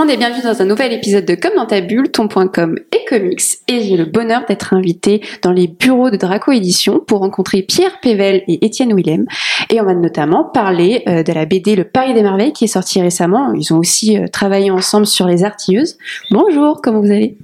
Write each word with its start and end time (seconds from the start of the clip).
Le 0.00 0.06
monde 0.06 0.14
et 0.14 0.16
bienvenue 0.16 0.42
dans 0.42 0.62
un 0.62 0.64
nouvel 0.64 0.94
épisode 0.94 1.26
de 1.26 1.34
Comme 1.34 1.56
dans 1.56 1.66
ta 1.66 1.82
bulle, 1.82 2.10
ton.com 2.10 2.78
et 2.90 2.99
comics. 3.10 3.42
Et 3.68 3.82
j'ai 3.82 3.96
le 3.96 4.04
bonheur 4.04 4.44
d'être 4.48 4.72
invité 4.72 5.20
dans 5.42 5.50
les 5.52 5.66
bureaux 5.66 6.10
de 6.10 6.16
Draco 6.16 6.52
Édition 6.52 7.00
pour 7.04 7.18
rencontrer 7.18 7.62
Pierre 7.62 7.98
Pével 8.00 8.42
et 8.46 8.64
Étienne 8.64 8.94
Willem. 8.94 9.26
Et 9.68 9.80
on 9.80 9.84
va 9.84 9.94
notamment 9.94 10.44
parler 10.44 11.02
euh, 11.08 11.22
de 11.24 11.32
la 11.32 11.44
BD 11.44 11.74
Le 11.74 11.84
Paris 11.84 12.14
des 12.14 12.22
Merveilles 12.22 12.52
qui 12.52 12.64
est 12.64 12.68
sortie 12.68 13.02
récemment. 13.02 13.52
Ils 13.54 13.72
ont 13.74 13.78
aussi 13.78 14.16
euh, 14.16 14.28
travaillé 14.28 14.70
ensemble 14.70 15.06
sur 15.06 15.26
Les 15.26 15.42
Artilleuses. 15.44 15.98
Bonjour, 16.30 16.80
comment 16.82 17.00
vous 17.00 17.10
allez? 17.10 17.36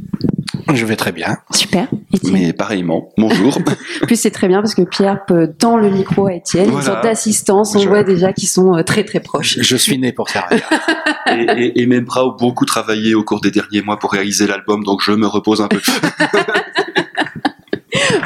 Je 0.73 0.87
vais 0.87 0.97
très 0.97 1.13
bien. 1.13 1.37
Super. 1.51 1.89
Étienne? 2.13 2.33
Mais 2.33 2.53
pareillement, 2.53 3.09
bonjour. 3.19 3.59
En 4.03 4.07
plus, 4.07 4.17
c'est 4.21 4.31
très 4.31 4.47
bien 4.47 4.61
parce 4.61 4.75
que 4.75 4.83
Pierre 4.83 5.25
peut 5.27 5.53
tend 5.59 5.77
le 5.77 5.91
micro 5.91 6.27
à 6.27 6.35
Étienne. 6.35 6.67
Une 6.67 6.71
Voilà. 6.71 6.87
sorte 6.87 7.03
d'assistance. 7.03 7.75
On 7.75 7.81
Je- 7.81 7.89
voit 7.89 8.05
déjà 8.05 8.33
qu'ils 8.33 8.49
sont 8.49 8.77
euh, 8.77 8.83
très 8.83 9.03
très 9.05 9.21
proches. 9.21 9.59
Je 9.61 9.77
suis 9.77 9.99
né 9.99 10.13
pour 10.13 10.29
ça. 10.29 10.45
et, 11.31 11.47
et, 11.57 11.83
et 11.83 11.87
Membra 11.87 12.21
a 12.21 12.37
beaucoup 12.39 12.65
travaillé 12.65 13.15
au 13.15 13.25
cours 13.25 13.41
des 13.41 13.51
derniers 13.51 13.83
mois 13.83 13.99
pour 13.99 14.13
réaliser 14.13 14.47
l'album, 14.47 14.85
donc 14.85 15.01
je 15.03 15.13
me 15.13 15.27
repose 15.27 15.56
un 15.63 15.69
peu. 15.69 15.81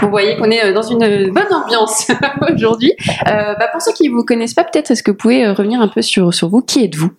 Vous 0.02 0.10
voyez 0.10 0.36
qu'on 0.36 0.50
est 0.50 0.64
euh, 0.64 0.72
dans 0.72 0.82
une 0.82 1.30
bonne 1.30 1.52
ambiance 1.52 2.10
aujourd'hui. 2.54 2.92
Euh, 3.26 3.54
bah, 3.58 3.68
pour 3.72 3.82
ceux 3.82 3.92
qui 3.92 4.08
vous 4.08 4.24
connaissent 4.24 4.54
pas, 4.54 4.64
peut-être 4.64 4.90
est-ce 4.90 5.02
que 5.02 5.10
vous 5.10 5.16
pouvez 5.16 5.44
euh, 5.44 5.52
revenir 5.52 5.80
un 5.80 5.88
peu 5.88 6.02
sur, 6.02 6.32
sur 6.32 6.48
vous? 6.48 6.62
Qui 6.62 6.84
êtes-vous? 6.84 7.10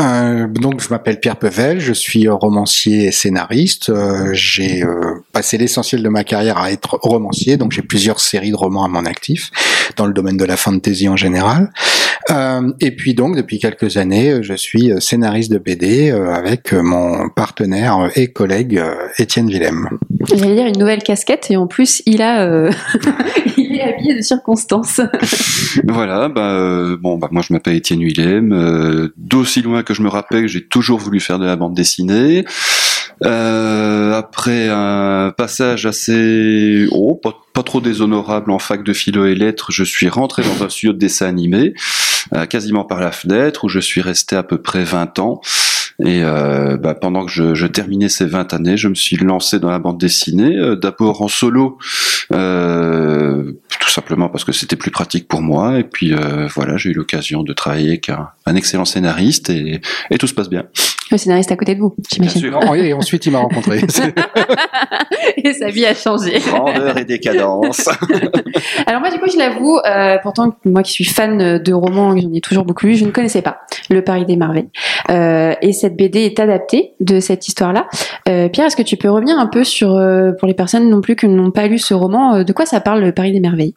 Euh, 0.00 0.46
donc, 0.48 0.80
je 0.80 0.88
m'appelle 0.88 1.20
Pierre 1.20 1.36
Pevel, 1.36 1.78
je 1.80 1.92
suis 1.92 2.26
euh, 2.26 2.34
romancier 2.34 3.06
et 3.06 3.12
scénariste. 3.12 3.90
Euh, 3.90 4.30
j'ai 4.32 4.82
euh, 4.82 5.22
passé 5.32 5.58
l'essentiel 5.58 6.02
de 6.02 6.08
ma 6.08 6.24
carrière 6.24 6.58
à 6.58 6.72
être 6.72 6.98
romancier, 7.02 7.56
donc 7.56 7.72
j'ai 7.72 7.82
plusieurs 7.82 8.20
séries 8.20 8.50
de 8.50 8.56
romans 8.56 8.84
à 8.84 8.88
mon 8.88 9.04
actif, 9.04 9.50
dans 9.96 10.06
le 10.06 10.14
domaine 10.14 10.36
de 10.36 10.44
la 10.44 10.56
fantasy 10.56 11.08
en 11.08 11.16
général. 11.16 11.70
Euh, 12.30 12.72
et 12.80 12.92
puis 12.92 13.14
donc, 13.14 13.36
depuis 13.36 13.58
quelques 13.58 13.96
années, 13.96 14.30
euh, 14.30 14.42
je 14.42 14.54
suis 14.54 14.90
euh, 14.90 15.00
scénariste 15.00 15.50
de 15.50 15.58
BD 15.58 16.10
avec 16.10 16.72
mon 16.72 17.28
partenaire 17.28 18.10
et 18.14 18.32
collègue 18.32 18.82
Étienne 19.18 19.48
Willem. 19.48 19.88
J'allais 20.28 20.54
dire 20.54 20.66
une 20.66 20.78
nouvelle 20.78 21.02
casquette 21.02 21.50
et 21.50 21.56
en 21.56 21.66
plus 21.66 22.02
il 22.06 22.22
a, 22.22 22.44
euh, 22.44 22.70
il 23.56 23.74
est 23.76 23.82
habillé 23.82 24.14
de 24.14 24.20
circonstances. 24.20 25.00
voilà, 25.84 26.28
bah, 26.28 26.52
euh, 26.52 26.96
bon, 27.00 27.18
bah, 27.18 27.28
moi 27.30 27.42
je 27.46 27.52
m'appelle 27.52 27.76
Étienne 27.76 28.00
Willem. 28.00 28.52
Euh, 28.52 29.12
D'aussi 29.16 29.62
loin 29.62 29.82
que 29.82 29.94
je 29.94 30.02
me 30.02 30.08
rappelle, 30.08 30.46
j'ai 30.46 30.64
toujours 30.64 30.98
voulu 30.98 31.20
faire 31.20 31.38
de 31.38 31.46
la 31.46 31.56
bande 31.56 31.74
dessinée. 31.74 32.44
Euh, 33.24 34.12
après 34.14 34.68
un 34.68 35.32
passage 35.36 35.86
assez, 35.86 36.86
oh, 36.90 37.14
pas, 37.14 37.34
pas 37.52 37.62
trop 37.62 37.80
déshonorable 37.80 38.50
en 38.50 38.58
fac 38.58 38.82
de 38.82 38.92
philo 38.92 39.26
et 39.26 39.34
lettres, 39.34 39.70
je 39.70 39.84
suis 39.84 40.08
rentré 40.08 40.42
dans 40.42 40.64
un 40.64 40.68
studio 40.68 40.92
de 40.92 40.98
dessin 40.98 41.26
animé, 41.26 41.74
euh, 41.76 42.11
quasiment 42.48 42.84
par 42.84 43.00
la 43.00 43.12
fenêtre, 43.12 43.64
où 43.64 43.68
je 43.68 43.80
suis 43.80 44.00
resté 44.00 44.36
à 44.36 44.42
peu 44.42 44.58
près 44.58 44.84
20 44.84 45.18
ans. 45.18 45.40
Et 46.04 46.22
euh, 46.24 46.76
bah, 46.76 46.94
pendant 46.94 47.24
que 47.24 47.30
je, 47.30 47.54
je 47.54 47.66
terminais 47.66 48.08
ces 48.08 48.24
20 48.24 48.54
années, 48.54 48.76
je 48.76 48.88
me 48.88 48.94
suis 48.94 49.16
lancé 49.16 49.60
dans 49.60 49.70
la 49.70 49.78
bande 49.78 49.98
dessinée, 49.98 50.56
euh, 50.56 50.74
d'abord 50.74 51.22
en 51.22 51.28
solo, 51.28 51.78
euh, 52.32 53.52
tout 53.80 53.90
simplement 53.90 54.28
parce 54.28 54.44
que 54.44 54.52
c'était 54.52 54.76
plus 54.76 54.90
pratique 54.90 55.28
pour 55.28 55.42
moi. 55.42 55.78
Et 55.78 55.84
puis 55.84 56.12
euh, 56.12 56.48
voilà, 56.54 56.76
j'ai 56.76 56.90
eu 56.90 56.94
l'occasion 56.94 57.42
de 57.42 57.52
travailler 57.52 57.88
avec 57.88 58.08
un, 58.08 58.30
un 58.46 58.56
excellent 58.56 58.84
scénariste 58.84 59.50
et, 59.50 59.80
et 60.10 60.18
tout 60.18 60.26
se 60.26 60.34
passe 60.34 60.48
bien. 60.48 60.64
Le 61.10 61.18
scénariste 61.18 61.52
à 61.52 61.56
côté 61.56 61.74
de 61.74 61.80
vous, 61.80 61.94
j'imagine. 62.10 62.50
Non, 62.50 62.74
et 62.74 62.92
ensuite, 62.92 63.26
il 63.26 63.32
m'a 63.32 63.40
rencontré. 63.40 63.80
Et 65.44 65.52
sa 65.52 65.68
vie 65.68 65.84
a 65.84 65.94
changé. 65.94 66.38
Grandeur 66.38 66.96
et 66.98 67.04
décadence. 67.04 67.88
Alors 68.86 69.00
moi 69.00 69.10
du 69.10 69.18
coup 69.18 69.28
je 69.32 69.38
l'avoue, 69.38 69.78
euh, 69.86 70.16
pourtant 70.22 70.54
moi 70.64 70.82
qui 70.82 70.92
suis 70.92 71.04
fan 71.04 71.58
de 71.58 71.72
romans, 71.72 72.16
j'en 72.16 72.32
ai 72.32 72.40
toujours 72.40 72.64
beaucoup 72.64 72.86
lu, 72.86 72.94
je 72.94 73.04
ne 73.04 73.10
connaissais 73.10 73.42
pas 73.42 73.60
Le 73.90 74.02
Paris 74.02 74.24
des 74.24 74.36
Merveilles. 74.36 74.68
Euh, 75.10 75.54
et 75.62 75.72
cette 75.72 75.96
BD 75.96 76.20
est 76.20 76.40
adaptée 76.40 76.92
de 77.00 77.20
cette 77.20 77.46
histoire-là. 77.48 77.86
Euh, 78.28 78.48
Pierre, 78.48 78.66
est-ce 78.66 78.76
que 78.76 78.82
tu 78.82 78.96
peux 78.96 79.10
revenir 79.10 79.38
un 79.38 79.46
peu 79.46 79.64
sur, 79.64 79.96
euh, 79.96 80.32
pour 80.38 80.48
les 80.48 80.54
personnes 80.54 80.88
non 80.88 81.00
plus 81.00 81.16
qui 81.16 81.28
n'ont 81.28 81.50
pas 81.50 81.66
lu 81.66 81.78
ce 81.78 81.94
roman, 81.94 82.36
euh, 82.36 82.44
de 82.44 82.52
quoi 82.52 82.66
ça 82.66 82.80
parle 82.80 83.00
Le 83.00 83.12
Paris 83.12 83.32
des 83.32 83.40
Merveilles? 83.40 83.74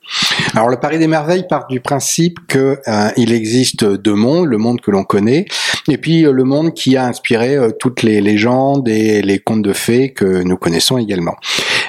Alors 0.54 0.70
le 0.70 0.78
Paris 0.78 1.00
des 1.00 1.08
Merveilles 1.08 1.46
part 1.48 1.68
du 1.68 1.80
principe 1.80 2.38
que 2.48 2.80
euh, 2.88 3.10
il 3.18 3.34
existe 3.34 3.86
deux 3.86 4.14
mondes, 4.14 4.48
le 4.48 4.58
monde 4.58 4.82
que 4.82 4.92
l'on 4.92 5.04
connaît, 5.04 5.46
et 5.90 5.98
puis 5.98 6.26
euh, 6.26 6.32
le 6.32 6.44
monde 6.44 6.74
qui 6.74 6.96
a 6.98 7.06
euh, 7.34 7.72
toutes 7.80 8.04
les 8.04 8.22
légendes 8.22 8.88
et 8.88 9.22
les 9.22 9.40
contes 9.40 9.62
de 9.64 9.74
fées 9.74 10.14
que 10.14 10.44
nous 10.44 10.58
connaissons 10.58 10.98
également. 10.98 11.36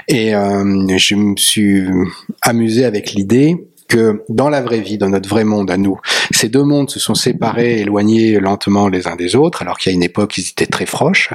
Et 0.08 0.34
euh, 0.34 0.96
je 0.96 1.14
me 1.14 1.36
suis 1.36 1.84
amusé 2.42 2.84
avec 2.84 3.12
l'idée 3.12 3.56
que 3.88 4.24
dans 4.28 4.48
la 4.48 4.62
vraie 4.62 4.80
vie, 4.80 4.98
dans 4.98 5.08
notre 5.10 5.28
vrai 5.28 5.44
monde 5.44 5.70
à 5.70 5.76
nous, 5.76 6.00
ces 6.32 6.48
deux 6.48 6.64
mondes 6.64 6.90
se 6.90 6.98
sont 6.98 7.14
séparés, 7.14 7.80
éloignés 7.82 8.40
lentement 8.40 8.88
les 8.88 9.06
uns 9.06 9.14
des 9.14 9.36
autres, 9.36 9.62
alors 9.62 9.78
qu'il 9.78 9.92
y 9.92 9.94
a 9.94 9.96
une 9.96 10.02
époque, 10.02 10.36
ils 10.38 10.48
étaient 10.48 10.66
très 10.66 10.86
proches. 10.86 11.30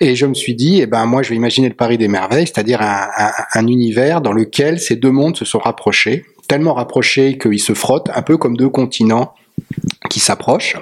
Et 0.00 0.14
je 0.14 0.26
me 0.26 0.34
suis 0.34 0.54
dit, 0.54 0.80
eh 0.82 0.86
ben 0.86 1.06
moi, 1.06 1.22
je 1.22 1.30
vais 1.30 1.36
imaginer 1.36 1.68
le 1.70 1.74
Paris 1.74 1.96
des 1.96 2.08
merveilles, 2.08 2.46
c'est-à-dire 2.46 2.82
un, 2.82 3.06
un- 3.16 3.32
un 3.54 3.66
univers 3.66 4.20
dans 4.20 4.34
lequel 4.34 4.80
ces 4.80 4.96
deux 4.96 5.10
mondes 5.12 5.36
se 5.36 5.46
sont 5.46 5.60
rapprochés, 5.60 6.26
tellement 6.46 6.74
rapprochés 6.74 7.38
qu'ils 7.38 7.58
se 7.58 7.72
frottent, 7.72 8.10
un 8.14 8.20
peu 8.22 8.36
comme 8.36 8.54
deux 8.58 8.68
continents 8.68 9.32
qui 10.10 10.20
s'approchent. 10.20 10.76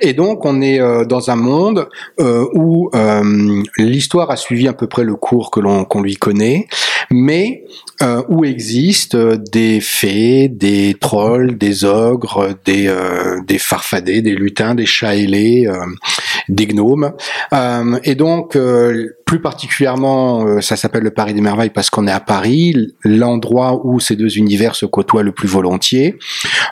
Et 0.00 0.12
donc, 0.12 0.44
on 0.44 0.60
est 0.60 0.80
euh, 0.80 1.04
dans 1.04 1.30
un 1.30 1.36
monde 1.36 1.88
euh, 2.20 2.44
où 2.54 2.90
euh, 2.94 3.62
l'histoire 3.78 4.30
a 4.30 4.36
suivi 4.36 4.68
à 4.68 4.72
peu 4.72 4.86
près 4.86 5.04
le 5.04 5.14
cours 5.14 5.50
que 5.50 5.60
l'on 5.60 5.84
qu'on 5.84 6.02
lui 6.02 6.16
connaît, 6.16 6.66
mais 7.10 7.64
euh, 8.02 8.22
où 8.28 8.44
existent 8.44 9.16
euh, 9.16 9.36
des 9.36 9.80
fées, 9.80 10.48
des 10.48 10.96
trolls, 11.00 11.56
des 11.56 11.84
ogres, 11.84 12.54
des, 12.64 12.88
euh, 12.88 13.40
des 13.46 13.58
farfadets, 13.58 14.20
des 14.20 14.34
lutins, 14.34 14.74
des 14.74 14.86
chats 14.86 15.14
ailés, 15.14 15.70
des 16.48 16.66
gnomes. 16.66 17.12
Euh, 17.54 17.98
et 18.04 18.14
donc, 18.14 18.56
euh, 18.56 19.16
plus 19.26 19.40
particulièrement, 19.40 20.46
euh, 20.46 20.60
ça 20.60 20.76
s'appelle 20.76 21.02
le 21.02 21.10
Paris 21.10 21.34
des 21.34 21.40
Merveilles 21.40 21.70
parce 21.70 21.88
qu'on 21.88 22.06
est 22.06 22.12
à 22.12 22.20
Paris, 22.20 22.94
l'endroit 23.04 23.80
où 23.84 24.00
ces 24.00 24.16
deux 24.16 24.36
univers 24.36 24.74
se 24.74 24.86
côtoient 24.86 25.22
le 25.22 25.32
plus 25.32 25.48
volontiers. 25.48 26.18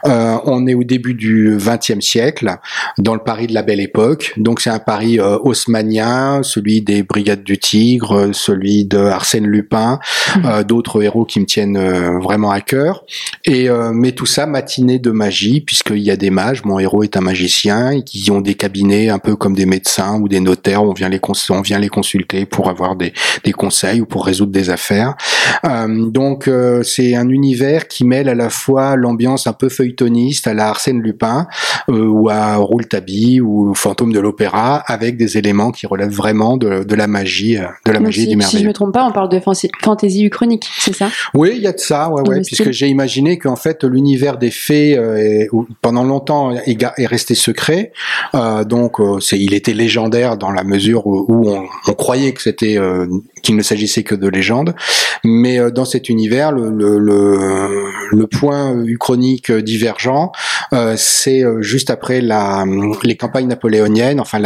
On 0.04 0.66
est 0.66 0.74
au 0.74 0.84
début 0.84 1.14
du 1.14 1.56
XXe 1.56 2.00
siècle, 2.00 2.56
dans 2.98 3.14
le 3.14 3.20
Paris 3.20 3.46
de 3.46 3.54
la 3.54 3.62
Belle 3.62 3.80
Époque. 3.80 4.32
Donc 4.36 4.60
c'est 4.60 4.70
un 4.70 4.78
Paris 4.78 5.20
haussmannien, 5.20 6.42
celui 6.42 6.82
des 6.82 7.02
Brigades 7.02 7.44
du 7.44 7.58
Tigre, 7.58 8.30
celui 8.32 8.84
de 8.84 8.98
Arsène 8.98 9.46
Lupin, 9.46 9.98
euh, 10.44 10.64
d'autres 10.64 11.02
héros 11.02 11.24
qui 11.24 11.40
me 11.40 11.46
tiennent 11.46 11.78
vraiment 12.20 12.50
à 12.50 12.60
cœur. 12.60 13.04
Et 13.44 13.68
mais 13.92 14.12
tout 14.12 14.26
ça 14.26 14.46
matiné 14.46 14.98
de 14.98 15.10
magie, 15.10 15.60
puisqu'il 15.60 16.02
y 16.02 16.10
a 16.10 16.16
des 16.16 16.30
mages. 16.30 16.64
Mon 16.64 16.78
héros 16.78 17.02
est 17.02 17.16
un 17.16 17.20
magicien, 17.20 17.90
et 17.92 18.02
qui 18.02 18.30
ont 18.30 18.40
des 18.40 18.54
cabinets 18.54 19.08
un 19.08 19.18
peu 19.18 19.36
comme 19.36 19.54
des 19.54 19.66
médecins 19.66 20.18
ou 20.20 20.28
des 20.28 20.40
notaires. 20.40 20.71
On 20.80 20.92
vient 20.92 21.08
les 21.08 21.18
cons- 21.18 21.32
on 21.50 21.60
vient 21.60 21.78
les 21.78 21.88
consulter 21.88 22.46
pour 22.46 22.68
avoir 22.68 22.96
des, 22.96 23.12
des 23.44 23.52
conseils 23.52 24.00
ou 24.00 24.06
pour 24.06 24.24
résoudre 24.26 24.52
des 24.52 24.70
affaires. 24.70 25.14
Euh, 25.64 26.06
donc 26.10 26.48
euh, 26.48 26.82
c'est 26.82 27.14
un 27.14 27.28
univers 27.28 27.88
qui 27.88 28.04
mêle 28.04 28.28
à 28.28 28.34
la 28.34 28.50
fois 28.50 28.96
l'ambiance 28.96 29.46
un 29.46 29.52
peu 29.52 29.68
feuilletoniste 29.68 30.46
à 30.46 30.54
la 30.54 30.68
Arsène 30.68 31.00
Lupin 31.00 31.46
euh, 31.90 32.06
ou 32.06 32.28
à 32.28 32.56
Rouletabille 32.56 33.40
ou 33.40 33.68
le 33.68 33.74
Fantôme 33.74 34.12
de 34.12 34.20
l'Opéra 34.20 34.76
avec 34.86 35.16
des 35.16 35.38
éléments 35.38 35.70
qui 35.72 35.86
relèvent 35.86 36.12
vraiment 36.14 36.56
de, 36.56 36.84
de 36.84 36.94
la 36.94 37.06
magie, 37.06 37.56
de 37.56 37.90
la 37.92 37.94
Donc, 37.94 38.02
magie 38.04 38.22
si, 38.22 38.26
du 38.28 38.32
si 38.32 38.32
je 38.32 38.36
merveilleux. 38.52 38.68
me 38.68 38.72
trompe 38.72 38.92
pas, 38.94 39.04
on 39.04 39.12
parle 39.12 39.28
de 39.28 39.40
fantasy 39.40 40.24
uchronique, 40.24 40.68
c'est 40.78 40.94
ça? 40.94 41.08
Oui, 41.34 41.52
il 41.56 41.62
y 41.62 41.66
a 41.66 41.72
de 41.72 41.78
ça, 41.80 42.08
ouais, 42.10 42.22
ouais, 42.28 42.40
puisque 42.42 42.70
j'ai 42.70 42.88
imaginé 42.88 43.38
qu'en 43.38 43.56
fait 43.56 43.84
l'univers 43.84 44.38
des 44.38 44.50
fées 44.50 44.92
est- 44.92 45.48
pendant 45.80 46.04
longtemps 46.04 46.52
est, 46.52 47.06
resté 47.06 47.34
secret. 47.34 47.92
Donc 48.66 48.98
c'est, 49.20 49.38
il 49.38 49.54
était 49.54 49.74
légendaire 49.74 50.36
dans 50.36 50.50
la 50.52 50.64
mesure 50.64 51.06
où, 51.06 51.48
on, 51.48 51.94
croyait 51.94 52.32
que 52.32 52.42
c'était 52.42 52.78
euh, 52.78 53.06
qu'il 53.42 53.56
ne 53.56 53.62
s'agissait 53.62 54.02
que 54.02 54.14
de 54.14 54.28
légendes. 54.28 54.74
Mais 55.24 55.58
euh, 55.58 55.70
dans 55.70 55.84
cet 55.84 56.08
univers, 56.08 56.52
le, 56.52 58.26
point 58.26 58.74
uchronique 58.84 59.52
divergent, 59.52 60.32
euh, 60.32 60.61
c'est 60.96 61.44
euh, 61.44 61.60
juste 61.62 61.90
après 61.90 62.20
la, 62.20 62.64
les 63.04 63.16
campagnes 63.16 63.46
napoléoniennes, 63.48 64.20
enfin 64.20 64.38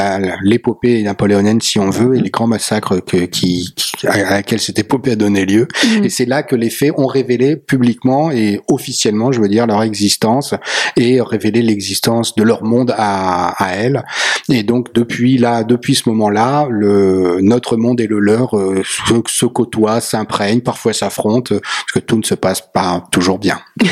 l'épopée 0.43 1.03
napoléonienne 1.03 1.61
si 1.61 1.79
on 1.79 1.91
veut, 1.91 2.17
et 2.17 2.21
les 2.21 2.31
grands 2.31 2.47
massacres 2.47 3.01
que, 3.05 3.19
qui, 3.27 3.73
qui- 3.77 4.07
à 4.07 4.31
laquelle 4.31 4.61
cette 4.61 4.79
épopée 4.79 5.13
a 5.13 5.17
donné 5.17 5.45
lieu. 5.47 5.69
Mhm. 5.85 6.05
Et 6.05 6.09
c'est 6.11 6.27
là 6.27 6.43
que 6.43 6.57
les 6.57 6.71
faits 6.71 6.93
ont 6.97 7.07
révélé 7.07 7.57
publiquement 7.57 8.31
et 8.31 8.61
officiellement, 8.69 9.33
je 9.33 9.41
veux 9.41 9.49
dire, 9.49 9.67
leur 9.67 9.83
existence 9.83 10.55
et 10.97 11.21
révélé 11.21 11.63
l'existence 11.63 12.35
de 12.35 12.43
leur 12.43 12.63
monde 12.65 12.93
à, 12.97 13.49
à 13.65 13.73
elles. 13.75 14.03
Et 14.51 14.63
donc 14.63 14.93
depuis 14.95 15.39
là, 15.39 15.65
depuis 15.65 15.95
ce 15.95 16.09
moment-là, 16.09 16.67
le 16.71 17.39
notre 17.41 17.77
monde 17.77 18.01
et 18.01 18.07
le 18.07 18.19
leur 18.19 18.57
euh, 18.59 18.83
se, 18.85 19.15
se 19.29 19.47
côtoient, 19.47 20.01
s'imprègnent, 20.01 20.61
parfois 20.61 20.93
s'affrontent, 20.93 21.55
euh, 21.55 21.61
parce 21.61 21.93
que 21.95 21.99
tout 22.01 22.17
ne 22.17 22.23
se 22.25 22.35
passe 22.35 22.63
pas 22.73 23.05
toujours 23.13 23.39
bien. 23.39 23.59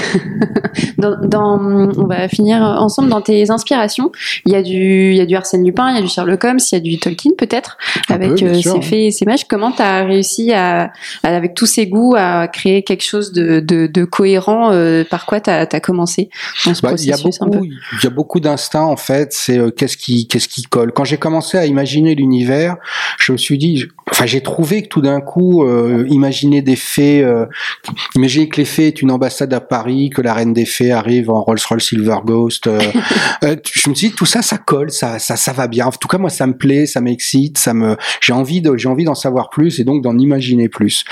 Dans, 0.98 1.16
dans, 1.26 1.58
on 1.96 2.06
va 2.06 2.23
finir 2.28 2.60
ensemble 2.62 3.08
dans 3.08 3.20
tes 3.20 3.50
inspirations. 3.50 4.10
Il 4.46 4.52
y 4.52 4.56
a 4.56 4.62
du, 4.62 5.10
il 5.12 5.16
y 5.16 5.20
a 5.20 5.26
du 5.26 5.36
Arsène 5.36 5.64
Lupin, 5.64 5.90
il 5.90 5.96
y 5.96 5.98
a 5.98 6.02
du 6.02 6.08
Sherlock 6.08 6.44
Holmes, 6.44 6.58
il 6.70 6.74
y 6.74 6.78
a 6.78 6.80
du 6.80 6.98
Tolkien 6.98 7.32
peut-être, 7.36 7.76
avec 8.08 8.36
peu, 8.36 8.46
euh, 8.46 8.54
ses 8.54 8.80
faits 8.80 8.92
et 8.92 9.10
ses 9.10 9.24
mages. 9.24 9.44
Comment 9.48 9.72
tu 9.72 9.82
as 9.82 10.04
réussi 10.04 10.52
à, 10.52 10.92
à, 11.22 11.36
avec 11.36 11.54
tous 11.54 11.66
ces 11.66 11.86
goûts, 11.86 12.14
à 12.16 12.48
créer 12.48 12.82
quelque 12.82 13.04
chose 13.04 13.32
de, 13.32 13.60
de, 13.60 13.86
de 13.86 14.04
cohérent 14.04 14.70
euh, 14.72 15.04
Par 15.04 15.26
quoi 15.26 15.40
tu 15.40 15.50
as, 15.50 15.66
commencé 15.80 16.30
dans 16.64 16.74
ce 16.74 16.82
Bah, 16.82 16.92
il 16.98 17.06
y 17.06 17.12
a 17.12 17.18
processus 17.18 17.40
il 17.64 18.04
y 18.04 18.06
a 18.06 18.10
beaucoup 18.10 18.40
d'instincts 18.40 18.84
en 18.84 18.96
fait. 18.96 19.32
C'est 19.32 19.58
euh, 19.58 19.70
qu'est-ce 19.70 19.96
qui, 19.96 20.26
qu'est-ce 20.26 20.48
qui 20.48 20.62
colle? 20.62 20.92
Quand 20.92 21.04
j'ai 21.04 21.16
commencé 21.16 21.58
à 21.58 21.66
imaginer 21.66 22.14
l'univers, 22.14 22.76
je 23.18 23.32
me 23.32 23.36
suis 23.36 23.58
dit, 23.58 23.84
enfin, 24.10 24.26
j'ai 24.26 24.42
trouvé 24.42 24.82
que 24.82 24.88
tout 24.88 25.00
d'un 25.00 25.20
coup, 25.20 25.64
euh, 25.64 26.06
imaginer 26.08 26.62
des 26.62 26.76
fées, 26.76 27.22
euh, 27.22 27.46
imaginer 28.14 28.48
que 28.48 28.56
les 28.58 28.64
fées 28.64 28.86
est 28.88 29.02
une 29.02 29.10
ambassade 29.10 29.52
à 29.54 29.60
Paris, 29.60 30.10
que 30.10 30.20
la 30.22 30.34
reine 30.34 30.52
des 30.52 30.64
fées 30.66 30.92
arrive 30.92 31.30
en 31.30 31.42
Rolls-Royce 31.42 31.84
Silver 31.84 32.18
Ghost. 32.24 32.66
euh, 32.66 32.80
euh, 33.44 33.56
je 33.72 33.90
me 33.90 33.94
suis 33.94 34.10
dit, 34.10 34.14
tout 34.14 34.26
ça, 34.26 34.42
ça 34.42 34.58
colle, 34.58 34.90
ça, 34.90 35.18
ça, 35.18 35.36
ça 35.36 35.52
va 35.52 35.66
bien. 35.66 35.86
En 35.86 35.90
tout 35.90 36.08
cas, 36.08 36.18
moi, 36.18 36.30
ça 36.30 36.46
me 36.46 36.56
plaît, 36.56 36.86
ça 36.86 37.00
m'excite, 37.00 37.58
ça 37.58 37.74
me, 37.74 37.96
j'ai 38.20 38.32
envie 38.32 38.60
de, 38.60 38.76
j'ai 38.76 38.88
envie 38.88 39.04
d'en 39.04 39.14
savoir 39.14 39.50
plus 39.50 39.80
et 39.80 39.84
donc 39.84 40.02
d'en 40.02 40.18
imaginer 40.18 40.68
plus. 40.68 41.04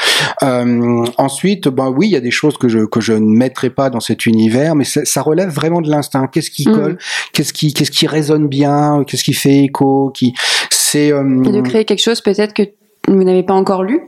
Euh, 0.42 1.04
ensuite, 1.18 1.68
ben 1.68 1.90
oui, 1.90 2.08
il 2.08 2.12
y 2.12 2.16
a 2.16 2.20
des 2.20 2.30
choses 2.30 2.56
que 2.58 2.68
je 2.68 2.86
que 2.86 3.00
je 3.00 3.12
ne 3.12 3.36
mettrai 3.36 3.70
pas 3.70 3.90
dans 3.90 4.00
cet 4.00 4.26
univers, 4.26 4.74
mais 4.74 4.84
ça, 4.84 5.22
relève 5.22 5.50
vraiment 5.50 5.80
de 5.80 5.88
l'instinct. 5.90 6.26
Qu'est-ce 6.26 6.50
qui 6.50 6.68
Mhm. 6.68 6.74
colle? 6.74 6.98
Qu'est-ce 7.32 7.52
qui 7.52 7.72
qu'est-ce 7.72 7.90
qui 7.90 8.06
résonne 8.06 8.48
bien? 8.48 9.04
Qu'est-ce 9.06 9.24
qui 9.24 9.34
fait 9.34 9.64
écho? 9.64 10.10
Qui 10.14 10.34
c'est 10.70 11.12
euh, 11.12 11.42
Et 11.44 11.52
de 11.52 11.60
créer 11.60 11.84
quelque 11.84 12.02
chose 12.02 12.20
peut-être 12.20 12.54
que 12.54 12.62
vous 13.08 13.24
n'avez 13.24 13.42
pas 13.42 13.54
encore 13.54 13.82
lu 13.82 14.00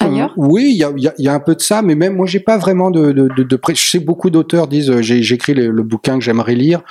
ailleurs 0.00 0.30
euh, 0.30 0.34
oui, 0.36 0.68
il 0.70 0.76
y 0.78 0.84
a, 0.84 0.92
y, 0.96 1.22
y 1.24 1.28
un 1.28 1.40
peu 1.40 1.54
de 1.56 1.60
ça, 1.60 1.82
mais 1.82 1.94
même 1.96 2.14
moi, 2.14 2.26
j'ai 2.26 2.38
pas 2.40 2.56
vraiment 2.56 2.90
de, 2.90 3.10
de, 3.12 3.28
de, 3.36 3.42
de 3.42 3.56
pré- 3.56 3.74
Je 3.74 3.82
sais 3.82 3.98
beaucoup 3.98 4.30
d'auteurs 4.30 4.68
disent, 4.68 4.90
euh, 4.90 5.02
j'écris 5.02 5.54
le, 5.54 5.70
le 5.70 5.82
bouquin 5.82 6.18
que 6.18 6.24
j'aimerais 6.24 6.54
lire. 6.54 6.82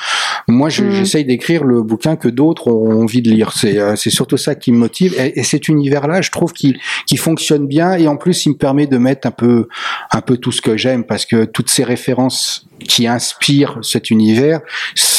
Moi, 0.47 0.69
je- 0.69 0.83
Mm. 0.83 0.91
j'essaye 0.91 1.23
d'écrire 1.25 1.63
le 1.63 1.81
bouquin 1.83 2.15
que 2.17 2.27
d'autres 2.27 2.67
ont 2.67 3.01
envie 3.03 3.21
de 3.21 3.29
lire. 3.29 3.53
C'est 3.53 3.77
euh, 3.79 3.95
c'est 3.95 4.09
surtout 4.09 4.37
ça 4.37 4.55
qui 4.55 4.71
me 4.71 4.77
motive. 4.77 5.13
Et, 5.17 5.39
et 5.39 5.43
cet 5.43 5.69
univers-là, 5.69 6.21
je 6.21 6.31
trouve 6.31 6.51
qu'il 6.51 6.77
qu'il 7.05 7.19
fonctionne 7.19 7.67
bien, 7.67 7.93
et 7.93 8.07
en 8.07 8.17
plus, 8.17 8.45
il 8.45 8.49
me 8.49 8.55
permet 8.57 8.87
de 8.87 8.97
mettre 8.97 9.27
un 9.27 9.31
peu 9.31 9.67
un 10.11 10.21
peu 10.21 10.37
tout 10.37 10.51
ce 10.51 10.61
que 10.61 10.75
j'aime, 10.75 11.03
parce 11.05 11.25
que 11.25 11.45
toutes 11.45 11.69
ces 11.69 11.83
références 11.83 12.65
qui 12.87 13.07
inspirent 13.07 13.77
cet 13.83 14.09
univers 14.09 14.59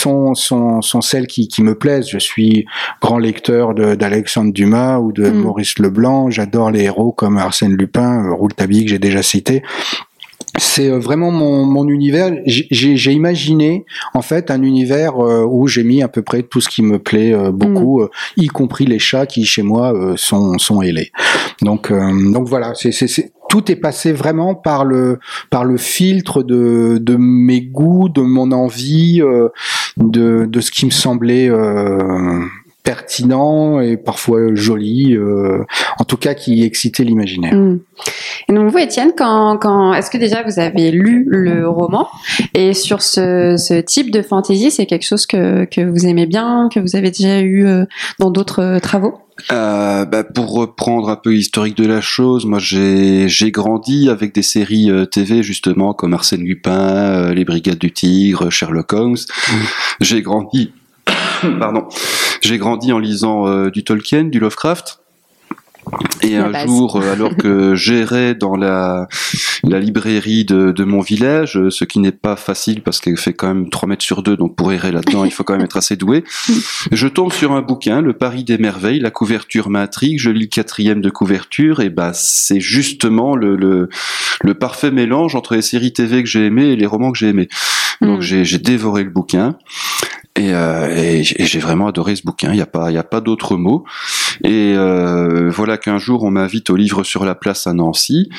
sont 0.03 0.35
sont, 0.35 0.83
sont 0.83 1.01
celles 1.01 1.27
qui, 1.27 1.49
qui 1.49 1.63
me 1.63 1.75
plaisent. 1.75 2.09
Je 2.11 2.19
suis 2.19 2.67
grand 3.01 3.19
lecteur 3.19 3.75
d'Alexandre 3.75 4.53
Dumas 4.53 4.99
ou 4.99 5.13
de 5.13 5.23
Mm. 5.31 5.35
Maurice 5.43 5.79
Leblanc. 5.79 6.31
J'adore 6.31 6.71
les 6.71 6.83
héros 6.85 7.13
comme 7.13 7.39
Arsène 7.39 7.75
Lupin, 7.77 8.27
euh, 8.27 8.33
Rouletabille 8.35 8.85
que 8.85 8.91
j'ai 8.91 8.99
déjà 8.99 9.23
cité. 9.23 9.63
C'est 10.59 10.91
euh, 10.91 10.99
vraiment 10.99 11.31
mon, 11.31 11.65
mon 11.65 11.89
univers. 11.89 12.31
J'ai- 12.47 13.13
imaginé 13.13 13.85
en 14.15 14.23
fait 14.23 14.51
un 14.51 14.63
univers 14.63 15.15
euh, 15.25 15.47
où 15.49 15.67
j'ai 15.67 15.85
mis 15.85 16.03
à 16.03 16.09
peu 16.09 16.23
près 16.23 16.43
tout 16.43 16.61
ce 16.61 16.69
qui 16.69 16.83
me 16.83 16.99
plaît 16.99 17.33
beaucoup, 17.53 18.03
euh, 18.03 18.11
y 18.37 18.49
compris 18.49 18.85
les 18.87 18.99
chats 18.99 19.27
qui 19.27 19.45
chez 19.45 19.63
moi 19.63 19.95
sont 20.17 20.59
sont 20.59 20.83
ailés. 20.83 21.11
Donc 21.63 21.91
euh, 21.91 22.33
donc 22.33 22.49
voilà, 22.49 22.73
c'est 22.75 22.93
c'est 22.93 23.09
c'est- 23.09 23.33
tout 23.49 23.71
est 23.71 23.77
passé 23.77 24.13
vraiment 24.13 24.55
par 24.55 24.85
le 24.87 25.19
par 25.51 25.65
le 25.65 25.77
filtre 25.77 26.43
de 26.43 26.99
de 26.99 27.17
mes 27.17 27.61
goûts, 27.61 28.09
de 28.09 28.23
mon 28.23 28.51
envie, 28.53 29.21
euh, 29.23 29.49
de 29.97 30.47
de 30.47 30.61
ce 30.61 30.71
qui 30.71 30.87
me 30.87 30.91
semblait 30.91 31.49
euh, 31.49 32.45
pertinent 32.83 33.81
et 33.81 33.97
parfois 33.97 34.55
joli, 34.55 35.15
euh, 35.17 35.65
en 35.99 36.05
tout 36.05 36.17
cas 36.17 36.35
qui 36.35 36.65
excitait 36.65 37.05
l'imaginaire. 37.05 37.55
Mm. 37.55 37.81
Et 38.49 38.53
donc 38.53 38.71
vous, 38.71 38.79
Étienne, 38.79 39.13
quand, 39.17 39.57
quand 39.59 39.95
est-ce 39.95 40.11
que 40.11 40.19
déjà 40.19 40.43
vous 40.43 40.59
avez 40.59 40.91
lu 40.91 41.25
le 41.29 41.69
roman? 41.69 42.09
Et 42.55 42.75
sur 42.75 43.03
ce, 43.03 43.57
ce 43.57 43.81
type 43.81 44.11
de 44.11 44.23
fantaisie, 44.23 44.71
c'est 44.71 44.87
quelque 44.87 45.07
chose 45.07 45.27
que, 45.27 45.65
que 45.65 45.81
vous 45.81 46.07
aimez 46.07 46.27
bien, 46.27 46.69
que 46.73 46.81
vous 46.81 46.97
avez 46.97 47.11
déjà 47.11 47.41
eu 47.41 47.67
euh, 47.67 47.85
dans 48.19 48.31
d'autres 48.31 48.63
euh, 48.63 48.79
travaux? 48.81 49.19
Euh, 49.51 50.05
bah, 50.05 50.25
pour 50.25 50.53
reprendre 50.53 51.09
un 51.09 51.17
peu 51.17 51.31
l'historique 51.31 51.77
de 51.77 51.87
la 51.87 52.01
chose, 52.01 52.45
moi 52.45 52.59
j'ai 52.59 53.29
j'ai 53.29 53.51
grandi 53.51 54.09
avec 54.09 54.35
des 54.35 54.43
séries 54.43 54.91
euh, 54.91 55.07
TV 55.07 55.43
justement 55.43 55.95
comme 55.95 56.15
Arsène 56.15 56.43
Lupin, 56.43 56.71
euh, 56.71 57.35
Les 57.35 57.45
Brigades 57.45 57.79
du 57.79 57.93
Tigre, 57.93 58.51
Sherlock 58.51 58.93
Holmes. 58.93 59.17
J'ai 60.01 60.23
grandi, 60.23 60.73
pardon, 61.59 61.89
j'ai 62.41 62.59
grandi 62.59 62.93
en 62.93 62.99
lisant 62.99 63.47
euh, 63.49 63.71
du 63.71 63.85
Tolkien, 63.85 64.25
du 64.25 64.39
Lovecraft. 64.39 65.02
Et 66.23 66.37
La 66.37 66.47
un 66.47 66.51
base. 66.51 66.67
jour, 66.67 66.97
euh, 66.97 67.13
alors 67.13 67.37
que 67.37 67.75
j'errais 67.75 68.35
dans 68.35 68.57
la, 68.57 69.09
la 69.65 69.79
librairie 69.81 70.45
de, 70.45 70.71
de 70.73 70.85
mon 70.85 71.01
village, 71.01 71.59
ce 71.71 71.85
qui 71.85 71.99
n'est 71.99 72.13
pas 72.13 72.37
facile 72.37 72.83
parce 72.83 73.01
qu'elle 73.01 73.17
fait 73.19 73.33
quand 73.33 73.49
même 73.49 73.69
3 73.71 73.89
mètres 73.89 74.05
sur 74.05 74.23
2, 74.23 74.37
donc 74.37 74.57
pour 74.57 74.73
errer 74.73 74.93
là-dedans, 74.93 75.25
il 75.25 75.33
faut 75.33 75.45
quand 75.45 75.55
même 75.55 75.65
être 75.65 75.77
assez 75.77 75.97
doué. 75.97 76.25
Je 76.93 77.09
tombe 77.09 77.33
sur 77.33 77.53
un 77.53 77.63
bouquin, 77.63 78.01
Le 78.01 78.13
Paris 78.13 78.45
des 78.45 78.59
merveilles, 78.59 79.01
la 79.01 79.11
couverture 79.11 79.69
m'intrigue, 79.71 80.19
je 80.19 80.31
lis 80.31 80.43
le 80.43 80.47
quatrième 80.47 81.01
de 81.01 81.11
couverture, 81.11 81.81
et 81.81 81.91
bah 81.91 82.13
c'est 82.15 82.61
justement 82.61 83.37
le, 83.37 83.57
le, 83.57 83.89
le 84.43 84.55
parfait 84.55 84.91
mélange 84.91 85.35
entre 85.35 85.55
les 85.55 85.63
séries 85.63 85.93
TV 85.93 86.23
que 86.23 86.29
j'ai 86.29 86.47
aimées 86.47 86.69
et 86.71 86.77
les 86.77 86.87
romans 86.87 87.13
que 87.13 87.19
j'ai 87.19 87.29
aimés. 87.29 87.49
Donc 88.01 88.19
Mm. 88.19 88.23
j'ai 88.23 88.45
j'ai 88.45 88.59
dévoré 88.59 89.05
le 89.05 89.11
bouquin. 89.11 89.57
Et, 90.39 90.55
euh, 90.55 90.89
et 90.95 91.23
j'ai 91.23 91.59
vraiment 91.59 91.89
adoré 91.89 92.17
ce 92.17 92.23
bouquin. 92.23 92.53
Il 92.53 92.57
n'y 92.57 92.63
a 92.63 92.67
pas, 92.67 92.91
il 92.91 92.97
a 92.97 93.03
pas 93.03 93.21
d'autre 93.21 93.57
mot. 93.57 93.85
Et 94.45 94.75
euh, 94.77 95.51
voilà 95.51 95.77
qu'un 95.77 95.99
jour 95.99 96.23
on 96.23 96.31
m'invite 96.31 96.71
au 96.71 96.77
livre 96.77 97.05
sur 97.05 97.25
la 97.25 97.35
place 97.35 97.67
à 97.67 97.75
Nancy. 97.75 98.31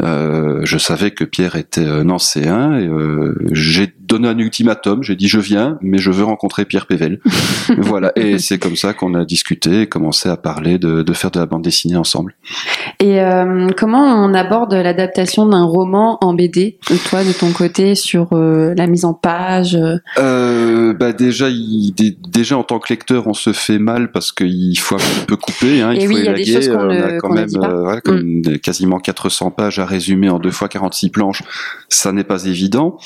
Euh, 0.00 0.60
je 0.64 0.78
savais 0.78 1.10
que 1.10 1.24
Pierre 1.24 1.56
était 1.56 1.84
euh, 1.84 2.02
nancéen. 2.02 2.78
Et, 2.78 2.86
euh, 2.86 3.34
j'ai 3.52 3.92
donné 4.14 4.28
un 4.28 4.38
ultimatum. 4.38 5.02
J'ai 5.02 5.16
dit 5.16 5.28
je 5.28 5.40
viens, 5.40 5.78
mais 5.80 5.98
je 5.98 6.10
veux 6.10 6.24
rencontrer 6.24 6.64
Pierre 6.64 6.86
Pével. 6.86 7.20
voilà. 7.78 8.12
Et 8.16 8.38
c'est 8.38 8.58
comme 8.58 8.76
ça 8.76 8.92
qu'on 8.94 9.14
a 9.14 9.24
discuté 9.24 9.82
et 9.82 9.86
commencé 9.86 10.28
à 10.28 10.36
parler 10.36 10.78
de, 10.78 11.02
de 11.02 11.12
faire 11.12 11.30
de 11.30 11.38
la 11.40 11.46
bande 11.46 11.62
dessinée 11.62 11.96
ensemble. 11.96 12.34
Et 13.00 13.20
euh, 13.20 13.68
comment 13.76 14.02
on 14.24 14.32
aborde 14.34 14.74
l'adaptation 14.74 15.46
d'un 15.46 15.64
roman 15.64 16.18
en 16.20 16.34
BD, 16.34 16.78
toi 17.08 17.24
de 17.24 17.32
ton 17.32 17.50
côté, 17.52 17.94
sur 17.94 18.28
euh, 18.32 18.74
la 18.76 18.86
mise 18.86 19.04
en 19.04 19.14
page 19.14 19.78
euh, 20.18 20.92
bah 20.94 21.12
déjà, 21.12 21.48
il, 21.48 21.92
déjà 22.28 22.56
en 22.56 22.62
tant 22.62 22.78
que 22.78 22.92
lecteur, 22.92 23.26
on 23.26 23.34
se 23.34 23.52
fait 23.52 23.78
mal 23.78 24.10
parce 24.12 24.32
qu'il 24.32 24.78
faut 24.78 24.94
un 24.94 24.98
petit 24.98 25.26
peu 25.26 25.36
couper. 25.36 25.80
Hein, 25.82 25.92
il 25.94 26.02
Et 26.02 26.06
faut 26.06 26.14
oui, 26.14 26.20
il 26.20 26.24
y 26.26 26.28
a 26.28 26.34
des 26.34 26.50
élaguer. 26.50 26.70
on 26.76 26.86
ne- 26.86 27.02
a 27.02 27.18
quand 27.18 27.32
même. 27.32 27.48
Mm. 28.44 28.58
quasiment 28.58 28.98
400 28.98 29.50
pages 29.50 29.78
à 29.78 29.86
résumer 29.86 30.28
en 30.28 30.38
deux 30.38 30.50
fois 30.50 30.68
46 30.68 31.10
planches. 31.10 31.42
Ça 31.88 32.12
n'est 32.12 32.24
pas 32.24 32.44
évident. 32.44 32.98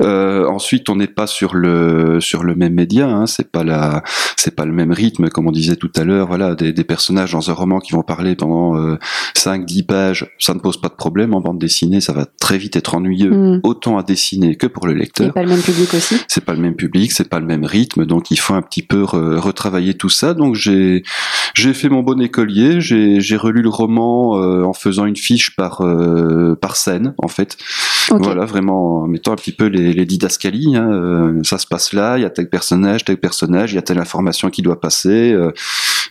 Euh, 0.00 0.46
ensuite, 0.52 0.88
on 0.88 0.96
n'est 0.96 1.06
pas 1.06 1.26
sur 1.26 1.54
le 1.54 2.20
sur 2.20 2.44
le 2.44 2.54
même 2.54 2.74
média. 2.74 3.08
Hein, 3.08 3.26
c'est 3.26 3.50
pas 3.50 3.64
la 3.64 4.02
c'est 4.36 4.54
pas 4.54 4.64
le 4.64 4.72
même 4.72 4.92
rythme 4.92 5.28
comme 5.28 5.48
on 5.48 5.52
disait 5.52 5.76
tout 5.76 5.90
à 5.96 6.04
l'heure. 6.04 6.28
Voilà, 6.28 6.54
des, 6.54 6.72
des 6.72 6.84
personnages 6.84 7.32
dans 7.32 7.50
un 7.50 7.54
roman 7.54 7.80
qui 7.80 7.92
vont 7.92 8.02
parler 8.02 8.36
pendant 8.36 8.76
euh, 8.76 8.98
5-10 9.36 9.86
pages, 9.86 10.26
ça 10.38 10.54
ne 10.54 10.60
pose 10.60 10.80
pas 10.80 10.88
de 10.88 10.94
problème. 10.94 11.34
En 11.34 11.40
bande 11.40 11.58
dessinée, 11.58 12.00
ça 12.00 12.12
va 12.12 12.26
très 12.40 12.58
vite 12.58 12.76
être 12.76 12.94
ennuyeux, 12.94 13.30
hmm. 13.30 13.60
autant 13.64 13.98
à 13.98 14.02
dessiner 14.02 14.56
que 14.56 14.66
pour 14.66 14.86
le 14.86 14.94
lecteur 14.94 15.32
pas 15.32 15.42
le 15.42 15.48
même 15.48 15.62
public 15.62 15.92
aussi 15.94 16.16
c'est 16.28 16.44
pas 16.44 16.54
le 16.54 16.60
même 16.60 16.74
public, 16.74 17.12
c'est 17.12 17.28
pas 17.28 17.40
le 17.40 17.46
même 17.46 17.64
rythme, 17.64 18.06
donc 18.06 18.30
il 18.30 18.38
faut 18.38 18.54
un 18.54 18.62
petit 18.62 18.82
peu 18.82 19.02
re- 19.02 19.36
retravailler 19.36 19.94
tout 19.94 20.08
ça. 20.08 20.34
Donc 20.34 20.54
j'ai 20.54 21.02
j'ai 21.54 21.74
fait 21.74 21.88
mon 21.88 22.02
bon 22.02 22.20
écolier, 22.20 22.80
j'ai 22.80 23.20
j'ai 23.20 23.36
relu 23.36 23.62
le 23.62 23.68
roman 23.68 24.38
euh, 24.38 24.64
en 24.64 24.72
faisant 24.72 25.06
une 25.06 25.16
fiche 25.16 25.54
par 25.56 25.82
euh, 25.82 26.54
par 26.60 26.76
scène 26.76 27.14
en 27.18 27.28
fait. 27.28 27.56
Voilà, 28.10 28.44
vraiment 28.44 29.02
en 29.02 29.06
mettant 29.06 29.32
un 29.32 29.36
petit 29.36 29.52
peu 29.52 29.66
les, 29.66 29.92
les 29.92 30.06
didascalies. 30.06 30.76
Hein, 30.76 30.90
euh, 30.92 31.40
ça 31.42 31.58
se 31.58 31.66
passe 31.66 31.92
là, 31.92 32.18
il 32.18 32.22
y 32.22 32.24
a 32.24 32.30
tel 32.30 32.48
personnage, 32.48 33.04
tel 33.04 33.16
personnage, 33.16 33.72
il 33.72 33.76
y 33.76 33.78
a 33.78 33.82
telle 33.82 33.98
information 33.98 34.50
qui 34.50 34.62
doit 34.62 34.80
passer. 34.80 35.34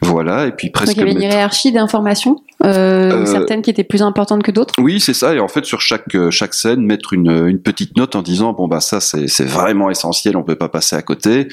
Voilà, 0.02 0.48
et 0.48 0.52
puis 0.52 0.68
Donc 0.68 0.74
presque. 0.74 0.96
il 0.96 1.00
y 1.00 1.02
avait 1.02 1.12
une 1.12 1.22
hiérarchie 1.22 1.72
d'informations, 1.72 2.38
euh, 2.66 3.22
Euh, 3.22 3.26
certaines 3.26 3.62
qui 3.62 3.70
étaient 3.70 3.84
plus 3.84 4.02
importantes 4.02 4.44
que 4.44 4.52
d'autres. 4.52 4.74
Oui, 4.80 5.00
c'est 5.00 5.14
ça. 5.14 5.34
Et 5.34 5.40
en 5.40 5.48
fait, 5.48 5.66
sur 5.66 5.82
chaque 5.82 6.14
euh, 6.16 6.32
chaque 6.32 6.54
scène, 6.54 6.82
mettre 6.86 7.14
une, 7.14 7.48
une 7.48 7.60
petite 7.60 7.98
note 7.98 8.16
en 8.16 8.22
disant 8.22 8.54
bon 8.54 8.68
bah 8.68 8.80
ça 8.82 9.00
c'est 9.02 9.28
c'est 9.28 9.46
vraiment 9.46 9.90
essentiel, 9.90 10.38
on 10.38 10.44
peut 10.44 10.56
pas 10.56 10.70
passer 10.70 10.96
à 10.96 11.02
côté. 11.02 11.48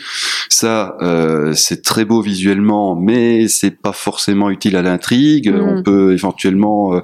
Ça 0.49 0.97
euh, 1.03 1.53
c'est 1.55 1.83
très 1.83 2.05
beau 2.05 2.21
visuellement, 2.23 2.95
mais 2.95 3.49
c'est 3.49 3.71
pas 3.71 3.93
forcément 3.93 4.51
utile 4.51 4.77
à 4.77 4.83
l'intrigue. 4.83 5.51
Mhm. 5.51 5.61
On 5.61 5.83
peut 5.83 6.13
éventuellement 6.13 6.95
euh, 6.95 7.01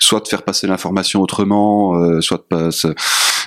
soit 0.00 0.20
de 0.20 0.28
faire 0.28 0.42
passer 0.42 0.66
l'information 0.66 1.20
autrement, 1.22 1.94
euh, 1.96 2.20
soit 2.20 2.38
de 2.38 2.42
pas. 2.42 2.68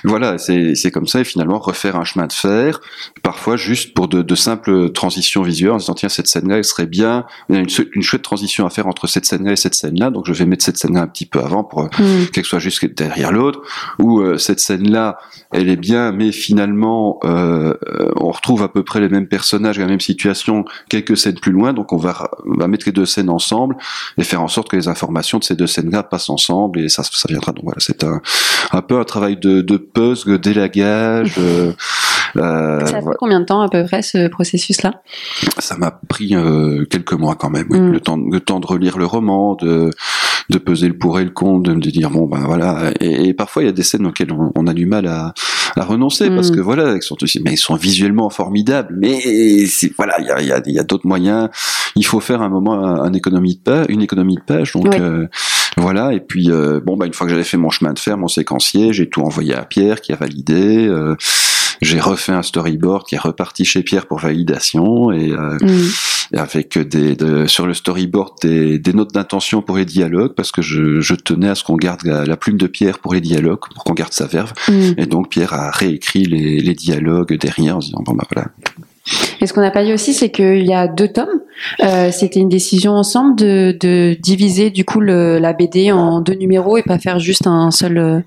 Voilà, 0.04 0.38
c'est 0.38 0.90
comme 0.90 1.06
ça 1.06 1.20
et 1.20 1.24
finalement 1.24 1.58
refaire 1.58 1.96
un 1.96 2.04
chemin 2.04 2.26
de 2.26 2.32
fer, 2.32 2.80
parfois 3.22 3.56
juste 3.56 3.94
pour 3.94 4.08
de, 4.08 4.22
de 4.22 4.34
simples 4.34 4.90
transitions 4.90 5.42
visuelles 5.42 5.72
en 5.72 5.78
se 5.78 5.84
disant 5.84 5.94
tiens 5.94 6.08
cette 6.08 6.26
scène-là 6.26 6.56
elle 6.56 6.64
serait 6.64 6.86
bien, 6.86 7.24
il 7.48 7.54
y 7.54 7.58
a 7.58 7.60
une, 7.60 7.68
une 7.94 8.02
chouette 8.02 8.22
transition 8.22 8.66
à 8.66 8.70
faire 8.70 8.86
entre 8.86 9.06
cette 9.06 9.26
scène-là 9.26 9.52
et 9.52 9.56
cette 9.56 9.74
scène-là, 9.74 10.10
donc 10.10 10.26
je 10.26 10.32
vais 10.32 10.46
mettre 10.46 10.64
cette 10.64 10.76
scène-là 10.76 11.02
un 11.02 11.06
petit 11.06 11.26
peu 11.26 11.38
avant 11.40 11.62
pour 11.62 11.82
euh, 11.82 11.86
Hmm. 12.00 12.26
qu'elle 12.32 12.44
soit 12.44 12.58
juste 12.60 12.84
derrière 12.96 13.30
l'autre, 13.30 13.60
ou 13.98 14.20
euh, 14.20 14.38
cette 14.38 14.60
scène-là, 14.60 15.18
elle 15.52 15.68
est 15.68 15.76
bien, 15.76 16.12
mais 16.12 16.32
finalement, 16.32 17.18
euh, 17.24 17.74
on 18.16 18.30
retrouve 18.30 18.62
à 18.62 18.68
peu 18.68 18.82
près 18.82 19.00
les 19.00 19.08
mêmes 19.08 19.28
personnages, 19.28 19.78
la 19.78 19.86
même 19.86 20.00
situation, 20.00 20.64
quelques 20.88 21.16
scènes 21.16 21.38
plus 21.38 21.52
loin, 21.52 21.72
donc 21.74 21.92
on 21.92 21.98
va, 21.98 22.30
on 22.46 22.58
va 22.58 22.68
mettre 22.68 22.86
les 22.86 22.92
deux 22.92 23.06
scènes 23.06 23.28
ensemble 23.28 23.76
et 24.16 24.24
faire 24.24 24.40
en 24.40 24.48
sorte 24.48 24.68
que 24.70 24.76
les 24.76 24.88
informations 24.88 25.38
de 25.38 25.44
ces 25.44 25.56
deux 25.56 25.66
scènes-là 25.66 26.02
passent 26.04 26.30
ensemble, 26.30 26.80
et 26.80 26.88
ça, 26.88 27.02
ça 27.02 27.26
viendra. 27.28 27.52
Donc 27.52 27.64
voilà, 27.64 27.80
c'est 27.80 28.02
un, 28.04 28.22
un 28.72 28.82
peu 28.82 28.98
un 28.98 29.04
travail 29.04 29.36
de, 29.36 29.60
de 29.60 29.76
puzzles, 29.92 30.38
d'élagage. 30.38 31.34
euh, 31.38 31.72
euh, 32.36 32.86
Ça 32.86 32.98
a 32.98 33.02
pris 33.02 33.14
combien 33.18 33.40
de 33.40 33.44
temps 33.44 33.60
à 33.60 33.68
peu 33.68 33.84
près 33.84 34.02
ce 34.02 34.28
processus-là? 34.28 35.02
Ça 35.58 35.76
m'a 35.76 35.90
pris 36.08 36.34
euh, 36.34 36.84
quelques 36.88 37.12
mois 37.14 37.34
quand 37.34 37.50
même, 37.50 37.66
oui. 37.70 37.80
Mm. 37.80 37.92
le 37.92 38.00
temps, 38.00 38.16
le 38.16 38.40
temps 38.40 38.60
de 38.60 38.66
relire 38.66 38.98
le 38.98 39.06
roman, 39.06 39.54
de 39.56 39.90
de 40.48 40.58
peser 40.58 40.88
le 40.88 40.98
pour 40.98 41.20
et 41.20 41.24
le 41.24 41.30
contre, 41.30 41.70
de 41.70 41.74
me 41.76 41.80
dire 41.80 42.10
bon 42.10 42.26
ben 42.26 42.40
voilà. 42.44 42.90
Et, 43.00 43.28
et 43.28 43.34
parfois 43.34 43.62
il 43.62 43.66
y 43.66 43.68
a 43.68 43.72
des 43.72 43.84
scènes 43.84 44.04
auxquelles 44.06 44.32
on, 44.32 44.50
on 44.56 44.66
a 44.66 44.72
du 44.72 44.84
mal 44.84 45.06
à, 45.06 45.32
à 45.76 45.84
renoncer 45.84 46.28
Mm. 46.28 46.34
parce 46.34 46.50
que 46.50 46.60
voilà, 46.60 46.94
ils 46.96 47.02
sont 47.02 47.16
mais 47.44 47.52
ils 47.52 47.56
sont 47.56 47.76
visuellement 47.76 48.30
formidables, 48.30 48.94
mais 48.98 49.20
voilà, 49.96 50.14
il 50.20 50.26
y 50.26 50.30
a, 50.30 50.40
il 50.40 50.48
y 50.48 50.52
a, 50.52 50.60
il 50.66 50.72
y 50.74 50.78
a 50.78 50.82
d'autres 50.82 51.06
moyens. 51.06 51.48
Il 51.96 52.04
faut 52.04 52.20
faire 52.20 52.42
un 52.42 52.48
moment 52.48 52.74
un, 52.84 53.02
un 53.02 53.12
économie 53.12 53.56
de 53.56 53.60
page, 53.60 53.86
une 53.88 54.02
économie 54.02 54.36
de 54.36 54.42
page, 54.42 54.72
donc. 54.72 54.94
Euh, 54.96 55.26
voilà, 55.80 56.12
et 56.12 56.20
puis 56.20 56.50
euh, 56.50 56.80
bon 56.84 56.96
bah 56.96 57.06
une 57.06 57.12
fois 57.14 57.26
que 57.26 57.30
j'avais 57.32 57.44
fait 57.44 57.56
mon 57.56 57.70
chemin 57.70 57.92
de 57.92 57.98
fer, 57.98 58.16
mon 58.16 58.28
séquencier, 58.28 58.92
j'ai 58.92 59.08
tout 59.08 59.22
envoyé 59.22 59.54
à 59.54 59.64
Pierre 59.64 60.00
qui 60.00 60.12
a 60.12 60.16
validé. 60.16 60.86
euh, 60.86 61.16
j'ai 61.82 61.98
refait 61.98 62.32
un 62.32 62.42
storyboard 62.42 63.06
qui 63.06 63.14
est 63.14 63.18
reparti 63.18 63.64
chez 63.64 63.82
Pierre 63.82 64.06
pour 64.06 64.18
validation 64.18 65.10
et, 65.12 65.30
euh, 65.32 65.56
Mm. 65.62 66.36
avec 66.36 66.76
des 66.78 67.16
de- 67.16 67.46
sur 67.46 67.66
le 67.66 67.72
storyboard 67.74 68.34
des, 68.42 68.78
des 68.78 68.92
notes 68.92 69.14
d'intention 69.14 69.62
pour 69.62 69.78
les 69.78 69.86
dialogues 69.86 70.34
parce 70.34 70.52
que 70.52 70.60
je, 70.62 71.00
je 71.00 71.14
tenais 71.14 71.48
à 71.48 71.54
ce 71.54 71.64
qu'on 71.64 71.76
garde 71.76 72.02
la, 72.04 72.24
la 72.26 72.36
plume 72.36 72.58
de 72.58 72.66
Pierre 72.66 72.98
pour 72.98 73.14
les 73.14 73.20
dialogues 73.22 73.60
pour 73.74 73.82
qu'on 73.84 73.94
garde 73.94 74.12
sa 74.12 74.26
verve 74.26 74.52
Mm. 74.68 74.92
et 74.98 75.06
donc 75.06 75.30
Pierre 75.30 75.54
a 75.54 75.70
réécrit 75.70 76.24
les, 76.24 76.60
les 76.60 76.74
dialogues 76.74 77.32
derrière 77.38 77.78
en 77.78 77.80
se 77.80 77.86
disant 77.86 78.02
bon 78.04 78.12
bah 78.12 78.26
voilà 78.30 78.48
Et 79.40 79.46
ce 79.46 79.52
qu'on 79.54 79.62
n'a 79.62 79.70
pas 79.70 79.82
dit 79.84 79.92
aussi, 79.94 80.12
c'est 80.12 80.30
qu'il 80.30 80.64
y 80.66 80.74
a 80.74 80.86
deux 80.86 81.08
tomes. 81.08 81.40
Euh, 81.82 82.10
C'était 82.12 82.40
une 82.40 82.48
décision 82.50 82.92
ensemble 82.92 83.36
de, 83.36 83.76
de 83.80 84.14
diviser 84.20 84.70
du 84.70 84.84
coup 84.84 85.00
le, 85.00 85.38
la 85.38 85.52
BD 85.54 85.90
en 85.92 86.20
deux 86.20 86.34
numéros 86.34 86.76
et 86.76 86.82
pas 86.82 86.98
faire 86.98 87.18
juste 87.18 87.46
un 87.46 87.70
seul. 87.70 87.96
euh, 87.98 88.20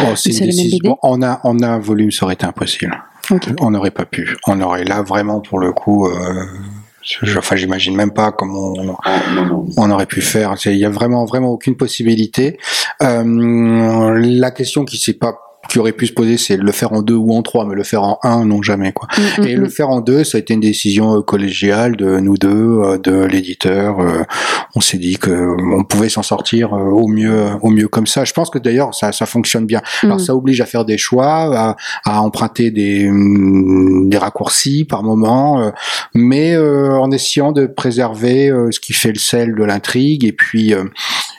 Oh, 0.00 0.14
c'est 0.14 0.30
une 0.30 0.46
décision. 0.46 0.78
BD 0.82 0.94
En 1.02 1.22
un, 1.22 1.38
en 1.42 1.62
un 1.62 1.78
volume, 1.78 2.10
ça 2.10 2.26
aurait 2.26 2.34
été 2.34 2.44
impossible. 2.46 3.02
On 3.60 3.70
n'aurait 3.70 3.90
pas 3.90 4.04
pu. 4.04 4.36
On 4.46 4.60
aurait 4.60 4.84
là 4.84 5.02
vraiment 5.02 5.40
pour 5.40 5.58
le 5.58 5.72
coup. 5.72 6.06
Euh, 6.06 6.12
je- 7.02 7.38
enfin, 7.38 7.56
j'imagine 7.56 7.96
même 7.96 8.12
pas 8.12 8.30
comment 8.32 8.74
on, 8.76 8.96
on 9.78 9.90
aurait 9.90 10.06
pu 10.06 10.20
faire. 10.20 10.54
Il 10.66 10.76
y 10.76 10.84
a 10.84 10.90
vraiment, 10.90 11.24
vraiment 11.24 11.48
aucune 11.50 11.76
possibilité. 11.76 12.58
Euh, 13.02 14.18
la 14.22 14.50
question 14.50 14.84
qui 14.84 14.98
s'est 14.98 15.14
pas 15.14 15.34
qui 15.68 15.78
aurait 15.78 15.92
pu 15.92 16.06
se 16.06 16.12
poser, 16.12 16.36
c'est 16.38 16.56
le 16.56 16.72
faire 16.72 16.92
en 16.92 17.02
deux 17.02 17.14
ou 17.14 17.32
en 17.34 17.42
trois, 17.42 17.66
mais 17.66 17.74
le 17.74 17.84
faire 17.84 18.02
en 18.02 18.18
un, 18.22 18.44
non 18.44 18.62
jamais 18.62 18.92
quoi. 18.92 19.06
Mm, 19.38 19.42
Et 19.46 19.56
mm, 19.56 19.60
le 19.60 19.68
faire 19.68 19.90
en 19.90 20.00
deux, 20.00 20.24
ça 20.24 20.38
a 20.38 20.40
été 20.40 20.54
une 20.54 20.60
décision 20.60 21.18
euh, 21.18 21.22
collégiale 21.22 21.96
de 21.96 22.18
nous 22.18 22.36
deux, 22.36 22.48
euh, 22.48 22.98
de 22.98 23.24
l'éditeur. 23.24 24.00
euh, 24.00 24.22
On 24.74 24.80
s'est 24.80 24.98
dit 24.98 25.18
que 25.18 25.56
on 25.76 25.84
pouvait 25.84 26.08
s'en 26.08 26.22
sortir 26.22 26.72
au 26.72 27.06
mieux, 27.06 27.46
au 27.62 27.70
mieux 27.70 27.88
comme 27.88 28.06
ça. 28.06 28.24
Je 28.24 28.32
pense 28.32 28.50
que 28.50 28.58
d'ailleurs 28.58 28.94
ça, 28.94 29.12
ça 29.12 29.26
fonctionne 29.26 29.66
bien. 29.66 29.82
Alors 30.02 30.16
mm. 30.16 30.20
ça 30.20 30.34
oblige 30.34 30.60
à 30.60 30.66
faire 30.66 30.84
des 30.84 30.98
choix, 30.98 31.56
à, 31.56 31.76
à 32.04 32.22
emprunter 32.22 32.70
des, 32.70 33.10
des 34.04 34.18
raccourcis 34.18 34.84
par 34.84 35.02
moment, 35.02 35.72
mais 36.14 36.56
en 36.56 37.10
essayant 37.10 37.52
de 37.52 37.66
préserver 37.66 38.52
ce 38.70 38.80
qui 38.80 38.92
fait 38.92 39.12
le 39.12 39.18
sel 39.18 39.54
de 39.54 39.64
l'intrigue 39.64 40.24
et 40.24 40.32
puis 40.32 40.74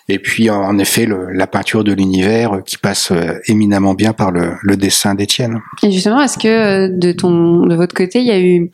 et 0.09 0.19
puis 0.19 0.49
en 0.49 0.77
effet 0.77 1.05
le- 1.05 1.31
la 1.31 1.47
peinture 1.47 1.83
de 1.83 1.93
l'univers 1.93 2.53
euh, 2.53 2.61
qui 2.61 2.77
passe 2.77 3.11
euh, 3.11 3.35
éminemment 3.47 3.93
bien 3.93 4.13
par 4.13 4.31
le, 4.31 4.53
le 4.63 4.75
dessin 4.77 5.15
d'Étienne. 5.15 5.59
Et 5.83 5.91
justement, 5.91 6.21
est-ce 6.21 6.37
que 6.37 6.47
euh, 6.47 6.89
de 6.91 7.11
ton, 7.11 7.65
de 7.65 7.75
votre 7.75 7.93
côté, 7.95 8.19
il 8.19 8.25
y 8.25 8.31
a 8.31 8.39
eu 8.39 8.69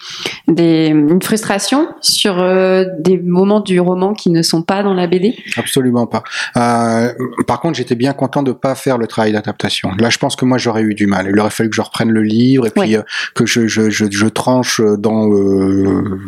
des, 0.48 0.88
une 0.88 1.22
frustration 1.22 1.88
sur 2.01 2.39
euh, 2.42 2.86
des 3.00 3.18
moments 3.18 3.60
du 3.60 3.80
roman 3.80 4.13
qui 4.13 4.30
ne 4.30 4.42
sont 4.42 4.62
pas 4.62 4.84
dans 4.84 4.94
la 4.94 5.08
BD 5.08 5.36
Absolument 5.58 6.08
pas. 6.08 6.24
Euh, 6.58 7.12
par 7.48 7.60
contre, 7.60 7.77
j'étais 7.77 7.96
bien 7.96 8.13
content 8.13 8.44
de 8.44 8.51
pas 8.51 8.75
faire 8.75 8.98
le 8.98 9.08
travail 9.08 9.32
d'adaptation. 9.34 9.92
Là, 10.00 10.10
je 10.10 10.18
pense 10.18 10.36
que 10.36 10.46
moi, 10.46 10.58
j'aurais 10.58 10.82
eu 10.84 10.94
du 10.96 11.08
mal. 11.08 11.27
Il 11.30 11.39
aurait 11.39 11.50
fallu 11.50 11.70
que 11.70 11.75
je 11.75 11.82
reprenne 11.82 12.12
le 12.12 12.24
livre 12.24 12.68
et 12.68 12.70
puis 12.70 12.82
Ouais. 12.82 12.98
euh, 12.98 13.01
que 13.34 13.46
je, 13.46 13.68
je, 13.68 13.89
je, 13.89 14.06
je 14.10 14.27
tranche 14.27 14.82
dans 15.00 15.30
euh, 15.32 16.20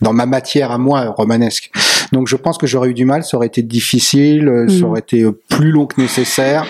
dans 0.00 0.12
ma 0.12 0.26
matière 0.26 0.70
à 0.70 0.78
moi 0.78 1.10
romanesque. 1.16 1.70
Donc, 2.12 2.26
je 2.28 2.36
pense 2.36 2.56
que 2.56 2.66
j'aurais 2.66 2.90
eu 2.90 2.94
du 2.94 3.04
mal. 3.04 3.22
Ça 3.24 3.36
aurait 3.36 3.48
été 3.48 3.62
difficile. 3.62 4.48
euh, 4.48 4.68
Ça 4.68 4.74
Mhm. 4.76 4.84
aurait 4.84 5.00
été 5.00 5.22
euh, 5.22 5.32
plus 5.48 5.70
long 5.72 5.86
que 5.86 6.00
nécessaire 6.00 6.64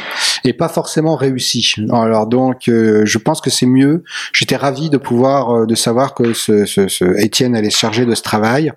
et 0.45 0.53
pas 0.53 0.69
forcément 0.69 1.15
réussi. 1.17 1.75
Alors, 1.93 2.27
donc, 2.27 2.69
euh, 2.69 3.03
je 3.05 3.19
pense 3.19 3.41
que 3.41 3.51
c'est 3.51 3.67
mieux. 3.67 4.03
J'étais 4.33 4.57
ravi 4.57 4.91
de 4.91 4.97
pouvoir 4.97 5.51
euh, 5.51 5.67
de 5.67 5.75
savoir 5.75 6.15
que 6.15 6.33
ce, 6.33 6.65
ce, 6.65 6.89
ce 6.89 7.05
Étienne 7.23 7.55
allait 7.55 7.71
se 7.71 7.79
charger 7.79 8.05
de 8.07 8.15
ce 8.15 8.23
travail. 8.23 8.73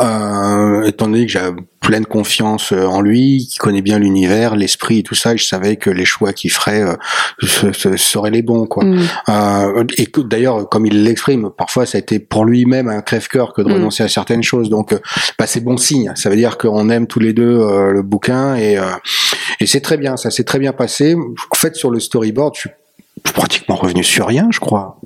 Euh, 0.00 0.82
étant 0.84 1.06
donné 1.06 1.26
que 1.26 1.32
j'ai 1.32 1.40
pleine 1.80 2.06
confiance 2.06 2.72
euh, 2.72 2.84
en 2.84 3.00
lui, 3.00 3.46
qui 3.50 3.58
connaît 3.58 3.82
bien 3.82 3.98
l'univers, 3.98 4.54
l'esprit 4.56 4.98
et 4.98 5.02
tout 5.02 5.14
ça, 5.14 5.36
je 5.36 5.44
savais 5.44 5.76
que 5.76 5.90
les 5.90 6.04
choix 6.04 6.32
qu'il 6.32 6.50
ferait 6.50 6.82
euh, 6.82 6.94
ce- 7.42 7.72
ce- 7.72 7.96
seraient 7.96 8.30
les 8.30 8.42
bons, 8.42 8.66
quoi. 8.66 8.84
Mm. 8.84 9.00
Euh, 9.28 9.84
et 9.98 10.06
que, 10.06 10.20
d'ailleurs, 10.20 10.68
comme 10.68 10.86
il 10.86 11.04
l'exprime, 11.04 11.50
parfois 11.56 11.86
ça 11.86 11.98
a 11.98 12.00
été 12.00 12.18
pour 12.18 12.44
lui-même 12.44 12.88
un 12.88 13.00
crève-cœur 13.02 13.52
que 13.52 13.62
de 13.62 13.68
Mm. 13.68 13.72
renoncer 13.72 14.02
à 14.02 14.08
certaines 14.08 14.42
choses. 14.42 14.70
Donc, 14.70 14.92
euh, 14.92 14.98
bah, 15.38 15.46
c'est 15.46 15.60
bon 15.60 15.76
signe. 15.76 16.12
Ça 16.16 16.30
veut 16.30 16.36
dire 16.36 16.58
qu'on 16.58 16.88
aime 16.90 17.06
tous 17.06 17.20
les 17.20 17.32
deux 17.32 17.58
euh, 17.60 17.92
le 17.92 18.02
bouquin 18.02 18.54
et 18.56 18.78
euh, 18.78 18.84
et 19.60 19.66
c'est 19.66 19.80
très 19.80 19.96
bien. 19.96 20.16
Ça 20.16 20.30
s'est 20.30 20.44
très 20.44 20.58
bien 20.58 20.72
passé. 20.72 21.14
En 21.14 21.54
fait, 21.56 21.76
sur 21.76 21.90
le 21.90 22.00
storyboard, 22.00 22.54
je 22.54 22.60
suis 22.60 22.70
pratiquement 23.34 23.76
revenu 23.76 24.02
sur 24.02 24.26
rien, 24.26 24.48
je 24.50 24.60
crois. 24.60 24.98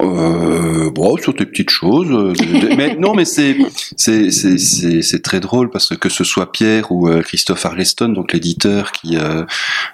Euh, 0.00 0.90
bon, 0.90 1.16
sur 1.16 1.34
des 1.34 1.44
petites 1.44 1.70
choses. 1.70 2.10
euh, 2.10 2.32
mais 2.76 2.94
non, 2.96 3.14
mais 3.14 3.24
c'est 3.24 3.56
c'est 3.96 4.30
c'est 4.30 4.58
c'est 5.02 5.22
très 5.22 5.40
drôle 5.40 5.70
parce 5.70 5.88
que 5.88 5.94
que 5.96 6.08
ce 6.08 6.22
soit 6.22 6.52
Pierre 6.52 6.92
ou 6.92 7.08
euh, 7.08 7.22
Christophe 7.22 7.66
Arleston, 7.66 8.10
donc 8.10 8.32
l'éditeur, 8.32 8.92
qui 8.92 9.16
euh, 9.16 9.44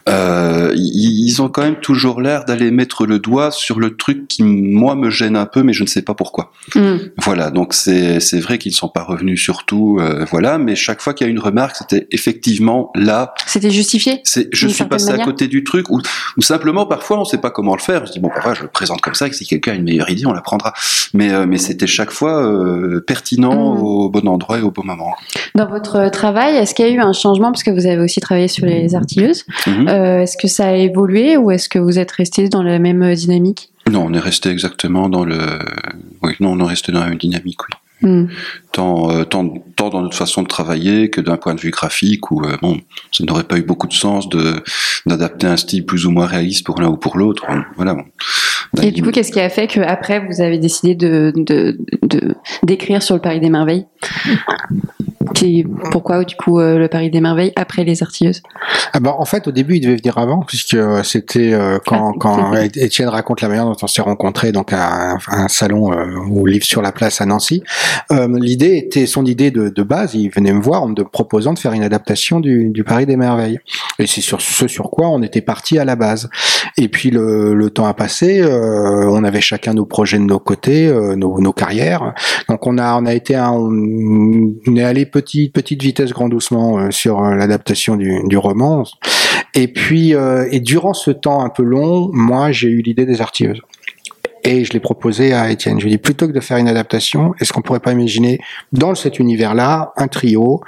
euh, 0.08 0.72
ils, 0.76 1.40
ont 1.40 1.48
quand 1.48 1.62
même 1.62 1.80
toujours 1.80 2.20
l'air 2.20 2.44
d'aller 2.44 2.70
mettre 2.70 3.06
le 3.06 3.18
doigt 3.18 3.50
sur 3.50 3.80
le 3.80 3.96
truc 3.96 4.28
qui 4.28 4.42
moi 4.42 4.94
me 4.94 5.08
gêne 5.08 5.36
un 5.36 5.46
peu, 5.46 5.62
mais 5.62 5.72
je 5.72 5.82
ne 5.82 5.88
sais 5.88 6.02
pas 6.02 6.14
pourquoi. 6.14 6.52
Mm. 6.74 6.96
Voilà, 7.22 7.50
donc 7.50 7.72
c'est 7.72 8.20
c'est 8.20 8.40
vrai 8.40 8.58
qu'ils 8.58 8.72
ne 8.72 8.76
sont 8.76 8.88
pas 8.88 9.02
revenus 9.02 9.42
sur 9.42 9.64
tout, 9.64 9.98
euh, 10.00 10.26
voilà, 10.30 10.58
mais 10.58 10.76
chaque 10.76 11.00
fois 11.00 11.14
qu'il 11.14 11.26
y 11.26 11.28
a 11.28 11.30
une 11.30 11.40
remarque, 11.40 11.76
c'était 11.76 12.06
effectivement 12.10 12.90
là 12.94 13.32
C'était 13.46 13.70
justifié 13.70 14.20
c'est, 14.24 14.48
je 14.52 14.68
suis 14.68 14.84
passé 14.84 15.06
manière. 15.06 15.22
à 15.22 15.24
côté 15.24 15.48
du 15.48 15.64
truc, 15.64 15.88
ou, 15.90 16.00
ou 16.36 16.42
simplement 16.42 16.84
parfois 16.84 17.18
on 17.18 17.24
sait 17.24 17.38
pas 17.38 17.50
comment 17.50 17.74
le 17.74 17.80
faire. 17.80 18.06
Se 18.06 18.12
dit 18.12 18.20
bon, 18.20 18.28
bah, 18.28 18.40
voilà, 18.42 18.54
je 18.54 18.62
le 18.62 18.68
présente 18.68 19.00
comme 19.00 19.14
ça, 19.14 19.30
que 19.30 19.36
si 19.36 19.46
quelqu'un 19.46 19.72
a 19.72 19.74
une 19.76 19.93
meilleure 19.94 20.10
idée, 20.10 20.26
on 20.26 20.32
la 20.32 20.40
prendra. 20.42 20.72
Mais, 21.12 21.32
euh, 21.32 21.46
mais 21.46 21.58
c'était 21.58 21.86
chaque 21.86 22.10
fois 22.10 22.42
euh, 22.44 23.00
pertinent 23.06 23.74
Mm. 23.74 23.82
au 23.82 24.08
bon 24.10 24.28
endroit 24.28 24.58
et 24.58 24.62
au 24.62 24.70
bon 24.70 24.84
moment. 24.84 25.14
Dans 25.54 25.66
votre 25.66 26.08
travail, 26.10 26.56
est-ce 26.56 26.74
qu'il 26.74 26.86
y 26.86 26.88
a 26.88 26.92
eu 26.92 27.00
un 27.00 27.12
changement? 27.12 27.50
Parce 27.52 27.62
que 27.62 27.70
vous 27.70 27.86
avez 27.86 27.98
aussi 27.98 28.20
travaillé 28.20 28.48
sur 28.48 28.66
les 28.66 28.94
artilleuses 28.94 29.44
Mhm. 29.66 29.88
Euh, 29.88 30.22
Est-ce 30.22 30.36
que 30.36 30.48
ça 30.48 30.66
a 30.68 30.72
évolué 30.74 31.36
ou 31.36 31.50
est-ce 31.50 31.68
que 31.68 31.78
vous 31.78 31.98
êtes 31.98 32.10
resté 32.12 32.48
dans 32.48 32.62
la 32.62 32.78
même 32.78 33.02
euh, 33.02 33.14
dynamique? 33.14 33.70
Non, 33.90 34.06
on 34.08 34.14
est 34.14 34.18
resté 34.18 34.48
exactement 34.50 35.08
dans 35.08 35.24
le. 35.24 35.38
Oui, 36.22 36.32
non, 36.40 36.52
on 36.52 36.60
est 36.60 36.68
resté 36.68 36.90
dans 36.92 37.00
la 37.00 37.08
même 37.10 37.18
dynamique, 37.18 37.60
oui. 37.68 37.74
Mm. 38.10 38.28
Tant, 38.72 39.10
euh, 39.10 39.24
tant, 39.24 39.48
tant 39.76 39.88
dans 39.90 40.02
notre 40.02 40.16
façon 40.16 40.42
de 40.42 40.48
travailler 40.48 41.10
que 41.10 41.20
d'un 41.20 41.36
point 41.36 41.54
de 41.54 41.60
vue 41.60 41.70
graphique, 41.70 42.30
où 42.30 42.42
euh, 42.44 42.56
bon, 42.60 42.80
ça 43.12 43.24
n'aurait 43.24 43.44
pas 43.44 43.56
eu 43.56 43.62
beaucoup 43.62 43.86
de 43.86 43.92
sens 43.94 44.28
de 44.28 44.62
d'adapter 45.06 45.46
un 45.46 45.56
style 45.56 45.84
plus 45.86 46.04
ou 46.06 46.10
moins 46.10 46.26
réaliste 46.26 46.64
pour 46.66 46.80
l'un 46.80 46.88
ou 46.88 46.96
pour 46.96 47.16
l'autre. 47.18 47.44
Voilà. 47.76 47.94
bon. 47.94 48.04
Et 48.82 48.90
du 48.90 49.02
coup, 49.02 49.10
qu'est-ce 49.10 49.32
qui 49.32 49.40
a 49.40 49.48
fait 49.48 49.66
qu'après, 49.66 50.20
vous 50.20 50.40
avez 50.40 50.58
décidé 50.58 50.94
de, 50.94 51.32
d'écrire 52.62 53.02
sur 53.02 53.14
le 53.14 53.20
Paris 53.20 53.40
des 53.40 53.50
Merveilles? 53.50 53.86
Qui- 55.34 55.64
Pourquoi, 55.90 56.24
du 56.24 56.36
coup, 56.36 56.60
euh, 56.60 56.78
le 56.78 56.88
Paris 56.88 57.10
des 57.10 57.20
Merveilles 57.20 57.52
après 57.56 57.84
les 57.84 58.02
artilleuses? 58.02 58.42
Ah 58.92 59.00
bah, 59.00 59.14
en 59.18 59.24
fait, 59.24 59.48
au 59.48 59.52
début, 59.52 59.76
il 59.76 59.80
devait 59.80 59.96
venir 59.96 60.16
avant, 60.18 60.40
puisque 60.46 60.74
euh, 60.74 61.02
c'était 61.02 61.52
euh, 61.52 61.78
quand, 61.84 62.12
Ah. 62.12 62.18
quand 62.18 62.54
Étienne 62.54 63.08
raconte 63.08 63.40
la 63.40 63.48
manière 63.48 63.64
dont 63.64 63.76
on 63.82 63.86
s'est 63.86 64.02
rencontrés 64.02 64.52
donc 64.52 64.72
à 64.72 65.12
un, 65.12 65.18
à 65.28 65.42
un 65.44 65.48
salon 65.48 65.92
euh, 65.92 66.04
au 66.30 66.46
livre 66.46 66.64
sur 66.64 66.82
la 66.82 66.92
place 66.92 67.20
à 67.20 67.26
Nancy. 67.26 67.62
L'idée 68.10 68.76
était 68.76 69.06
son 69.06 69.24
idée 69.24 69.50
de, 69.50 69.68
de 69.68 69.82
base. 69.82 70.14
Il 70.14 70.28
venait 70.30 70.52
me 70.52 70.60
voir 70.62 70.82
en 70.82 70.88
me 70.88 70.94
proposant 71.02 71.52
de 71.52 71.58
faire 71.58 71.72
une 71.72 71.82
adaptation 71.82 72.38
du, 72.40 72.68
du 72.70 72.84
Paris 72.84 73.06
des 73.06 73.16
merveilles. 73.16 73.58
Et 73.98 74.06
c'est 74.06 74.20
sur 74.20 74.40
ce 74.40 74.68
sur 74.68 74.90
quoi 74.90 75.08
on 75.08 75.22
était 75.22 75.40
parti 75.40 75.78
à 75.78 75.84
la 75.84 75.96
base. 75.96 76.28
Et 76.76 76.88
puis 76.88 77.10
le, 77.10 77.54
le 77.54 77.70
temps 77.70 77.86
a 77.86 77.94
passé. 77.94 78.42
on 78.44 79.24
avait 79.24 79.40
chacun 79.40 79.74
nos 79.74 79.86
projets 79.86 80.18
de 80.18 80.24
nos 80.24 80.38
côtés, 80.38 80.92
nos, 81.16 81.40
nos 81.40 81.52
carrières. 81.52 82.14
Donc 82.48 82.66
on 82.66 82.78
a 82.78 82.94
on 83.00 83.06
a 83.06 83.14
été 83.14 83.34
un, 83.34 83.50
on, 83.50 84.54
est 84.76 84.82
allé 84.84 85.06
petit 85.06 85.23
petite 85.52 85.82
vitesse 85.82 86.10
grand 86.10 86.28
doucement 86.28 86.78
euh, 86.78 86.90
sur 86.90 87.22
euh, 87.22 87.34
l'adaptation 87.34 87.96
du, 87.96 88.36
roman. 88.36 88.84
Et 89.54 89.68
puis, 89.68 90.14
euh, 90.14 90.46
et 90.50 90.60
durant 90.60 90.94
ce 90.94 91.10
temps 91.10 91.44
un 91.44 91.48
peu 91.48 91.62
long, 91.62 92.10
moi, 92.12 92.52
j'ai 92.52 92.68
eu 92.68 92.82
l'idée 92.82 93.06
des 93.06 93.20
artilleuses. 93.20 93.60
Et 94.46 94.64
je 94.64 94.72
l'ai 94.74 94.80
proposé 94.80 95.32
à 95.32 95.50
Étienne. 95.50 95.78
Je 95.80 95.84
lui 95.86 95.92
ai 95.92 95.96
dit, 95.96 95.98
plutôt 96.02 96.26
que 96.28 96.32
de 96.32 96.40
faire 96.40 96.58
une 96.58 96.68
adaptation, 96.68 97.34
est-ce 97.40 97.52
qu'on 97.52 97.62
pourrait 97.62 97.80
pas 97.80 97.92
imaginer, 97.92 98.40
dans 98.72 98.94
cet 98.94 99.18
univers-là, 99.18 99.92
un 99.96 100.06
trio 100.06 100.60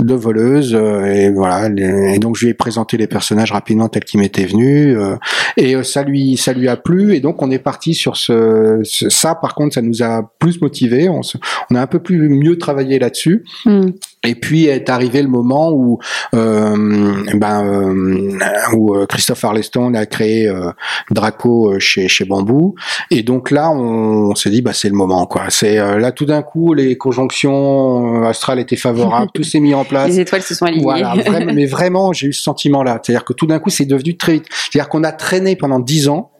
de 0.00 0.14
voleuses, 0.14 0.74
euh, 0.74 1.04
et 1.04 1.30
voilà. 1.30 1.68
Et 1.68 2.18
donc, 2.18 2.36
je 2.36 2.44
lui 2.46 2.50
ai 2.52 2.54
présenté 2.54 2.96
les 2.96 3.06
personnages 3.06 3.52
rapidement 3.52 3.88
tels 3.88 4.04
qu'ils 4.04 4.20
m'étaient 4.20 4.46
venus, 4.46 4.96
euh, 4.96 5.16
et 5.58 5.74
euh, 5.74 5.82
ça 5.82 6.02
lui, 6.02 6.36
ça 6.38 6.54
lui 6.54 6.68
a 6.68 6.76
plu, 6.76 7.14
et 7.14 7.20
donc 7.20 7.42
on 7.42 7.50
est 7.50 7.58
parti 7.58 7.92
sur 7.94 8.16
ce, 8.16 8.80
ça. 8.84 9.34
Par 9.34 9.54
contre, 9.54 9.74
ça 9.74 9.82
nous 9.82 10.02
a 10.02 10.32
plus 10.38 10.60
motivé. 10.62 11.08
On, 11.10 11.22
se- 11.22 11.36
on 11.70 11.74
a 11.74 11.82
un 11.82 11.86
peu 11.86 11.98
plus 11.98 12.28
mieux 12.30 12.56
travaillé 12.56 12.98
là-dessus. 12.98 13.44
Mm. 13.66 13.88
Et 14.24 14.34
puis 14.34 14.66
est 14.66 14.90
arrivé 14.90 15.22
le 15.22 15.28
moment 15.28 15.70
où, 15.70 16.00
euh, 16.34 17.24
ben, 17.34 17.64
euh, 17.64 18.38
où 18.74 18.94
euh, 18.94 19.06
Christophe 19.06 19.44
Arleston 19.44 19.94
a 19.94 20.06
créé 20.06 20.48
euh, 20.48 20.70
Draco 21.10 21.78
chez, 21.78 22.08
chez 22.08 22.24
Bambou. 22.24 22.74
Et 23.10 23.22
donc 23.22 23.50
là, 23.50 23.70
on, 23.70 24.34
s'est 24.34 24.50
dit, 24.50 24.60
bah, 24.60 24.72
c'est 24.72 24.88
le 24.88 24.96
moment. 24.96 25.26
quoi. 25.26 25.44
C'est 25.50 25.76
là 25.76 26.10
tout 26.10 26.26
d'un 26.26 26.42
coup, 26.42 26.74
les 26.74 26.96
conjonctions 26.96 28.24
astrales 28.24 28.58
étaient 28.58 28.76
favorables, 28.76 29.30
tout 29.32 29.44
s'est 29.44 29.60
mis 29.60 29.74
en 29.74 29.84
place. 29.84 30.08
Les 30.08 30.20
étoiles 30.20 30.42
se 30.42 30.54
sont 30.54 30.66
alignées. 30.66 30.82
Voilà, 30.82 31.14
vraiment, 31.14 31.52
mais 31.52 31.66
vraiment, 31.66 32.12
j'ai 32.12 32.28
eu 32.28 32.32
ce 32.32 32.42
sentiment-là. 32.42 33.00
C'est-à-dire 33.02 33.24
que 33.24 33.32
tout 33.32 33.46
d'un 33.46 33.58
coup, 33.58 33.70
c'est 33.70 33.84
devenu 33.84 34.16
très 34.16 34.34
vite. 34.34 34.46
C'est-à-dire 34.50 34.88
qu'on 34.88 35.04
a 35.04 35.12
traîné 35.12 35.54
pendant 35.54 35.78
dix 35.78 36.08
ans 36.08 36.30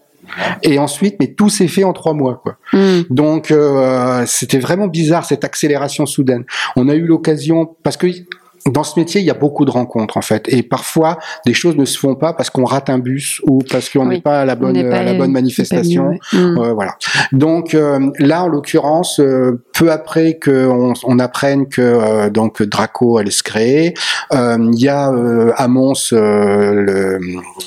et 0.63 0.79
ensuite, 0.79 1.17
mais 1.21 1.29
tout 1.29 1.49
s'est 1.49 1.69
fait 1.69 1.85
en 1.85 1.93
trois 1.93 2.15
mois, 2.15 2.41
quoi. 2.43 2.57
Hmm. 2.73 3.03
Donc, 3.11 3.51
euh, 3.51 4.25
c'était 4.27 4.59
vraiment 4.59 4.87
bizarre 4.87 5.25
cette 5.25 5.45
accélération 5.45 6.07
soudaine. 6.07 6.45
On 6.77 6.89
a 6.89 6.95
eu 6.95 7.07
l'occasion 7.07 7.77
parce 7.83 7.97
que 7.97 8.07
dans 8.73 8.85
ce 8.85 8.99
métier, 8.99 9.21
il 9.21 9.27
y 9.27 9.31
a 9.31 9.35
beaucoup 9.35 9.65
de 9.65 9.71
rencontres 9.71 10.17
en 10.17 10.23
fait, 10.23 10.49
et 10.49 10.63
parfois 10.63 11.19
des 11.47 11.55
choses 11.55 11.77
ne 11.77 11.85
se 11.85 11.99
font 11.99 12.15
pas 12.15 12.33
parce 12.33 12.51
qu'on 12.51 12.65
rate 12.65 12.91
un 12.91 12.99
bus 12.99 13.41
ou 13.45 13.61
parce 13.71 13.89
qu'on 13.89 14.07
n'est 14.07 14.21
pas 14.21 14.41
à 14.41 14.45
la 14.45 14.55
bonne 14.55 14.77
à 14.77 15.03
la 15.03 15.15
bonne 15.15 15.33
manifestation. 15.33 16.19
Hmm. 16.33 16.59
Euh, 16.59 16.73
voilà. 16.73 16.97
Donc 17.33 17.75
euh, 17.75 18.11
là, 18.19 18.45
en 18.45 18.49
l'occurrence, 18.49 19.21
euh, 19.21 19.63
peu 19.79 19.91
après 19.91 20.35
que 20.35 20.69
on, 21.05 21.19
apprenne 21.19 21.69
que 21.69 21.81
euh, 21.81 22.31
donc 22.31 22.63
Draco 22.63 23.19
allait 23.19 23.31
se 23.31 23.43
créer, 23.43 23.95
il 24.33 24.79
y 24.79 24.89
a 24.89 25.13
à 25.57 25.69
Mons, 25.69 26.15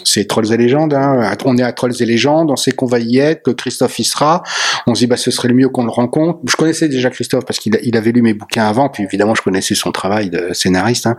c'est 0.03 0.27
Trolls 0.27 0.53
et 0.53 0.58
légendes. 0.58 0.94
Hein, 0.94 1.36
on 1.46 1.58
est 1.58 1.63
à 1.63 1.74
Trolls 1.74 1.94
et 2.00 2.06
légendes, 2.06 2.51
on 2.51 2.56
sait 2.56 2.72
qu'on 2.72 2.86
va 2.86 3.00
y 3.00 3.18
être, 3.18 3.44
que 3.44 3.51
Christophe 3.51 3.98
y 4.00 4.03
sera. 4.03 4.44
On 4.88 4.96
se 4.96 5.00
dit 5.00 5.08
bah 5.08 5.18
ce 5.18 5.32
serait 5.32 5.48
le 5.48 5.56
mieux 5.56 5.70
qu'on 5.70 5.84
le 5.84 5.91
rencontre. 5.91 6.39
Je 6.48 6.56
connaissais 6.56 6.88
déjà 6.88 7.10
Christophe 7.10 7.46
parce 7.46 7.60
qu'il 7.60 7.77
il 7.84 7.98
avait 7.98 8.12
lu 8.12 8.22
mes 8.22 8.34
bouquins 8.34 8.65
avant, 8.65 8.89
puis 8.89 9.03
évidemment 9.03 9.36
je 9.36 9.41
connaissais 9.41 9.75
son 9.75 9.91
travail 9.91 10.30
de 10.30 10.50
scénariste 10.53 11.01
Hein. 11.06 11.15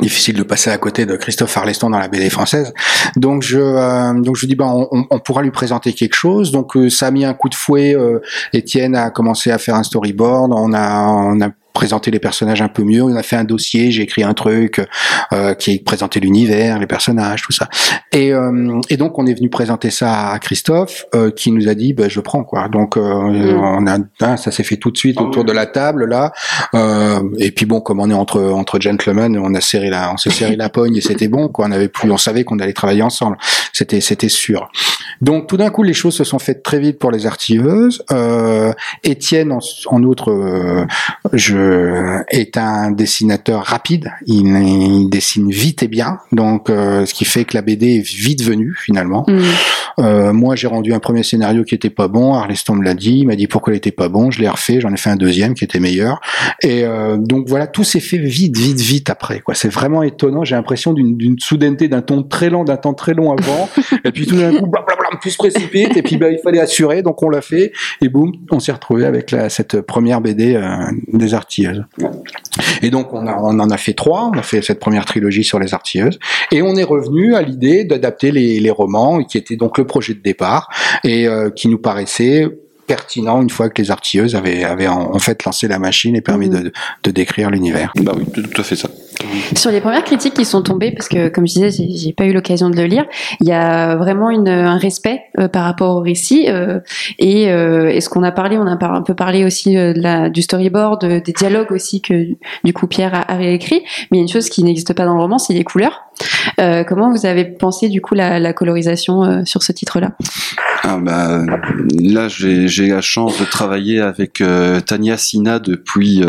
Difficile 0.00 0.36
de 0.36 0.44
passer 0.44 0.70
à 0.70 0.78
côté 0.78 1.06
de 1.06 1.16
Christophe 1.16 1.56
Arleston 1.56 1.90
dans 1.90 1.98
la 1.98 2.06
BD 2.06 2.30
française. 2.30 2.72
Donc 3.16 3.42
je 3.42 3.58
euh, 3.58 4.12
donc 4.14 4.36
je 4.36 4.46
dis 4.46 4.54
ben 4.54 4.66
on, 4.66 5.06
on, 5.10 5.18
pourra 5.18 5.42
lui 5.42 5.50
présenter 5.50 5.92
quelque 5.92 6.14
chose. 6.14 6.52
Donc 6.52 6.76
euh, 6.76 6.88
ça 6.88 7.08
a 7.08 7.10
mis 7.10 7.24
un 7.24 7.34
coup 7.34 7.48
de 7.48 7.54
fouet. 7.56 7.94
Euh, 7.96 8.20
Étienne 8.52 8.94
a 8.94 9.10
commencé 9.10 9.50
à 9.50 9.58
faire 9.58 9.74
un 9.74 9.82
storyboard. 9.82 10.52
On 10.54 10.72
a 10.72 11.08
on 11.08 11.40
a 11.40 11.50
présenter 11.72 12.10
les 12.10 12.18
personnages 12.18 12.62
un 12.62 12.68
peu 12.68 12.82
mieux. 12.82 13.02
On 13.02 13.14
a 13.16 13.22
fait 13.22 13.36
un 13.36 13.44
dossier, 13.44 13.90
j'ai 13.90 14.02
écrit 14.02 14.22
un 14.22 14.34
truc 14.34 14.80
euh, 15.32 15.54
qui 15.54 15.78
présentait 15.78 16.20
l'univers, 16.20 16.78
les 16.78 16.86
personnages, 16.86 17.42
tout 17.42 17.52
ça. 17.52 17.68
Et, 18.12 18.32
euh, 18.32 18.80
et, 18.90 18.96
donc 18.96 19.18
on 19.18 19.26
est 19.26 19.34
venu 19.34 19.48
présenter 19.48 19.90
ça 19.90 20.30
à 20.30 20.38
Christophe, 20.38 21.06
euh, 21.14 21.30
qui 21.30 21.50
nous 21.50 21.68
a 21.68 21.74
dit, 21.74 21.94
bah, 21.94 22.08
je 22.08 22.20
prends 22.20 22.44
quoi. 22.44 22.68
Donc 22.68 22.96
euh, 22.96 23.00
mm. 23.00 23.60
on 23.60 23.86
a, 23.86 23.98
hein, 24.20 24.36
ça 24.36 24.50
s'est 24.50 24.64
fait 24.64 24.76
tout 24.76 24.90
de 24.90 24.98
suite 24.98 25.16
ah 25.18 25.22
autour 25.22 25.44
de 25.44 25.52
la 25.52 25.66
table 25.66 26.04
là. 26.06 26.32
Euh, 26.74 27.20
et 27.38 27.50
puis 27.50 27.66
bon, 27.66 27.80
comme 27.80 28.00
on 28.00 28.10
est 28.10 28.14
entre 28.14 28.42
entre 28.42 28.80
gentlemen, 28.80 29.38
on 29.38 29.54
a 29.54 29.60
serré 29.60 29.88
la, 29.90 30.12
on 30.12 30.16
s'est 30.16 30.30
serré 30.30 30.56
la 30.56 30.68
pogne 30.68 30.96
et 30.96 31.00
c'était 31.00 31.28
bon 31.28 31.48
quoi. 31.48 31.66
On 31.68 31.72
avait 31.72 31.88
plus, 31.88 32.10
on 32.10 32.18
savait 32.18 32.44
qu'on 32.44 32.58
allait 32.58 32.72
travailler 32.72 33.02
ensemble. 33.02 33.36
C'était 33.72 34.00
c'était 34.00 34.28
sûr. 34.28 34.70
Donc 35.20 35.46
tout 35.46 35.56
d'un 35.56 35.70
coup, 35.70 35.82
les 35.82 35.94
choses 35.94 36.14
se 36.14 36.24
sont 36.24 36.38
faites 36.38 36.62
très 36.62 36.80
vite 36.80 36.98
pour 36.98 37.10
les 37.10 37.26
artilleuses. 37.26 38.02
Euh, 38.10 38.72
Étienne, 39.04 39.52
en, 39.52 39.60
en 39.86 40.02
outre, 40.02 40.86
je 41.32 41.61
euh, 41.62 42.22
est 42.28 42.56
un 42.56 42.90
dessinateur 42.90 43.62
rapide. 43.62 44.10
Il, 44.26 45.08
dessine 45.10 45.50
vite 45.50 45.82
et 45.82 45.88
bien, 45.88 46.18
donc 46.32 46.70
euh, 46.70 47.06
ce 47.06 47.14
qui 47.14 47.24
fait 47.24 47.44
que 47.44 47.54
la 47.54 47.62
BD 47.62 47.96
est 47.96 48.06
vite 48.06 48.42
venue 48.42 48.74
finalement. 48.78 49.24
Mm. 49.28 49.40
Euh, 49.98 50.32
moi, 50.32 50.56
j'ai 50.56 50.66
rendu 50.66 50.92
un 50.92 50.98
premier 50.98 51.22
scénario 51.22 51.64
qui 51.64 51.74
était 51.74 51.90
pas 51.90 52.08
bon. 52.08 52.34
Arleston 52.34 52.74
me 52.74 52.84
l'a 52.84 52.94
dit, 52.94 53.18
il 53.20 53.26
m'a 53.26 53.36
dit 53.36 53.46
pourquoi 53.46 53.72
il 53.72 53.76
était 53.76 53.90
pas 53.90 54.08
bon. 54.08 54.30
Je 54.30 54.40
l'ai 54.40 54.48
refait, 54.48 54.80
j'en 54.80 54.92
ai 54.92 54.96
fait 54.96 55.10
un 55.10 55.16
deuxième 55.16 55.54
qui 55.54 55.64
était 55.64 55.80
meilleur. 55.80 56.20
Et 56.62 56.84
donc 57.18 57.48
voilà, 57.48 57.66
tout 57.66 57.84
s'est 57.84 58.00
fait 58.00 58.18
vite, 58.18 58.56
vite, 58.56 58.80
vite 58.80 59.10
après. 59.10 59.40
Quoi, 59.40 59.54
c'est 59.54 59.68
vraiment 59.68 60.02
étonnant. 60.02 60.44
J'ai 60.44 60.54
l'impression 60.54 60.92
d'une 60.92 61.38
soudaineté, 61.38 61.88
d'un 61.88 62.02
ton 62.02 62.22
très 62.22 62.50
lent, 62.50 62.64
d'un 62.64 62.76
temps 62.76 62.94
très 62.94 63.14
long 63.14 63.32
avant, 63.32 63.68
et 64.04 64.12
puis 64.12 64.26
tout 64.26 64.36
d'un 64.36 64.50
coup, 64.50 64.66
blablabla, 64.66 65.08
se 65.24 65.36
précipite. 65.36 65.96
Et 65.96 66.02
puis 66.02 66.16
bah, 66.16 66.30
il 66.30 66.38
fallait 66.38 66.60
assurer, 66.60 67.02
donc 67.02 67.22
on 67.22 67.28
l'a 67.28 67.42
fait. 67.42 67.72
Et 68.00 68.08
boum, 68.08 68.32
on 68.50 68.60
s'est 68.60 68.72
retrouvé 68.72 69.04
avec 69.04 69.30
la, 69.30 69.48
cette 69.48 69.80
première 69.82 70.20
BD 70.20 70.60
des 71.12 71.34
artistes 71.34 71.51
et 72.82 72.90
donc 72.90 73.12
on, 73.12 73.26
en 73.26 73.70
a 73.70 73.76
fait 73.76 73.94
trois, 73.94 74.30
on 74.32 74.38
a 74.38 74.42
fait 74.42 74.62
cette 74.62 74.80
première 74.80 75.04
trilogie 75.04 75.44
sur 75.44 75.58
les 75.58 75.74
artilleuses, 75.74 76.18
et 76.50 76.62
on 76.62 76.74
est 76.76 76.84
revenu 76.84 77.34
à 77.34 77.42
l'idée 77.42 77.84
d'adapter 77.84 78.30
les, 78.30 78.70
romans, 78.70 79.22
qui 79.22 79.36
était 79.38 79.56
donc 79.56 79.78
le 79.78 79.86
projet 79.86 80.14
de 80.14 80.20
départ, 80.20 80.68
et 81.04 81.28
euh, 81.28 81.50
qui 81.50 81.68
nous 81.68 81.78
paraissait 81.78 82.48
pertinent 82.86 83.40
une 83.40 83.50
fois 83.50 83.68
que 83.68 83.80
les 83.80 83.90
artilleuses 83.90 84.34
avaient, 84.34 84.88
en, 84.88 85.18
fait 85.18 85.44
lancé 85.44 85.68
la 85.68 85.78
machine 85.78 86.16
et 86.16 86.20
permis 86.20 86.48
mmh. 86.48 86.70
de, 87.04 87.10
décrire 87.10 87.50
l'univers. 87.50 87.92
Bah 88.00 88.12
oui, 88.16 88.24
tout 88.32 88.60
à 88.60 88.64
fait 88.64 88.76
ça. 88.76 88.88
Sur 89.54 89.70
les 89.70 89.80
premières 89.80 90.04
critiques 90.04 90.34
qui 90.34 90.44
sont 90.44 90.62
tombées, 90.62 90.90
parce 90.90 91.08
que 91.08 91.28
comme 91.28 91.46
je 91.46 91.54
disais, 91.54 91.86
j'ai 91.94 92.12
pas 92.12 92.24
eu 92.24 92.32
l'occasion 92.32 92.70
de 92.70 92.76
le 92.76 92.84
lire, 92.84 93.04
il 93.40 93.48
y 93.48 93.52
a 93.52 93.96
vraiment 93.96 94.30
une, 94.30 94.48
un 94.48 94.78
respect 94.78 95.22
euh, 95.38 95.48
par 95.48 95.64
rapport 95.64 95.96
au 95.96 96.00
récit. 96.00 96.46
Euh, 96.48 96.80
et, 97.18 97.50
euh, 97.50 98.00
ce 98.00 98.08
qu'on 98.08 98.22
a 98.22 98.32
parlé, 98.32 98.58
on 98.58 98.66
a 98.66 98.76
un 98.80 99.02
peu 99.02 99.14
parlé 99.14 99.44
aussi 99.44 99.74
de 99.74 99.94
la, 99.96 100.28
du 100.28 100.42
storyboard, 100.42 101.04
des 101.04 101.32
dialogues 101.32 101.70
aussi 101.70 102.00
que 102.00 102.28
du 102.64 102.72
coup 102.72 102.86
Pierre 102.86 103.24
a, 103.28 103.34
réécrit. 103.34 103.82
Mais 104.10 104.16
il 104.16 104.16
y 104.16 104.20
a 104.20 104.22
une 104.22 104.28
chose 104.28 104.48
qui 104.48 104.64
n'existe 104.64 104.92
pas 104.92 105.04
dans 105.04 105.14
le 105.14 105.20
roman, 105.20 105.38
c'est 105.38 105.54
les 105.54 105.64
couleurs. 105.64 106.02
Comment 106.86 107.10
vous 107.10 107.26
avez 107.26 107.44
pensé 107.44 107.88
du 107.88 108.00
coup 108.00 108.14
la, 108.14 108.52
colorisation 108.52 109.44
sur 109.44 109.62
ce 109.62 109.72
titre-là? 109.72 110.12
Ah 110.82 110.98
bah, 110.98 111.44
Là, 112.00 112.28
j'ai 112.28 112.88
la 112.88 113.00
chance 113.00 113.38
de 113.38 113.44
travailler 113.44 114.00
avec 114.00 114.42
Tania 114.86 115.16
Sina 115.16 115.58
depuis 115.58 116.22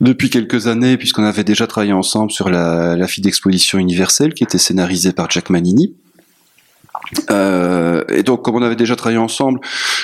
depuis 0.00 0.30
quelques 0.30 0.66
années, 0.66 0.96
puisqu'on 0.96 1.22
avait 1.22 1.44
déjà 1.44 1.66
travaillé 1.66 1.92
ensemble 1.92 2.32
sur 2.32 2.50
la, 2.50 2.96
la 2.96 3.06
fille 3.06 3.22
d'exposition 3.22 3.78
universelle 3.78 4.34
qui 4.34 4.42
était 4.42 4.58
scénarisée 4.58 5.12
par 5.12 5.30
Jack 5.30 5.48
Manini. 5.48 5.94
Euh, 7.30 8.04
et 8.08 8.22
donc, 8.22 8.42
comme 8.42 8.56
on 8.56 8.62
avait 8.62 8.76
déjà 8.76 8.96
travaillé 8.96 9.18
ensemble, 9.18 9.60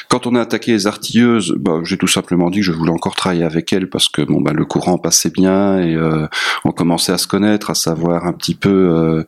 quand 0.08 0.26
on 0.26 0.34
a 0.34 0.40
attaqué 0.40 0.72
les 0.72 0.86
artilleuses, 0.86 1.54
bah, 1.58 1.80
j'ai 1.84 1.96
tout 1.96 2.06
simplement 2.06 2.50
dit 2.50 2.58
que 2.58 2.64
je 2.64 2.72
voulais 2.72 2.92
encore 2.92 3.14
travailler 3.14 3.44
avec 3.44 3.72
elles 3.72 3.88
parce 3.88 4.08
que 4.08 4.22
bon, 4.22 4.40
bah, 4.40 4.52
le 4.52 4.64
courant 4.64 4.98
passait 4.98 5.30
bien 5.30 5.78
et 5.78 5.94
euh, 5.94 6.26
on 6.64 6.72
commençait 6.72 7.12
à 7.12 7.18
se 7.18 7.26
connaître, 7.26 7.70
à 7.70 7.74
savoir 7.74 8.26
un 8.26 8.32
petit 8.32 8.54
peu. 8.54 8.68
Euh, 8.68 9.24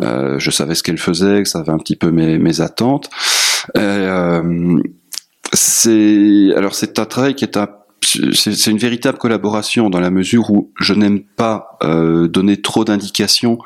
euh 0.00 0.38
je 0.38 0.50
savais 0.50 0.74
ce 0.74 0.82
qu'elle 0.82 0.98
faisait, 0.98 1.42
que 1.42 1.48
ça 1.48 1.60
avait 1.60 1.72
un 1.72 1.78
petit 1.78 1.96
peu 1.96 2.10
mes, 2.10 2.38
mes 2.38 2.60
attentes. 2.60 3.10
Euh, 3.76 4.80
c'est 5.52 6.52
alors 6.56 6.74
c'est 6.74 6.98
un 6.98 7.06
travail 7.06 7.34
qui 7.34 7.44
est 7.44 7.56
un 7.56 7.68
c'est 8.32 8.70
une 8.70 8.78
véritable 8.78 9.18
collaboration 9.18 9.90
dans 9.90 10.00
la 10.00 10.10
mesure 10.10 10.50
où 10.50 10.70
je 10.80 10.94
n'aime 10.94 11.20
pas 11.20 11.78
euh, 11.82 12.28
donner 12.28 12.60
trop 12.60 12.84
d'indications 12.84 13.58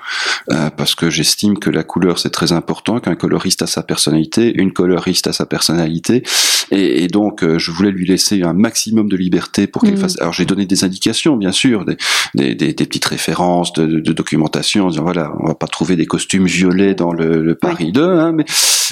euh, 0.51 0.71
parce 0.71 0.95
que 0.95 1.11
j'estime 1.11 1.59
que 1.59 1.71
la 1.71 1.83
couleur 1.83 2.19
c'est 2.19 2.31
très 2.31 2.53
important, 2.53 3.01
qu'un 3.01 3.15
coloriste 3.15 3.63
a 3.63 3.67
sa 3.67 3.83
personnalité, 3.83 4.53
une 4.57 4.73
coloriste 4.73 5.27
a 5.27 5.33
sa 5.33 5.47
personnalité, 5.47 6.23
et, 6.71 7.05
et 7.05 7.09
donc 7.09 7.43
euh, 7.43 7.59
je 7.59 7.71
voulais 7.71 7.91
lui 7.91 8.07
laisser 8.07 8.43
un 8.43 8.53
maximum 8.53 9.09
de 9.09 9.17
liberté 9.17 9.67
pour 9.67 9.83
qu'elle 9.83 9.95
mmh. 9.95 9.99
fasse. 9.99 10.21
Alors 10.21 10.33
j'ai 10.33 10.45
donné 10.45 10.67
des 10.67 10.85
indications, 10.85 11.37
bien 11.37 11.53
sûr, 11.53 11.85
des, 11.85 11.97
des, 12.35 12.55
des, 12.55 12.73
des 12.73 12.87
petites 12.87 13.05
références 13.05 13.73
de, 13.73 13.87
de, 13.87 14.13
documentation, 14.13 14.87
en 14.87 14.91
disant 14.91 15.03
voilà, 15.03 15.33
on 15.41 15.47
va 15.47 15.55
pas 15.55 15.67
trouver 15.67 15.97
des 15.97 16.07
costumes 16.07 16.47
violets 16.47 16.95
dans 16.95 17.13
le, 17.13 17.43
le 17.43 17.55
Paris 17.55 17.93
2, 17.93 18.03
hein, 18.03 18.33
mais 18.33 18.45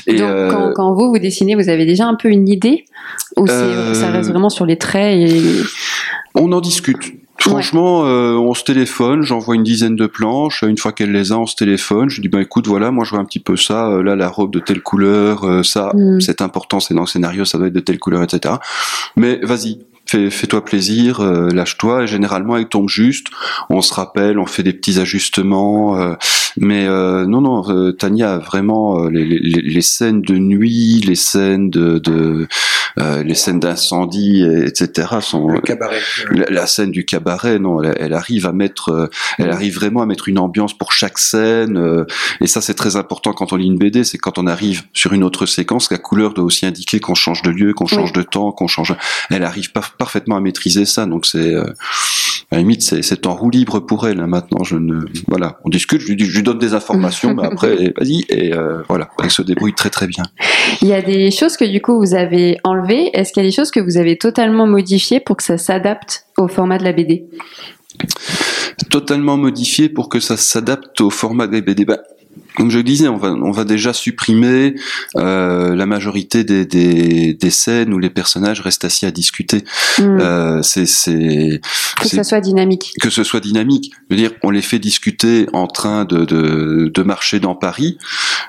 et 0.06 0.16
donc 0.16 0.28
euh, 0.28 0.50
quand, 0.50 0.72
quand, 0.74 0.92
vous 0.94 1.10
vous 1.10 1.18
dessinez, 1.18 1.54
vous 1.54 1.68
avez 1.68 1.84
déjà 1.84 2.06
un 2.06 2.14
peu 2.14 2.30
une 2.30 2.48
idée 2.48 2.84
ou 3.36 3.46
ça 3.46 4.10
reste 4.10 4.30
vraiment 4.30 4.48
sur 4.48 4.66
les 4.66 4.76
traits 4.76 5.16
et... 5.16 5.28
On 6.34 6.52
en 6.52 6.60
discute. 6.60 7.14
Franchement, 7.40 8.04
euh, 8.04 8.32
on 8.34 8.52
se 8.52 8.64
téléphone, 8.64 9.22
j'envoie 9.22 9.54
une 9.54 9.62
dizaine 9.62 9.96
de 9.96 10.06
planches. 10.06 10.64
Une 10.66 10.76
fois 10.76 10.92
qu'elle 10.92 11.12
les 11.12 11.32
a, 11.32 11.38
on 11.38 11.46
se 11.46 11.54
téléphone. 11.54 12.10
Je 12.10 12.20
dis 12.20 12.28
bah 12.28 12.40
écoute, 12.40 12.66
voilà, 12.66 12.90
moi 12.90 13.04
je 13.04 13.10
vois 13.10 13.20
un 13.20 13.24
petit 13.24 13.38
peu 13.38 13.56
ça. 13.56 13.88
Euh, 13.88 14.02
là, 14.02 14.16
la 14.16 14.28
robe 14.28 14.52
de 14.52 14.58
telle 14.58 14.82
couleur, 14.82 15.44
euh, 15.44 15.62
ça, 15.62 15.92
mm. 15.94 16.20
c'est 16.20 16.42
important, 16.42 16.80
c'est 16.80 16.94
dans 16.94 17.02
le 17.02 17.06
scénario, 17.06 17.44
ça 17.44 17.58
doit 17.58 17.68
être 17.68 17.72
de 17.72 17.80
telle 17.80 17.98
couleur, 17.98 18.22
etc. 18.22 18.56
Mais 19.16 19.38
vas-y, 19.42 19.78
fais, 20.06 20.46
toi 20.46 20.64
plaisir, 20.64 21.22
lâche-toi. 21.22 22.04
Et 22.04 22.06
généralement, 22.06 22.56
elle 22.56 22.68
tombe 22.68 22.88
juste. 22.88 23.28
On 23.70 23.82
se 23.82 23.94
rappelle, 23.94 24.38
on 24.38 24.46
fait 24.46 24.62
des 24.62 24.72
petits 24.72 24.98
ajustements. 24.98 26.16
mais 26.56 26.86
non, 26.86 27.40
non, 27.40 27.92
Tania 27.92 28.34
a 28.34 28.38
vraiment 28.38 29.06
les, 29.08 29.24
les, 29.24 29.38
les, 29.38 29.82
scènes 29.82 30.22
de 30.22 30.38
nuit, 30.38 31.02
les 31.06 31.14
scènes 31.14 31.68
de, 31.68 31.98
de 31.98 32.48
euh, 33.00 33.22
les 33.22 33.34
scènes 33.34 33.60
d'incendie, 33.60 34.42
etc. 34.42 35.08
Sont 35.20 35.48
le 35.48 35.60
cabaret. 35.60 36.00
La, 36.30 36.66
scène 36.66 36.90
du 36.90 37.04
cabaret, 37.04 37.58
non, 37.58 37.82
elle, 37.82 38.14
arrive 38.14 38.46
à 38.46 38.52
mettre, 38.52 38.90
euh, 38.90 39.10
elle 39.38 39.50
arrive 39.50 39.74
vraiment 39.74 40.02
à 40.02 40.06
mettre 40.06 40.28
une 40.28 40.38
ambiance 40.38 40.76
pour 40.76 40.92
chaque 40.92 41.18
scène. 41.18 41.76
Euh, 41.76 42.04
et 42.40 42.46
ça, 42.46 42.60
c'est 42.60 42.74
très 42.74 42.96
important 42.96 43.32
quand 43.32 43.52
on 43.52 43.56
lit 43.56 43.66
une 43.66 43.78
BD, 43.78 44.04
c'est 44.04 44.18
quand 44.18 44.38
on 44.38 44.46
arrive 44.46 44.82
sur 44.92 45.12
une 45.12 45.22
autre 45.22 45.46
séquence, 45.46 45.90
la 45.90 45.98
couleur 45.98 46.34
doit 46.34 46.44
aussi 46.44 46.66
indiquer 46.66 47.00
qu'on 47.00 47.14
change 47.14 47.42
de 47.42 47.50
lieu, 47.50 47.72
qu'on 47.72 47.86
change 47.86 48.12
de 48.12 48.22
temps, 48.22 48.52
qu'on 48.52 48.66
change. 48.66 48.94
Elle 49.30 49.44
arrive 49.44 49.70
parfaitement 49.72 50.36
à 50.36 50.40
maîtriser 50.40 50.84
ça, 50.84 51.06
donc 51.06 51.26
c'est 51.26 51.54
à 52.50 52.56
la 52.56 52.60
limite, 52.60 52.82
c'est 52.82 53.26
en 53.26 53.34
roue 53.34 53.50
libre 53.50 53.80
pour 53.80 54.08
elle. 54.08 54.20
Hein, 54.20 54.26
maintenant, 54.26 54.64
je 54.64 54.76
ne, 54.76 55.00
voilà, 55.26 55.58
on 55.64 55.68
discute, 55.68 56.00
je 56.00 56.12
lui, 56.12 56.24
je 56.24 56.36
lui 56.36 56.42
donne 56.42 56.58
des 56.58 56.74
informations, 56.74 57.34
mais 57.34 57.44
après, 57.44 57.92
vas-y, 57.98 58.24
et 58.30 58.52
voilà, 58.88 59.10
elle 59.22 59.30
se 59.30 59.42
débrouille 59.42 59.74
très 59.74 59.90
très 59.90 60.06
bien. 60.06 60.24
Il 60.80 60.88
y 60.88 60.94
a 60.94 61.02
des 61.02 61.30
choses 61.30 61.56
que 61.56 61.64
du 61.64 61.80
coup 61.80 61.98
vous 61.98 62.14
avez 62.14 62.58
enlevées. 62.64 63.10
Est-ce 63.12 63.32
qu'il 63.32 63.42
y 63.42 63.46
a 63.46 63.48
des 63.48 63.54
choses 63.54 63.70
que 63.70 63.80
vous 63.80 63.96
avez 63.96 64.16
totalement 64.16 64.66
modifiées 64.66 65.20
pour 65.20 65.36
que 65.36 65.42
ça 65.42 65.58
s'adapte 65.58 66.26
au 66.38 66.48
format 66.48 66.78
de 66.78 66.84
la 66.84 66.92
BD 66.92 67.26
totalement 68.90 69.36
modifié 69.36 69.88
pour 69.88 70.08
que 70.08 70.20
ça 70.20 70.36
s'adapte 70.36 71.00
au 71.00 71.10
format 71.10 71.46
des 71.46 71.62
BD. 71.62 71.84
Bah, 71.84 71.98
comme 72.56 72.70
je 72.70 72.78
le 72.78 72.82
disais, 72.82 73.08
on 73.08 73.16
va, 73.16 73.30
on 73.30 73.50
va 73.50 73.64
déjà 73.64 73.92
supprimer 73.92 74.74
euh, 75.16 75.74
la 75.74 75.86
majorité 75.86 76.44
des, 76.44 76.66
des, 76.66 77.34
des, 77.34 77.50
scènes 77.50 77.92
où 77.92 77.98
les 77.98 78.10
personnages 78.10 78.60
restent 78.60 78.84
assis 78.84 79.06
à 79.06 79.10
discuter. 79.10 79.64
Mm. 79.98 80.02
Euh, 80.20 80.62
c'est, 80.62 80.86
c'est, 80.86 81.60
que 82.00 82.08
ça 82.08 82.24
soit 82.24 82.40
dynamique. 82.40 82.94
que 83.00 83.10
ce 83.10 83.24
soit 83.24 83.40
dynamique. 83.40 83.92
Je 84.10 84.16
veux 84.16 84.20
dire, 84.20 84.32
on 84.42 84.50
les 84.50 84.62
fait 84.62 84.78
discuter 84.78 85.46
en 85.52 85.66
train 85.66 86.04
de, 86.04 86.24
de, 86.24 86.90
de 86.92 87.02
marcher 87.02 87.40
dans 87.40 87.54
Paris. 87.54 87.98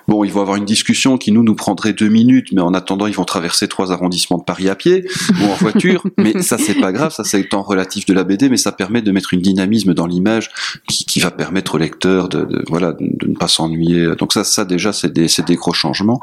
Bon, 0.08 0.24
ils 0.24 0.32
vont 0.32 0.42
avoir 0.42 0.58
une 0.58 0.66
discussion 0.66 1.18
qui 1.18 1.32
nous 1.32 1.44
nous 1.44 1.56
prendrait 1.56 1.94
deux 1.94 2.10
minutes, 2.10 2.48
mais 2.52 2.62
en 2.62 2.74
attendant, 2.74 3.06
ils 3.08 3.14
vont 3.16 3.26
traverser 3.26 3.68
trois 3.68 3.92
arrondissements 3.92 4.38
de 4.38 4.44
Paris 4.44 4.70
à 4.70 4.76
pied 4.76 5.06
ou 5.42 5.46
en 5.46 5.56
voiture. 5.56 6.04
mais 6.18 6.42
ça, 6.42 6.58
c'est 6.58 6.80
pas 6.80 6.92
grave, 6.92 7.14
ça 7.14 7.24
c'est 7.24 7.38
le 7.38 7.48
temps 7.48 7.62
relatif 7.62 8.06
de 8.06 8.14
la 8.14 8.24
BD, 8.24 8.50
mais 8.50 8.58
ça 8.58 8.72
permet 8.72 9.02
de 9.02 9.12
mettre 9.12 9.34
une 9.34 9.42
dynamisme 9.42 9.94
dans 9.94 10.08
l'image 10.08 10.50
qui, 10.88 11.06
qui 11.06 11.20
va 11.20 11.32
permettre 11.32 11.76
au 11.76 11.78
lecteur 11.78 12.30
de, 12.30 12.44
de- 12.44 12.64
voilà 12.68 12.94
de, 12.94 13.06
de 13.20 13.28
ne 13.28 13.36
pas 13.36 13.48
s'ennuyer. 13.48 13.89
Donc 14.18 14.34
ça, 14.34 14.44
ça 14.44 14.66
déjà, 14.66 14.94
c'est 14.94 15.12
des, 15.14 15.56
gros 15.56 15.74
changements. 15.74 16.20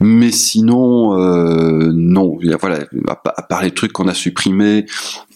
Mais 0.00 0.30
sinon, 0.30 1.18
euh, 1.18 1.90
non. 1.94 2.38
Voilà, 2.60 2.80
à, 3.08 3.16
pa- 3.16 3.34
à 3.36 3.42
part 3.42 3.62
les 3.62 3.70
trucs 3.70 3.92
qu'on 3.92 4.08
a 4.08 4.14
supprimés, 4.14 4.86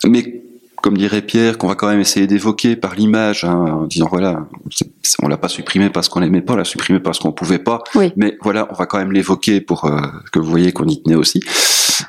mais 0.07 0.43
comme 0.83 0.97
dirait 0.97 1.23
Pierre, 1.23 1.59
qu'on 1.59 1.69
va 1.69 1.75
quand 1.75 1.89
même 1.89 2.01
essayer 2.01 2.27
d'évoquer 2.27 2.77
par 2.77 2.95
l'image, 2.95 3.45
hein, 3.45 3.81
en 3.83 3.85
disant 3.85 4.09
voilà, 4.11 4.47
on 5.23 5.29
l'a 5.29 5.37
pas 5.39 5.49
supprimé 5.49 5.91
parce 5.91 6.09
qu'on 6.09 6.21
l'aimait 6.21 6.43
pas, 6.43 6.53
on 6.55 6.57
l'a 6.57 6.65
supprimé 6.65 7.01
parce 7.01 7.19
qu'on 7.19 7.33
pouvait 7.33 7.59
pas. 7.59 7.83
Oui. 7.95 8.13
Mais 8.17 8.37
voilà, 8.43 8.69
on 8.71 8.75
va 8.75 8.87
quand 8.87 8.99
même 8.99 9.13
l'évoquer 9.13 9.61
pour 9.61 9.85
euh, 9.87 10.01
que 10.33 10.39
vous 10.39 10.49
voyez 10.51 10.73
qu'on 10.73 10.87
y 10.87 11.03
tenait 11.03 11.15
aussi. 11.17 11.41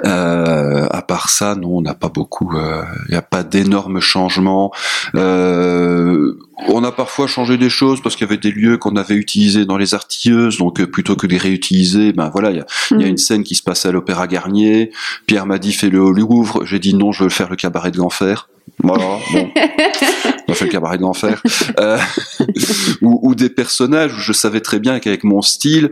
Euh, 0.06 0.88
à 0.90 1.02
part 1.02 1.30
ça, 1.30 1.56
non, 1.56 1.78
on 1.78 1.82
n'a 1.82 1.94
pas 1.94 2.10
beaucoup. 2.10 2.52
euh, 2.56 2.82
Il 3.08 3.12
n'y 3.12 3.18
a 3.18 3.22
pas 3.22 3.44
d'énormes 3.44 4.00
changements. 4.00 4.72
Euh, 5.16 6.34
on 6.68 6.84
a 6.84 6.92
parfois 6.92 7.28
changé 7.28 7.58
des 7.58 7.70
choses 7.70 8.02
parce 8.02 8.16
qu'il 8.16 8.26
y 8.26 8.30
avait 8.30 8.38
des 8.40 8.52
lieux 8.52 8.78
qu'on 8.78 8.96
avait 8.96 9.16
utilisés 9.16 9.66
dans 9.66 9.78
les 9.78 9.94
artilleuses, 9.94 10.58
donc 10.58 10.80
euh, 10.80 10.88
plutôt 10.88 11.16
que 11.16 11.28
de 11.28 11.32
les 11.32 11.38
réutiliser, 11.38 12.14
ben 12.14 12.30
voilà, 12.30 12.52
il 12.52 12.58
y 12.58 12.60
a, 12.60 12.66
y 12.92 13.04
a 13.04 13.08
Mm. 13.08 13.10
une 13.10 13.18
scène 13.18 13.44
qui 13.44 13.56
se 13.56 13.64
passait 13.64 13.90
à 13.90 13.92
l'Opéra 13.92 14.28
Garnier. 14.28 14.92
Pierre 15.28 15.46
m'a 15.46 15.58
dit 15.60 15.74
fais-le 15.74 16.02
au 16.02 16.12
Louvre. 16.12 16.66
J'ai 16.66 16.80
dit 16.80 16.94
non, 16.94 17.12
je 17.12 17.20
veux 17.24 17.30
le 17.30 17.34
faire 17.34 17.50
le 17.50 17.56
cabaret 17.56 17.92
de 17.92 17.98
l'enfer. 17.98 18.48
Voilà, 18.84 19.04
bon. 19.34 19.50
On 20.48 20.52
a 20.52 20.56
fait 20.56 20.66
le 20.66 20.72
cabaret 20.72 20.98
de 20.98 21.02
l'enfer. 21.04 21.42
Euh, 21.80 21.98
ou, 23.02 23.36
des 23.36 23.50
personnages 23.50 24.14
où 24.14 24.20
je 24.20 24.34
savais 24.34 24.62
très 24.62 24.80
bien 24.80 25.00
qu'avec 25.00 25.24
mon 25.24 25.42
style, 25.42 25.92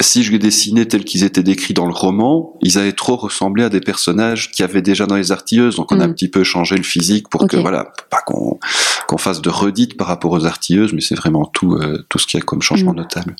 si 0.00 0.22
je 0.22 0.30
les 0.32 0.38
dessinais 0.38 0.84
tels 0.86 1.04
qu'ils 1.04 1.24
étaient 1.24 1.42
décrits 1.42 1.74
dans 1.74 1.86
le 1.86 1.92
roman, 1.92 2.54
ils 2.62 2.78
allaient 2.78 2.92
trop 2.92 3.16
ressembler 3.16 3.64
à 3.64 3.68
des 3.68 3.80
personnages 3.80 4.50
qui 4.50 4.62
avaient 4.62 4.82
déjà 4.82 5.06
dans 5.06 5.16
les 5.16 5.32
artilleuses. 5.32 5.76
Donc 5.76 5.90
on 5.92 6.00
a 6.00 6.06
Mm. 6.06 6.10
un 6.10 6.12
petit 6.12 6.28
peu 6.28 6.44
changé 6.44 6.76
le 6.76 6.82
physique 6.82 7.28
pour 7.28 7.46
que 7.46 7.56
voilà, 7.56 7.92
pas 8.10 8.20
qu'on 8.26 8.58
qu'on 9.06 9.18
fasse 9.18 9.40
de 9.40 9.50
redites 9.50 9.96
par 9.96 10.08
rapport 10.08 10.32
aux 10.32 10.44
artilleuses, 10.46 10.92
mais 10.92 11.00
c'est 11.00 11.14
vraiment 11.14 11.44
tout 11.46 11.74
euh, 11.74 12.04
tout 12.08 12.18
ce 12.18 12.26
qu'il 12.26 12.38
y 12.38 12.42
a 12.42 12.44
comme 12.44 12.60
changement 12.62 12.92
Mm. 12.92 12.96
notable. 12.96 13.36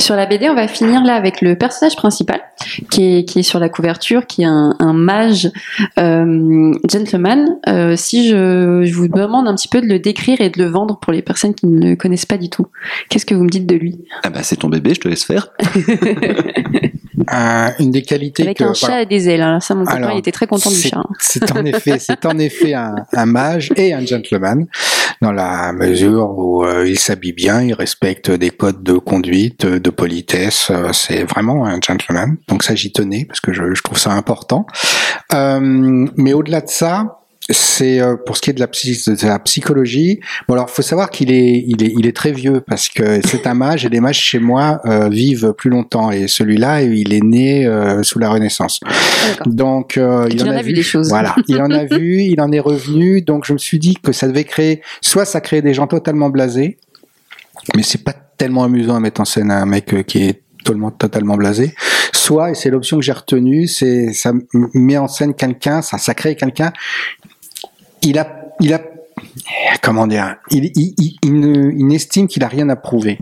Sur 0.00 0.16
la 0.16 0.24
BD, 0.26 0.48
on 0.48 0.54
va 0.54 0.66
finir 0.68 1.04
là 1.04 1.14
avec 1.14 1.42
le 1.42 1.54
personnage 1.56 1.94
principal 1.94 2.40
qui 2.90 3.18
est, 3.18 3.24
qui 3.28 3.40
est 3.40 3.42
sur 3.42 3.58
la 3.60 3.68
couverture, 3.68 4.26
qui 4.26 4.42
est 4.42 4.46
un, 4.46 4.74
un 4.78 4.92
mage 4.94 5.50
euh, 5.98 6.72
gentleman. 6.90 7.58
Euh, 7.68 7.94
si 7.94 8.26
je, 8.28 8.82
je 8.84 8.94
vous 8.94 9.06
demande 9.08 9.46
un 9.46 9.54
petit 9.54 9.68
peu 9.68 9.80
de 9.82 9.86
le 9.86 9.98
décrire 9.98 10.40
et 10.40 10.48
de 10.48 10.58
le 10.62 10.68
vendre 10.70 10.98
pour 10.98 11.12
les 11.12 11.20
personnes 11.22 11.54
qui 11.54 11.66
ne 11.66 11.90
le 11.90 11.96
connaissent 11.96 12.24
pas 12.26 12.38
du 12.38 12.48
tout, 12.48 12.66
qu'est-ce 13.10 13.26
que 13.26 13.34
vous 13.34 13.44
me 13.44 13.50
dites 13.50 13.66
de 13.66 13.74
lui? 13.76 13.98
Ah 14.22 14.30
bah 14.30 14.42
c'est 14.42 14.56
ton 14.56 14.68
bébé, 14.68 14.94
je 14.94 15.00
te 15.00 15.08
laisse 15.08 15.24
faire. 15.24 15.48
Euh, 17.32 17.68
une 17.78 17.90
des 17.90 18.02
qualités 18.02 18.42
Avec 18.42 18.58
que 18.58 18.64
un 18.64 18.74
chat 18.74 19.02
et 19.02 19.06
des 19.06 19.28
ailes. 19.28 19.42
hein. 19.42 19.60
Ça, 19.60 19.74
mon 19.74 19.84
copain, 19.84 19.98
Alors, 19.98 20.12
il 20.12 20.18
était 20.18 20.32
très 20.32 20.46
content 20.46 20.70
du 20.70 20.76
chat. 20.76 20.96
hein. 20.98 21.04
C'est 21.20 21.52
en 21.56 21.64
effet, 21.64 21.98
c'est 21.98 22.24
en 22.26 22.38
effet 22.38 22.74
un, 22.74 22.94
un 23.12 23.26
mage 23.26 23.70
et 23.76 23.92
un 23.92 24.04
gentleman 24.04 24.66
dans 25.20 25.30
la 25.32 25.72
mesure 25.72 26.30
où 26.36 26.64
euh, 26.64 26.88
il 26.88 26.98
s'habille 26.98 27.32
bien, 27.34 27.62
il 27.62 27.74
respecte 27.74 28.30
des 28.30 28.50
codes 28.50 28.82
de 28.82 28.94
conduite, 28.94 29.64
euh, 29.66 29.78
de 29.78 29.90
politesse. 29.90 30.68
euh, 30.70 30.92
c'est 30.92 31.22
vraiment 31.24 31.66
un 31.66 31.78
gentleman. 31.80 32.36
Donc 32.48 32.62
ça, 32.64 32.74
j'y 32.74 32.90
tenais 32.90 33.26
parce 33.26 33.40
que 33.40 33.52
je, 33.52 33.74
je 33.74 33.82
trouve 33.82 33.98
ça 33.98 34.12
important. 34.12 34.66
Euh, 35.34 35.60
mais 36.16 36.32
au-delà 36.32 36.62
de 36.62 36.68
ça. 36.70 37.19
C'est 37.50 38.00
euh, 38.00 38.16
pour 38.16 38.36
ce 38.36 38.42
qui 38.42 38.50
est 38.50 38.52
de 38.52 38.60
la, 38.60 38.68
psy- 38.68 39.02
de 39.06 39.26
la 39.26 39.38
psychologie. 39.40 40.20
Bon 40.46 40.54
alors, 40.54 40.70
faut 40.70 40.82
savoir 40.82 41.10
qu'il 41.10 41.32
est, 41.32 41.64
il 41.66 41.82
est, 41.82 41.92
il 41.98 42.06
est 42.06 42.14
très 42.16 42.32
vieux 42.32 42.60
parce 42.60 42.88
que 42.88 43.20
c'est 43.26 43.46
un 43.46 43.54
mage 43.54 43.84
et 43.84 43.88
les 43.88 44.00
mages 44.00 44.18
chez 44.20 44.38
moi 44.38 44.80
euh, 44.84 45.08
vivent 45.08 45.52
plus 45.56 45.70
longtemps 45.70 46.10
et 46.10 46.28
celui-là, 46.28 46.82
il 46.82 47.12
est 47.12 47.22
né 47.24 47.66
euh, 47.66 48.02
sous 48.02 48.18
la 48.18 48.30
Renaissance. 48.30 48.80
Donc, 49.46 49.96
euh, 49.96 50.26
il 50.30 50.36
Il 50.36 50.42
en 50.44 50.48
en 50.48 50.56
a, 50.56 50.58
a 50.58 50.62
vu 50.62 50.72
des 50.72 50.82
choses. 50.82 51.08
Voilà, 51.08 51.34
il 51.48 51.60
en 51.60 51.70
a 51.70 51.84
vu, 51.84 52.22
il 52.22 52.40
en 52.40 52.52
est 52.52 52.60
revenu. 52.60 53.22
Donc, 53.22 53.44
je 53.44 53.52
me 53.52 53.58
suis 53.58 53.78
dit 53.78 53.96
que 54.02 54.12
ça 54.12 54.28
devait 54.28 54.44
créer, 54.44 54.82
soit 55.00 55.24
ça 55.24 55.40
crée 55.40 55.62
des 55.62 55.74
gens 55.74 55.86
totalement 55.86 56.30
blasés, 56.30 56.78
mais 57.76 57.82
c'est 57.82 58.04
pas 58.04 58.12
tellement 58.12 58.64
amusant 58.64 58.96
à 58.96 59.00
mettre 59.00 59.20
en 59.20 59.24
scène 59.24 59.50
un 59.50 59.66
mec 59.66 59.92
euh, 59.92 60.02
qui 60.02 60.24
est 60.24 60.42
totalement, 60.64 60.90
totalement 60.90 61.36
blasé. 61.36 61.74
Soit, 62.12 62.50
et 62.50 62.54
c'est 62.54 62.70
l'option 62.70 62.98
que 62.98 63.02
j'ai 63.02 63.12
retenue, 63.12 63.66
c'est 63.66 64.12
ça 64.12 64.32
met 64.74 64.98
en 64.98 65.08
scène 65.08 65.34
quelqu'un, 65.34 65.82
ça, 65.82 65.98
ça 65.98 66.14
crée 66.14 66.36
quelqu'un. 66.36 66.72
Il 68.02 68.18
a, 68.18 68.26
il 68.60 68.72
a 68.74 68.80
comment 69.82 70.06
dire, 70.06 70.36
il, 70.50 70.64
il, 70.74 70.94
il, 70.98 71.16
il 71.22 71.34
ne- 71.40 71.72
il 71.72 71.86
n'estime 71.86 72.26
qu'il 72.28 72.42
a 72.44 72.48
rien 72.48 72.68
à 72.68 72.76
prouver. 72.76 73.18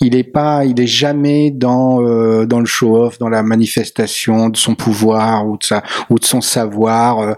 Il 0.00 0.14
est 0.16 0.24
pas, 0.24 0.64
il 0.64 0.80
est 0.80 0.86
jamais 0.86 1.50
dans 1.50 2.00
euh, 2.02 2.46
dans 2.46 2.60
le 2.60 2.66
show-off, 2.66 3.18
dans 3.18 3.28
la 3.28 3.42
manifestation 3.42 4.48
de 4.48 4.56
son 4.56 4.74
pouvoir 4.74 5.46
ou 5.46 5.56
de 5.58 5.64
sa 5.64 5.82
ou 6.10 6.18
de 6.18 6.24
son 6.24 6.40
savoir. 6.40 7.18
Euh, 7.20 7.32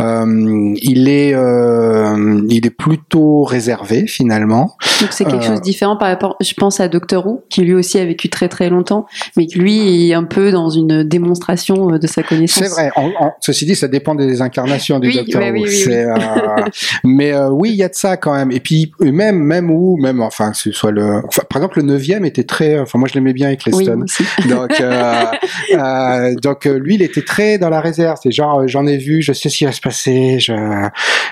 euh, 0.00 0.72
il 0.82 1.08
est 1.08 1.34
euh, 1.34 2.40
il 2.48 2.66
est 2.66 2.70
plutôt 2.70 3.44
réservé 3.44 4.06
finalement. 4.06 4.76
Donc 5.00 5.10
c'est 5.12 5.24
quelque 5.24 5.44
Euh, 5.44 5.48
chose 5.48 5.58
de 5.60 5.64
différent 5.64 5.96
par 5.96 6.08
rapport, 6.08 6.36
je 6.40 6.54
pense 6.54 6.80
à 6.80 6.88
Doctor 6.88 7.26
Who, 7.26 7.42
qui 7.50 7.62
lui 7.62 7.74
aussi 7.74 7.98
a 7.98 8.04
vécu 8.04 8.28
très 8.30 8.48
très 8.48 8.70
longtemps, 8.70 9.06
mais 9.36 9.46
qui 9.46 9.58
lui 9.58 10.10
est 10.10 10.14
un 10.14 10.24
peu 10.24 10.50
dans 10.50 10.70
une 10.70 11.02
démonstration 11.04 11.86
de 11.86 12.06
sa 12.06 12.22
connaissance. 12.22 12.64
C'est 12.64 12.70
vrai. 12.70 12.90
En- 12.96 13.10
en- 13.20 13.32
ceci 13.40 13.66
dit, 13.66 13.74
ça 13.76 13.88
dépend 13.88 14.14
des 14.14 14.40
incarnations 14.42 14.98
du 14.98 15.08
Oui, 15.08 15.16
Docteur 15.16 15.42
oui, 15.52 15.60
Who. 15.60 15.64
oui, 15.66 15.84
oui. 15.86 16.72
Mais 17.04 17.32
euh, 17.32 17.50
oui, 17.50 17.70
il 17.70 17.76
y 17.76 17.82
a 17.82 17.88
de 17.88 17.94
ça 17.94 18.16
quand 18.16 18.34
même. 18.34 18.50
Et 18.50 18.60
puis 18.60 18.92
même 19.00 19.38
même 19.38 19.70
où 19.70 19.96
même 19.98 20.20
enfin 20.22 20.50
que 20.52 20.56
ce 20.56 20.72
soit 20.72 20.90
le 20.90 21.20
enfin, 21.26 21.42
par 21.48 21.58
exemple 21.62 21.78
le 21.78 21.84
neuvième 22.06 22.24
était 22.24 22.44
très 22.44 22.78
enfin 22.78 22.98
moi 22.98 23.08
je 23.08 23.14
l'aimais 23.14 23.32
bien 23.32 23.48
avec 23.48 23.62
Oui. 23.72 23.86
Donc, 24.48 24.80
euh, 24.80 25.24
euh, 25.72 26.34
donc 26.34 26.66
euh, 26.66 26.78
lui, 26.78 26.94
il 26.94 27.02
était 27.02 27.22
très 27.22 27.58
dans 27.58 27.68
la 27.68 27.80
réserve. 27.80 28.18
C'est 28.22 28.30
genre, 28.30 28.66
j'en 28.66 28.86
ai 28.86 28.96
vu, 28.96 29.22
je 29.22 29.32
sais 29.32 29.48
ce 29.48 29.56
qui 29.56 29.64
va 29.64 29.72
se 29.72 29.80
passer. 29.80 30.38
Je... 30.38 30.52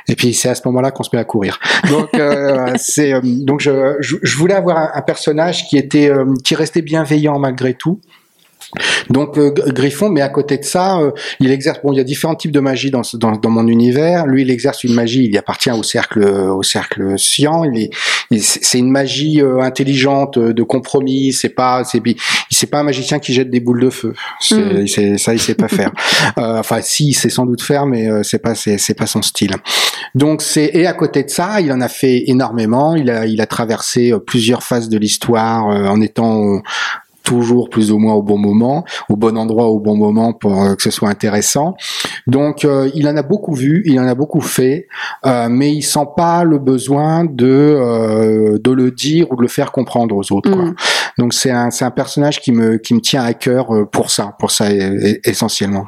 Et 0.09 0.17
puis 0.17 0.35
c'est 0.35 0.49
à 0.49 0.55
ce 0.55 0.63
moment-là 0.67 0.91
qu'on 0.91 1.03
se 1.03 1.11
met 1.13 1.21
à 1.21 1.25
courir. 1.25 1.59
Donc, 1.89 2.09
euh, 2.15 2.73
c'est 2.77 3.13
donc 3.23 3.61
je, 3.61 3.97
je, 4.01 4.17
je 4.23 4.37
voulais 4.37 4.55
avoir 4.55 4.79
un, 4.79 4.91
un 4.95 5.03
personnage 5.03 5.67
qui 5.69 5.77
était 5.77 6.11
qui 6.43 6.55
restait 6.55 6.83
bienveillant 6.83 7.39
malgré 7.39 7.75
tout. 7.75 8.01
Donc 9.11 9.39
euh, 9.39 9.51
Griffon, 9.69 10.09
mais 10.11 10.21
à 10.21 10.29
côté 10.29 10.59
de 10.59 10.65
ça, 10.65 10.99
euh, 10.99 11.11
il 11.41 11.51
exerce. 11.51 11.79
Bon, 11.83 11.93
il 11.93 11.97
y 11.97 12.01
a 12.01 12.05
différents 12.05 12.35
types 12.35 12.53
de 12.53 12.61
magie 12.61 12.91
dans, 12.91 13.03
dans, 13.15 13.33
dans 13.33 13.51
mon 13.51 13.67
univers. 13.69 14.27
Lui, 14.27 14.43
il 14.43 14.51
exerce 14.51 14.85
une 14.85 14.95
magie. 14.95 15.27
Il 15.31 15.37
appartient 15.39 15.71
au 15.71 15.83
cercle 15.83 16.23
au 16.25 16.63
cercle 16.63 17.19
sciant. 17.19 17.65
Il 17.65 17.79
est, 17.79 17.91
il- 18.31 18.43
c'est 18.43 18.79
une 18.79 18.91
magie 18.91 19.41
euh, 19.41 19.61
intelligente, 19.61 20.39
euh, 20.39 20.53
de 20.53 20.63
compromis. 20.63 21.33
C'est 21.33 21.49
pas, 21.51 21.85
c'est, 21.85 22.01
c'est 22.51 22.67
pas 22.67 22.79
un 22.81 22.83
magicien 22.85 23.19
qui 23.19 23.33
jette 23.33 23.51
des 23.51 23.61
boules 23.61 23.81
de 23.83 23.91
feu. 23.91 24.15
C'est, 24.41 24.57
Mm. 24.57 24.87
c'est- 24.87 25.19
ça, 25.19 25.33
il 25.35 25.41
sait 25.41 25.55
pas 25.55 25.69
faire. 25.69 25.93
Euh, 26.39 26.59
enfin, 26.59 26.79
si, 26.83 27.09
il 27.09 27.13
sait 27.15 27.29
sans 27.29 27.45
doute 27.47 27.63
faire, 27.63 27.87
mais 27.87 28.09
euh, 28.09 28.23
c'est 28.23 28.39
pas, 28.39 28.55
c'est, 28.55 28.79
c'est 28.79 28.95
pas 28.95 29.07
son 29.07 29.23
style. 29.23 29.53
Donc 30.15 30.43
c'est 30.43 30.71
et 30.75 30.87
à 30.87 30.93
côté 30.93 31.23
de 31.23 31.31
ça, 31.31 31.61
il 31.61 31.71
en 31.73 31.81
a 31.81 31.89
fait 31.89 32.25
énormément. 32.29 32.97
Il 32.97 33.11
a, 33.11 33.27
il 33.27 33.41
a 33.41 33.47
traversé 33.47 34.13
euh, 34.13 34.19
plusieurs 34.19 34.63
phases 34.63 34.89
de 34.89 34.99
l'histoire 34.99 35.69
euh, 35.71 35.87
en 35.87 36.01
étant 36.01 36.55
euh, 36.57 36.59
toujours 37.25 37.71
plus 37.71 37.91
ou 37.91 37.99
moins 37.99 38.15
au 38.15 38.23
bon 38.23 38.39
moment, 38.39 38.85
au 39.09 39.17
bon 39.17 39.37
endroit, 39.37 39.67
au 39.67 39.81
bon 39.81 39.97
moment 39.97 40.33
pour 40.33 40.63
euh, 40.63 40.75
que 40.77 40.83
ce 40.83 40.91
soit 40.91 41.09
intéressant. 41.09 41.75
Donc 42.27 42.65
euh, 42.65 42.89
il 42.95 43.09
en 43.09 43.17
a 43.17 43.23
beaucoup 43.23 43.55
vu, 43.55 43.83
il 43.87 43.99
en 43.99 44.07
a 44.07 44.15
beaucoup 44.15 44.41
fait, 44.43 44.87
euh, 45.27 45.49
mais 45.51 45.73
il 45.73 45.83
sent 45.83 46.07
pas 46.17 46.45
le 46.45 46.59
besoin 46.59 47.25
de 47.25 47.47
euh, 47.47 48.59
de 48.63 48.71
le 48.71 48.91
dire 48.91 49.33
ou 49.33 49.37
de 49.37 49.43
le 49.43 49.49
faire 49.49 49.73
comprendre 49.73 50.15
aux 50.15 50.33
autres. 50.33 50.51
Quoi. 50.51 50.67
Mm. 50.67 50.75
Donc 51.19 51.35
c'est 51.35 51.51
un 51.51 51.71
c'est 51.71 51.85
un 51.85 51.91
personnage 51.91 52.41
qui 52.41 52.53
me 52.53 52.77
qui 52.77 52.95
me 52.95 53.01
tient 53.01 53.25
à 53.25 53.33
cœur 53.35 53.75
euh, 53.75 53.85
pour 53.85 54.11
ça, 54.11 54.37
pour 54.39 54.51
ça 54.51 54.71
e- 54.71 55.15
e- 55.15 55.21
essentiellement. 55.25 55.87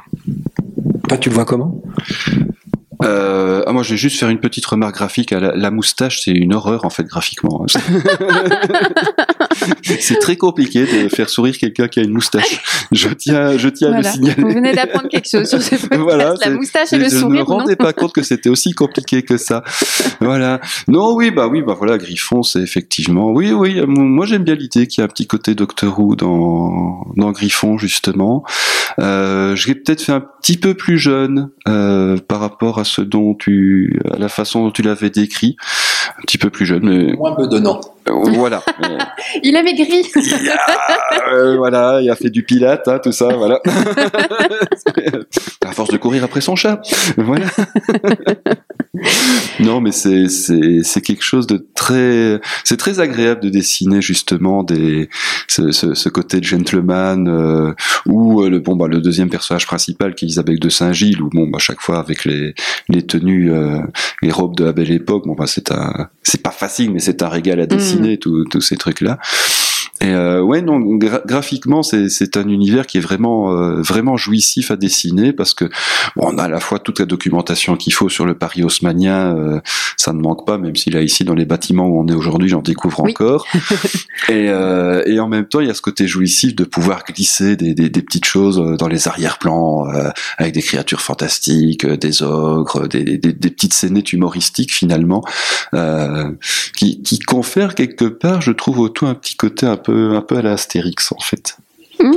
Toi, 1.09 1.18
tu 1.18 1.29
le 1.29 1.35
vois 1.35 1.44
comment? 1.44 1.81
Euh, 3.07 3.62
ah, 3.66 3.73
moi, 3.73 3.83
je 3.83 3.90
vais 3.90 3.97
juste 3.97 4.19
faire 4.19 4.29
une 4.29 4.40
petite 4.40 4.66
remarque 4.66 4.97
graphique. 4.97 5.31
La, 5.31 5.55
la 5.55 5.71
moustache, 5.71 6.23
c'est 6.23 6.33
une 6.33 6.55
horreur 6.55 6.85
en 6.85 6.90
fait 6.90 7.05
graphiquement. 7.05 7.64
c'est 10.01 10.19
très 10.19 10.37
compliqué 10.37 10.87
de 10.87 11.09
faire 11.09 11.29
sourire 11.29 11.57
quelqu'un 11.59 11.88
qui 11.88 12.01
a 12.01 12.03
une 12.03 12.12
moustache. 12.12 12.62
Je 12.92 13.09
tiens, 13.09 13.57
je 13.57 13.69
tiens 13.69 13.92
à 13.92 13.99
le 13.99 14.05
signaler. 14.05 14.42
Vous 14.42 14.51
venez 14.51 14.73
d'apprendre 14.73 15.09
quelque 15.09 15.29
chose 15.29 15.49
sur 15.49 15.62
ce 15.62 15.71
podcast. 15.77 16.03
Voilà, 16.03 16.35
la 16.45 16.51
moustache 16.51 16.92
et 16.92 16.99
le 16.99 17.09
je 17.09 17.11
ne 17.11 17.14
me 17.14 17.21
sourire, 17.21 17.47
rendais 17.47 17.77
pas 17.77 17.92
compte 17.92 18.12
que 18.12 18.23
c'était 18.23 18.49
aussi 18.49 18.73
compliqué 18.73 19.23
que 19.23 19.37
ça. 19.37 19.62
Voilà. 20.21 20.61
Non, 20.88 21.14
oui, 21.14 21.31
bah 21.31 21.47
oui, 21.49 21.62
bah 21.62 21.75
voilà, 21.77 21.99
Griffon, 21.99 22.42
c'est 22.42 22.61
effectivement. 22.61 23.31
Oui, 23.31 23.53
oui. 23.53 23.81
Moi, 23.87 24.27
j'aime 24.27 24.45
bien 24.45 24.55
l'idée 24.55 24.87
qu'il 24.87 25.01
y 25.01 25.03
a 25.03 25.05
un 25.05 25.09
petit 25.09 25.27
côté 25.27 25.55
Doctor 25.55 25.99
Who 25.99 26.16
dans 26.16 27.07
dans 27.16 27.33
Griffon 27.33 27.79
justement. 27.79 28.45
Euh, 28.99 29.55
je 29.57 29.69
l'ai 29.69 29.75
peut-être 29.75 30.03
fait 30.03 30.12
un 30.12 30.21
petit 30.21 30.57
peu 30.57 30.75
plus 30.75 30.99
jeune 30.99 31.51
euh, 31.69 32.16
par 32.29 32.40
rapport 32.40 32.79
à 32.79 32.85
ce 32.96 33.02
dont 33.02 33.35
tu, 33.35 34.00
à 34.11 34.18
la 34.18 34.28
façon 34.28 34.64
dont 34.64 34.70
tu 34.70 34.82
l'avais 34.82 35.11
décrit, 35.11 35.56
un 36.18 36.22
petit 36.22 36.38
peu 36.38 36.50
plus 36.50 36.64
jeune. 36.64 36.85
Mais... 36.85 37.12
Moins 37.12 37.35
bedonnant. 37.35 37.80
Euh, 38.09 38.12
voilà. 38.35 38.62
il 39.42 39.57
avait 39.57 39.75
gris. 39.75 40.11
euh, 41.33 41.57
voilà, 41.57 42.01
il 42.03 42.11
a 42.11 42.16
fait 42.16 42.31
du 42.31 42.45
pilate, 42.45 42.87
hein, 42.88 43.01
tout 43.03 43.12
ça, 43.12 43.29
voilà. 43.37 43.61
à 45.64 45.73
force 45.73 45.90
de 45.90 45.97
courir 45.97 46.25
après 46.25 46.40
son 46.40 46.57
chat. 46.57 46.81
Voilà. 47.16 47.47
non, 49.61 49.81
mais 49.81 49.92
c'est 49.92 51.01
quelque 51.03 51.23
chose 51.25 51.47
de 51.47 51.66
très 51.75 52.40
c'est 52.64 52.77
très 52.77 53.01
agréable 53.01 53.40
de 53.42 53.49
dessiner 53.49 54.01
justement 54.01 54.62
des 54.62 55.09
ce, 55.49 55.73
ce, 55.73 55.95
ce 55.95 56.09
côté 56.09 56.40
de 56.40 56.45
gentleman 56.45 57.29
euh, 57.29 57.75
ou 58.07 58.42
le 58.42 58.61
bon 58.61 58.77
bah 58.77 58.88
le 58.88 59.01
deuxième 59.01 59.29
personnage 59.29 59.66
principal 59.66 60.14
qui 60.14 60.25
est 60.25 60.29
Isabelle 60.29 60.59
de 60.59 60.69
Saint-Gilles 60.69 61.21
où 61.23 61.29
bon 61.31 61.47
bah 61.49 61.59
chaque 61.59 61.81
fois 61.81 61.99
avec 61.99 62.25
les 62.25 62.55
les 62.88 63.05
tenues 63.05 63.53
euh, 63.53 63.81
les 64.23 64.31
robes 64.31 64.57
de 64.57 64.64
la 64.64 64.73
belle 64.73 64.90
époque 64.92 65.27
bon 65.27 65.35
bah 65.35 65.47
c'est 65.47 65.71
un 65.73 66.09
c'est 66.23 66.42
pas 66.42 66.51
facile 66.51 66.92
mais 66.92 67.01
c'est 67.01 67.23
un 67.23 67.29
régal 67.29 67.61
à 67.61 67.66
dessiner 67.66 67.95
Mm. 67.95 67.95
Tous 68.20 68.44
tous 68.44 68.61
ces 68.61 68.76
trucs 68.76 69.00
là. 69.00 69.18
Et 70.01 70.09
euh, 70.09 70.42
ouais, 70.42 70.62
non, 70.62 70.79
gra- 70.99 71.22
graphiquement, 71.27 71.83
c'est 71.83 72.09
c'est 72.09 72.37
un 72.37 72.49
univers 72.49 72.87
qui 72.87 72.99
est 72.99 73.01
vraiment 73.01 73.53
euh, 73.53 73.81
vraiment 73.83 74.16
jouissif 74.16 74.70
à 74.70 74.77
dessiner 74.77 75.33
parce 75.33 75.55
que 75.55 75.64
bon, 76.16 76.29
on 76.33 76.38
a 76.38 76.44
à 76.44 76.49
la 76.49 76.61
fois 76.61 76.79
toute 76.79 76.99
la 76.99 77.07
documentation 77.07 77.77
qu'il 77.77 77.92
faut 77.92 78.09
sur 78.09 78.27
le 78.27 78.35
Paris 78.37 78.62
haussmanien, 78.62 79.37
euh, 79.37 79.61
ça 79.96 80.12
ne 80.12 80.20
manque 80.20 80.46
pas, 80.46 80.59
même 80.59 80.77
si 80.77 80.90
là 80.90 81.01
ici 81.03 81.25
dans 81.25 81.35
les 81.35 81.44
bâtiments 81.46 81.87
où 81.87 82.01
on 82.01 82.07
est 82.09 82.14
aujourd'hui, 82.14 82.49
j'en 82.49 82.62
découvre 82.62 83.01
Oui. 83.01 83.12
encore. 83.12 83.46
et, 84.29 84.49
euh, 84.49 85.03
et 85.07 85.18
en 85.20 85.29
même 85.29 85.46
temps, 85.46 85.61
il 85.61 85.66
y 85.68 85.70
a 85.70 85.75
ce 85.75 85.83
côté 85.83 86.07
jouissif 86.07 86.55
de 86.55 86.64
pouvoir 86.64 87.05
glisser 87.05 87.57
des, 87.57 87.75
des, 87.75 87.88
des 87.88 88.03
petites 88.03 88.25
choses 88.27 88.59
euh, 88.61 88.77
dans 88.77 88.88
les 88.88 89.09
arrière-plans 89.09 89.88
euh, 89.88 90.11
avec 90.38 90.53
des 90.55 90.62
créatures 90.62 91.01
fantastiques, 91.01 91.87
des 91.87 92.22
ogres, 92.22 92.87
des, 92.88 93.05
des, 93.18 93.33
des 93.33 93.51
petites 93.51 93.75
scénettes 93.75 94.12
humoristiques 94.12 94.72
finalement 94.72 95.25
euh, 95.75 96.31
qui, 96.77 97.03
qui 97.03 97.18
confèrent 97.18 97.75
quelque 97.75 98.05
part, 98.05 98.40
je 98.40 98.53
trouve, 98.53 98.79
au 98.81 98.88
tout 98.88 99.07
un 99.07 99.14
petit 99.14 99.37
côté 99.37 99.66
un 99.66 99.76
peu 99.77 100.15
un 100.15 100.23
peu 100.23 100.37
à 100.39 100.43
la 100.43 100.53
Astérix 100.53 101.12
en 101.12 101.21
fait. 101.21 101.57
Mmh. 101.99 102.11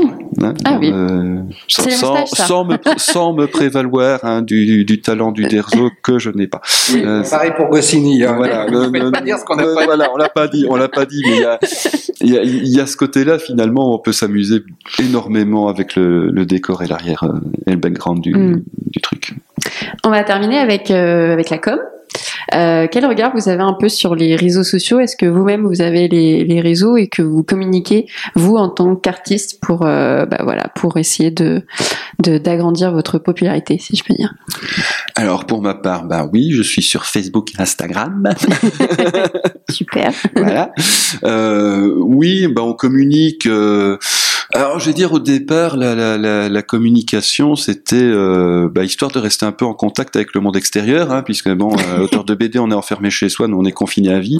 Hein, 0.43 0.53
Ah 0.65 0.77
oui. 0.77 0.91
euh, 0.93 1.37
sans, 1.69 2.25
sans, 2.25 2.65
me, 2.65 2.75
sans 2.97 3.31
me 3.33 3.45
prévaloir 3.47 4.19
hein, 4.23 4.41
du, 4.41 4.83
du 4.83 4.99
talent 4.99 5.31
du 5.31 5.45
Derzo 5.45 5.89
que 6.03 6.19
je 6.19 6.29
n'ai 6.31 6.47
pas. 6.47 6.59
Euh, 6.95 7.23
Pareil 7.23 7.51
pour 7.55 7.67
Goscinny. 7.69 8.25
hein. 8.25 8.33
voilà, 8.35 8.65
On 8.69 8.89
ne- 8.89 9.09
pas 9.09 9.21
dire 9.21 9.37
ce 9.39 9.45
qu'on 9.45 9.55
pas 9.55 9.85
voilà, 9.85 10.09
on 10.13 10.17
l'a 10.17 10.27
pas 10.27 10.49
dit, 10.49 10.65
on 10.69 10.75
l'a 10.75 10.89
pas 10.89 11.05
dit, 11.05 11.21
mais 11.25 11.37
il 11.37 11.41
y 11.41 11.45
a, 11.45 11.59
il 12.43 12.67
y 12.67 12.75
y 12.75 12.81
a 12.81 12.85
ce 12.87 12.97
côté-là 12.97 13.39
finalement, 13.39 13.95
on 13.95 13.99
peut 13.99 14.11
s'amuser 14.11 14.63
énormément 14.99 15.69
avec 15.69 15.95
le, 15.95 16.29
le 16.29 16.45
décor 16.45 16.83
et 16.83 16.87
l'arrière 16.87 17.23
euh, 17.23 17.39
et 17.65 17.71
le 17.71 17.77
background 17.77 18.19
du, 18.21 18.33
Mm. 18.35 18.61
du 18.87 18.99
truc. 18.99 19.33
On 20.03 20.09
va 20.09 20.23
terminer 20.25 20.57
avec 20.57 20.91
euh, 20.91 21.31
avec 21.31 21.49
la 21.49 21.57
com. 21.57 21.79
Euh, 22.53 22.87
quel 22.91 23.05
regard 23.05 23.31
vous 23.35 23.49
avez 23.49 23.61
un 23.61 23.73
peu 23.79 23.89
sur 23.89 24.15
les 24.15 24.35
réseaux 24.35 24.63
sociaux? 24.63 24.99
Est-ce 24.99 25.15
que 25.15 25.25
vous-même 25.25 25.65
vous 25.65 25.81
avez 25.81 26.07
les, 26.07 26.43
les 26.43 26.61
réseaux 26.61 26.97
et 26.97 27.07
que 27.07 27.21
vous 27.21 27.43
communiquez 27.43 28.07
vous 28.35 28.55
en 28.55 28.69
tant 28.69 28.95
qu'artiste 28.95 29.59
pour 29.61 29.85
euh, 29.85 30.25
bah 30.25 30.39
voilà 30.43 30.67
pour 30.75 30.97
essayer 30.97 31.31
de 31.31 31.63
de- 32.19 32.37
d'agrandir 32.37 32.91
votre 32.91 33.17
popularité 33.19 33.77
si 33.79 33.95
je 33.95 34.03
peux 34.03 34.13
dire? 34.13 34.33
Alors 35.15 35.45
pour 35.45 35.61
ma 35.61 35.73
part, 35.75 36.05
bah 36.05 36.27
oui, 36.31 36.51
je 36.51 36.61
suis 36.61 36.81
sur 36.81 37.05
Facebook, 37.05 37.49
Instagram. 37.57 38.29
Super. 39.69 40.11
voilà. 40.35 40.71
Euh, 41.23 41.93
oui, 41.99 42.47
bah 42.47 42.61
on 42.63 42.73
communique. 42.73 43.47
Euh, 44.55 44.59
alors, 44.59 44.79
je 44.79 44.87
vais 44.87 44.93
dire 44.93 45.13
au 45.13 45.19
départ, 45.19 45.77
la, 45.77 45.93
la, 45.93 46.49
la, 46.49 46.61
communication, 46.63 47.55
c'était 47.55 47.95
euh, 47.97 48.67
bah, 48.67 48.83
histoire 48.83 49.11
de 49.11 49.19
rester 49.19 49.45
un 49.45 49.51
peu 49.51 49.65
en 49.65 49.75
contact 49.75 50.15
avec 50.15 50.33
le 50.33 50.41
monde 50.41 50.57
extérieur, 50.57 51.11
hein, 51.11 51.21
puisque 51.21 51.49
bon, 51.49 51.75
euh, 51.77 51.99
auteur 51.99 52.23
de 52.23 52.33
BD, 52.33 52.57
on 52.57 52.71
est 52.71 52.75
enfermé 52.75 53.11
chez 53.11 53.29
soi, 53.29 53.47
nous 53.47 53.59
on 53.59 53.65
est 53.65 53.71
confiné 53.71 54.11
à 54.11 54.19
vie. 54.19 54.39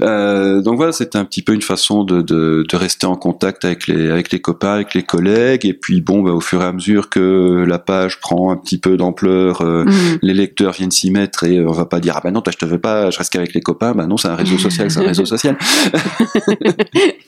Euh, 0.00 0.60
donc 0.62 0.76
voilà, 0.76 0.92
c'était 0.92 1.18
un 1.18 1.24
petit 1.24 1.42
peu 1.42 1.52
une 1.54 1.62
façon 1.62 2.04
de, 2.04 2.22
de, 2.22 2.64
de 2.68 2.76
rester 2.76 3.06
en 3.06 3.16
contact 3.16 3.64
avec 3.64 3.86
les 3.86 4.10
avec 4.10 4.32
les 4.32 4.40
copains, 4.40 4.74
avec 4.74 4.94
les 4.94 5.02
collègues, 5.02 5.66
et 5.66 5.74
puis 5.74 6.00
bon, 6.00 6.22
bah, 6.22 6.30
au 6.32 6.40
fur 6.40 6.62
et 6.62 6.64
à 6.66 6.72
mesure 6.72 7.08
que 7.10 7.64
la 7.66 7.78
page 7.78 8.20
prend 8.20 8.52
un 8.52 8.56
petit 8.56 8.78
peu 8.78 8.96
d'ampleur. 8.96 9.62
euh, 9.62 9.84
Mm. 9.84 10.18
les 10.22 10.34
lecteurs 10.34 10.72
viennent 10.72 10.90
s'y 10.90 11.10
mettre 11.10 11.44
et 11.44 11.60
on 11.64 11.72
va 11.72 11.84
pas 11.86 12.00
dire 12.00 12.14
ah 12.16 12.20
bah 12.22 12.30
non 12.30 12.40
toi 12.42 12.52
je 12.52 12.58
te 12.58 12.64
veux 12.66 12.78
pas 12.78 13.10
je 13.10 13.18
reste 13.18 13.32
qu'avec 13.32 13.54
les 13.54 13.60
copains 13.60 13.92
bah 13.94 14.06
non 14.06 14.16
c'est 14.16 14.28
un 14.28 14.34
réseau 14.34 14.58
social 14.66 14.90
c'est 14.90 15.00
un 15.00 15.06
réseau 15.06 15.24
social 15.24 15.56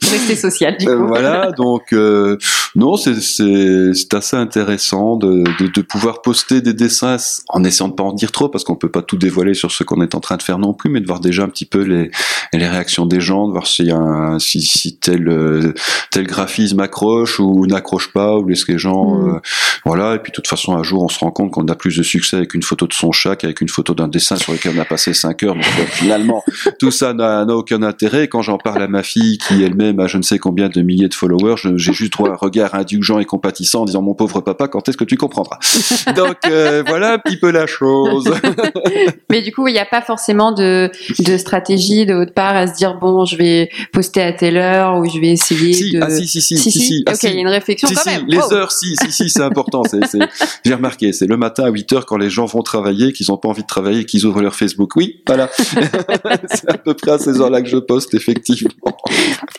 rester 0.02 0.36
social 0.36 0.76
du 0.78 0.88
Euh, 0.88 0.98
coup. 0.98 1.06
voilà 1.06 1.50
donc 1.52 1.92
euh, 1.92 2.36
non 2.74 2.96
c'est 2.96 3.14
c'est 3.20 3.92
c'est 3.94 4.14
assez 4.14 4.36
intéressant 4.36 5.16
de, 5.16 5.44
de 5.60 5.66
de 5.72 5.80
pouvoir 5.82 6.22
poster 6.22 6.60
des 6.60 6.74
dessins 6.74 7.16
en 7.48 7.64
essayant 7.64 7.88
de 7.88 7.94
pas 7.94 8.04
en 8.04 8.12
dire 8.12 8.32
trop 8.32 8.48
parce 8.48 8.64
qu'on 8.64 8.76
peut 8.76 8.90
pas 8.90 9.02
tout 9.02 9.16
dévoiler 9.16 9.54
sur 9.54 9.70
ce 9.72 9.84
qu'on 9.84 10.00
est 10.02 10.14
en 10.14 10.20
train 10.20 10.36
de 10.36 10.42
faire 10.42 10.58
non 10.58 10.74
plus 10.74 10.90
mais 10.90 11.00
de 11.00 11.06
voir 11.06 11.20
déjà 11.20 11.42
un 11.44 11.48
petit 11.48 11.66
peu 11.66 11.80
les 11.82 12.10
les 12.58 12.68
réactions 12.68 13.06
des 13.06 13.20
gens 13.20 13.46
de 13.46 13.52
voir 13.52 13.66
si 13.66 13.90
un 13.90 14.38
si, 14.38 14.60
si 14.60 14.96
tel 14.96 15.28
euh, 15.28 15.74
tel 16.10 16.26
graphisme 16.26 16.80
accroche 16.80 17.40
ou 17.40 17.66
n'accroche 17.66 18.12
pas 18.12 18.36
ou 18.36 18.48
laisse 18.48 18.68
les 18.68 18.78
gens 18.78 18.92
Mm. 19.02 19.28
euh, 19.28 19.40
voilà 19.84 20.14
et 20.14 20.18
puis 20.18 20.30
de 20.30 20.34
toute 20.34 20.46
façon 20.46 20.76
un 20.76 20.82
jour 20.82 21.02
on 21.02 21.08
se 21.08 21.18
rend 21.18 21.30
compte 21.30 21.50
qu'on 21.50 21.66
a 21.68 21.74
plus 21.74 21.96
de 21.96 22.02
succès 22.02 22.36
avec 22.36 22.54
une 22.54 22.62
photo 22.62 22.86
de 22.86 22.92
son 22.92 23.12
chat 23.12 23.36
qu'avec 23.36 23.60
une 23.60 23.68
photo 23.68 23.94
d'un 23.94 24.08
dessin 24.08 24.36
sur 24.36 24.52
lequel 24.52 24.74
on 24.76 24.80
a 24.80 24.84
passé 24.84 25.14
5 25.14 25.42
heures 25.42 25.54
donc 25.54 25.64
euh, 25.64 25.84
finalement 25.86 26.42
tout 26.78 26.90
ça 26.90 27.12
n'a 27.14 27.44
aucun 27.54 27.82
intérêt. 27.82 28.28
Quand 28.28 28.42
j'en 28.42 28.58
parle 28.58 28.82
à 28.82 28.88
ma 28.88 29.02
fille, 29.02 29.38
qui 29.38 29.62
elle-même 29.62 30.00
a 30.00 30.06
je 30.06 30.18
ne 30.18 30.22
sais 30.22 30.38
combien 30.38 30.68
de 30.68 30.82
milliers 30.82 31.08
de 31.08 31.14
followers, 31.14 31.56
j'ai 31.76 31.92
juste 31.92 32.12
droit 32.12 32.30
à 32.30 32.32
un 32.32 32.36
regard 32.36 32.74
indulgent 32.74 33.18
et 33.18 33.24
compatissant 33.24 33.82
en 33.82 33.84
disant 33.84 34.02
mon 34.02 34.14
pauvre 34.14 34.40
papa, 34.40 34.68
quand 34.68 34.88
est-ce 34.88 34.96
que 34.96 35.04
tu 35.04 35.16
comprendras 35.16 35.58
Donc 36.16 36.36
euh, 36.46 36.82
voilà 36.86 37.14
un 37.14 37.18
petit 37.18 37.38
peu 37.38 37.50
la 37.50 37.66
chose. 37.66 38.32
Mais 39.30 39.42
du 39.42 39.52
coup, 39.52 39.68
il 39.68 39.72
n'y 39.72 39.78
a 39.78 39.86
pas 39.86 40.02
forcément 40.02 40.52
de, 40.52 40.90
de 41.20 41.36
stratégie 41.36 42.06
de 42.06 42.14
votre 42.14 42.34
part 42.42 42.56
à 42.56 42.66
se 42.66 42.74
dire 42.74 42.98
bon, 42.98 43.24
je 43.24 43.36
vais 43.36 43.68
poster 43.92 44.22
à 44.22 44.32
telle 44.32 44.56
heure 44.56 44.98
ou 44.98 45.04
je 45.08 45.18
vais 45.20 45.28
essayer 45.30 45.72
si, 45.72 45.92
de. 45.92 46.00
ah 46.02 46.10
si, 46.10 46.26
si, 46.26 46.40
si, 46.40 46.56
si, 46.58 46.70
si, 46.70 46.80
si, 46.80 47.04
ah, 47.06 47.12
ok, 47.12 47.16
si. 47.20 47.26
il 47.28 47.34
y 47.34 47.36
a 47.36 47.40
une 47.40 47.48
réflexion 47.48 47.88
Si, 47.88 47.94
quand 47.94 48.02
si, 48.02 48.08
même. 48.10 48.24
les 48.26 48.38
Oh. 48.42 48.52
heures, 48.54 48.72
si, 48.72 48.94
si, 49.00 49.12
si, 49.12 49.30
c'est 49.30 49.42
important. 49.42 49.82
C'est, 49.88 50.04
c'est, 50.06 50.18
j'ai 50.64 50.74
remarqué, 50.74 51.12
c'est 51.12 51.26
le 51.26 51.36
matin 51.36 51.64
à 51.64 51.68
8 51.70 51.92
heures 51.92 52.06
quand 52.06 52.16
les 52.16 52.30
gens 52.30 52.46
vont 52.46 52.62
travailler, 52.62 53.12
qu'ils 53.12 53.26
n'ont 53.30 53.36
pas 53.36 53.48
envie 53.48 53.62
de 53.62 53.66
travailler, 53.68 54.04
qu'ils 54.04 54.26
ouvrent 54.26 54.42
leur 54.42 54.54
Facebook. 54.56 54.96
Oui, 54.96 55.22
voilà. 55.26 55.48
c'est 56.46 56.68
à 56.70 56.78
peu 56.78 56.94
près 56.94 57.12
à 57.12 57.18
ces 57.18 57.40
heures-là 57.40 57.62
que 57.62 57.68
je 57.68 57.76
poste, 57.78 58.14
effectivement. 58.14 58.70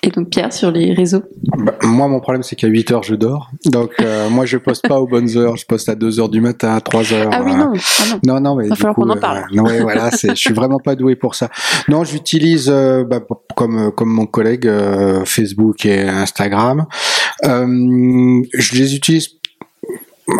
Et 0.02 0.10
donc 0.10 0.30
Pierre 0.30 0.52
sur 0.52 0.72
les 0.72 0.94
réseaux. 0.94 1.24
Bah, 1.58 1.76
moi, 1.84 2.08
mon 2.08 2.20
problème, 2.20 2.44
c'est 2.44 2.56
qu'à 2.56 2.68
8 2.68 2.92
heures, 2.92 3.04
je 3.04 3.16
dors. 3.16 3.50
Donc, 3.66 3.92
euh, 4.02 4.30
moi, 4.38 4.46
je 4.46 4.58
poste 4.58 4.88
pas 4.88 5.00
aux 5.00 5.08
bonnes 5.08 5.38
heures. 5.38 5.56
Je 5.56 5.66
poste 5.66 5.88
à 5.90 5.96
2 5.96 6.20
heures 6.20 6.30
du 6.30 6.42
matin, 6.42 6.76
à 6.76 6.82
3 6.82 7.14
heures. 7.14 7.30
Ah 7.32 7.42
oui 7.44 7.52
euh, 7.54 7.56
non. 7.56 7.74
Ah 7.76 8.04
non. 8.10 8.20
Non, 8.34 8.40
non, 8.42 8.56
mais 8.56 8.68
Va 8.68 8.76
du 8.76 8.82
falloir 8.82 8.96
coup, 8.96 9.02
qu'on 9.04 9.10
en 9.10 9.18
euh, 9.18 9.20
parle. 9.20 9.46
ouais, 9.54 9.82
voilà, 9.82 10.12
c'est, 10.12 10.30
je 10.32 10.36
suis 10.42 10.54
vraiment 10.54 10.80
pas 10.80 10.96
doué 10.96 11.16
pour 11.16 11.36
ça. 11.36 11.50
Non, 11.88 12.04
j'utilise 12.04 12.70
euh, 12.74 13.04
bah, 13.04 13.22
comme 13.56 13.78
euh, 13.78 13.92
comme 13.92 14.10
mon 14.10 14.26
collègue 14.26 14.68
euh, 14.68 15.24
Facebook 15.26 15.86
et 15.86 16.02
Instagram. 16.02 16.86
Je 17.44 18.76
les 18.76 18.96
utilise 18.96 19.30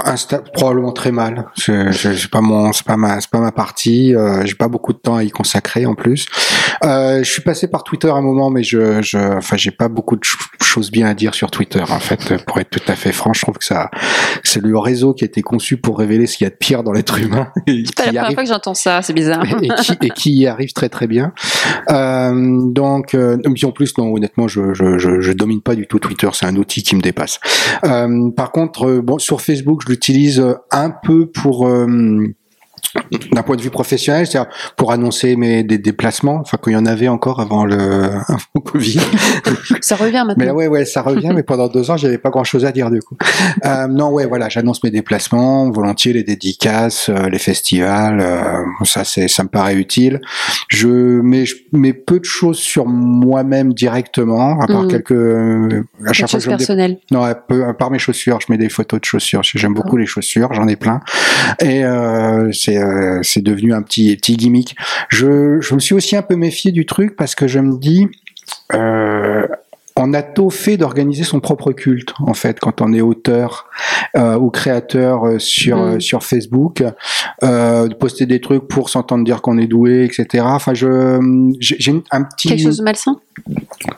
Insta, 0.06 0.40
probablement 0.54 0.92
très 0.94 1.12
mal. 1.12 1.46
Je, 1.56 1.92
je, 1.92 2.14
c'est 2.14 2.30
pas 2.32 2.42
mon, 2.42 2.72
c'est 2.72 2.86
pas 2.86 2.96
ma, 2.98 3.20
c'est 3.20 3.30
pas 3.30 3.40
ma 3.40 3.52
partie. 3.52 4.16
Euh, 4.16 4.46
j'ai 4.46 4.56
pas 4.56 4.68
beaucoup 4.70 4.94
de 4.94 4.98
temps 4.98 5.16
à 5.18 5.24
y 5.24 5.30
consacrer 5.30 5.86
en 5.86 5.94
plus. 5.96 6.26
Euh, 6.84 7.24
je 7.24 7.30
suis 7.32 7.42
passé 7.42 7.68
par 7.68 7.84
Twitter 7.84 8.10
un 8.10 8.22
moment, 8.22 8.50
mais 8.50 8.64
je, 8.64 9.02
je, 9.02 9.18
enfin, 9.38 9.58
j'ai 9.58 9.72
pas 9.72 9.88
beaucoup 9.90 10.16
de 10.16 10.24
ch- 10.26 10.38
choses 10.62 10.90
bien 10.92 11.08
à 11.08 11.14
dire 11.14 11.34
sur 11.36 11.52
Twitter. 11.52 11.82
En 11.82 12.00
fait, 12.00 12.38
pour 12.46 12.60
être 12.60 12.70
tout 12.70 12.82
à 12.92 12.96
fait 12.96 13.12
franc, 13.12 13.34
je 13.34 13.42
trouve 13.42 13.58
que 13.58 13.66
ça, 13.66 13.90
c'est 14.44 14.62
le 14.64 14.78
réseau 14.78 15.14
qui 15.14 15.24
a 15.24 15.28
été 15.28 15.42
conçu 15.42 15.78
pour 15.78 16.00
révéler 16.00 16.28
ce 16.28 16.38
qu'il 16.38 16.46
y 16.46 16.48
a 16.48 16.50
de 16.52 16.56
pire 16.56 16.84
dans 16.84 16.92
l'être 16.94 17.18
humain. 17.20 17.50
C'est 17.68 17.96
pas 17.96 18.06
la 18.12 18.22
première 18.22 18.34
fois 18.34 18.44
que 18.44 18.50
j'entends 18.50 18.74
ça, 18.74 19.02
c'est 19.02 19.14
bizarre. 19.14 19.44
et 19.62 19.70
qui, 19.82 19.98
et 20.02 20.10
qui 20.10 20.34
y 20.34 20.48
arrive 20.48 20.74
très 20.74 20.90
très 20.90 21.08
bien. 21.08 21.34
Euh, 21.90 22.60
donc, 22.72 23.14
euh, 23.14 23.38
en 23.64 23.72
plus, 23.72 23.98
non, 23.98 24.14
honnêtement, 24.14 24.48
je, 24.48 24.74
je, 24.74 24.98
je, 24.98 25.20
je 25.22 25.32
domine 25.32 25.62
pas 25.62 25.76
du 25.76 25.88
tout 25.88 26.00
Twitter. 26.00 26.30
C'est 26.34 26.46
un 26.46 26.56
outil 26.56 26.84
qui 26.84 26.96
me 26.96 27.02
dépasse. 27.02 27.40
Euh, 27.86 28.30
par 28.32 28.52
contre, 28.52 28.88
euh, 28.88 29.02
bon, 29.02 29.18
sur 29.20 29.42
Facebook, 29.42 29.73
je 29.82 29.90
l'utilise 29.90 30.40
euh, 30.40 30.56
un 30.72 30.90
peu 30.90 31.28
pour 31.28 31.68
euh, 31.68 32.28
d'un 33.32 33.44
point 33.44 33.56
de 33.56 33.62
vue 33.62 33.70
professionnel, 33.70 34.28
c'est-à-dire 34.28 34.52
pour 34.78 34.92
annoncer 34.92 35.36
mes 35.36 35.64
des 35.64 35.78
déplacements, 35.78 36.40
enfin 36.42 36.58
qu'il 36.64 36.74
y 36.74 36.76
en 36.76 36.86
avait 36.86 37.08
encore 37.08 37.40
avant 37.40 37.66
le, 37.66 37.76
avant 38.28 38.38
le 38.56 38.62
Covid. 38.62 39.00
Ça 39.82 39.96
revient 39.96 40.12
Mais 40.14 40.24
maintenant. 40.26 40.46
là, 40.46 40.54
ouais, 40.54 40.68
ouais, 40.68 40.86
ça 40.86 41.02
revient, 41.02 41.32
mais 41.34 41.44
pendant 41.44 41.68
deux 41.68 41.90
ans, 41.92 41.98
j'avais 41.98 42.18
pas 42.18 42.30
grand-chose 42.30 42.66
à 42.66 42.72
dire 42.72 42.90
du 42.92 43.00
coup. 43.02 43.18
Euh, 43.66 43.88
non, 43.88 44.10
ouais, 44.12 44.26
voilà, 44.26 44.50
j'annonce 44.50 44.84
mes 44.84 44.92
déplacements, 44.92 45.70
volontiers 45.72 46.14
les 46.14 46.24
dédicaces, 46.24 47.10
euh, 47.10 47.30
les 47.30 47.40
festivals, 47.40 48.20
euh, 48.22 48.64
ça, 48.86 49.04
c'est, 49.04 49.28
ça 49.28 49.44
me 49.44 49.50
paraît 49.50 49.76
utile. 49.76 50.20
Je 50.70 50.88
mets, 50.88 51.46
je 51.46 51.56
mets 51.72 51.94
peu 51.94 52.20
de 52.20 52.26
choses 52.26 52.58
sur 52.60 52.86
moi-même 52.86 53.74
directement, 53.74 54.60
à 54.62 54.68
part 54.68 54.84
Mhm. 54.84 54.88
quelques, 54.90 55.86
à 56.08 56.14
chaque 56.14 56.30
fois 56.30 56.40
que 56.40 56.46
je 56.46 56.50
me 56.50 56.56
dé- 56.56 56.58
personnel. 56.58 56.98
non, 57.12 57.24
à, 57.24 57.36
peu, 57.36 57.66
à 57.66 57.74
part 57.74 57.92
mes 57.92 58.00
chaussures, 58.00 58.40
je 58.46 58.52
mets 58.52 58.58
des 58.58 58.70
photos 58.70 59.00
de 59.00 59.06
chaussures. 59.06 59.42
J'aime 59.44 59.74
beaucoup 59.74 59.98
les 59.98 60.06
chaussures, 60.06 60.54
j'en 60.54 60.68
ai 60.68 60.76
plein. 60.76 61.00
Et 61.62 61.84
euh, 61.86 62.52
c'est 62.52 62.78
euh, 62.84 63.20
c'est 63.24 63.42
devenu 63.42 63.74
un 63.74 63.82
petit 63.82 64.16
petit 64.16 64.38
gimmick. 64.38 64.76
Je 65.10 65.60
je 65.62 65.76
me 65.76 65.80
suis 65.80 65.96
aussi 65.96 66.16
un 66.16 66.22
peu 66.22 66.36
méfié 66.36 66.72
du 66.72 66.86
truc 66.86 67.16
parce 67.16 67.36
que 67.36 67.48
je 67.48 67.60
me 67.60 67.78
dis. 67.78 68.08
Euh, 68.74 69.48
on 69.96 70.14
a 70.14 70.24
tôt 70.24 70.50
fait 70.50 70.78
d'organiser 70.78 71.24
son 71.24 71.40
propre 71.40 71.72
culte 71.72 72.14
en 72.20 72.34
fait 72.34 72.60
quand 72.60 72.82
on 72.82 72.94
est 72.94 73.02
auteur 73.02 73.70
euh, 74.18 74.38
ou 74.38 74.50
créateur 74.50 75.26
euh, 75.28 75.40
sur 75.40 75.78
Mm. 75.78 75.80
euh, 75.82 76.00
sur 76.00 76.24
Facebook 76.24 76.84
euh, 77.44 77.88
de 77.88 77.94
poster 77.94 78.26
des 78.26 78.42
trucs 78.42 78.68
pour 78.68 78.90
s'entendre 78.90 79.24
dire 79.24 79.42
qu'on 79.42 79.58
est 79.58 79.68
doué 79.68 80.04
etc 80.06 80.44
enfin 80.48 80.74
je 80.74 81.20
j'ai 81.60 81.76
j'ai 81.80 81.94
un 82.12 82.24
petit 82.24 82.48
Quelque 82.50 82.64
chose 82.64 82.78
de 82.80 82.84
malsain? 82.84 83.18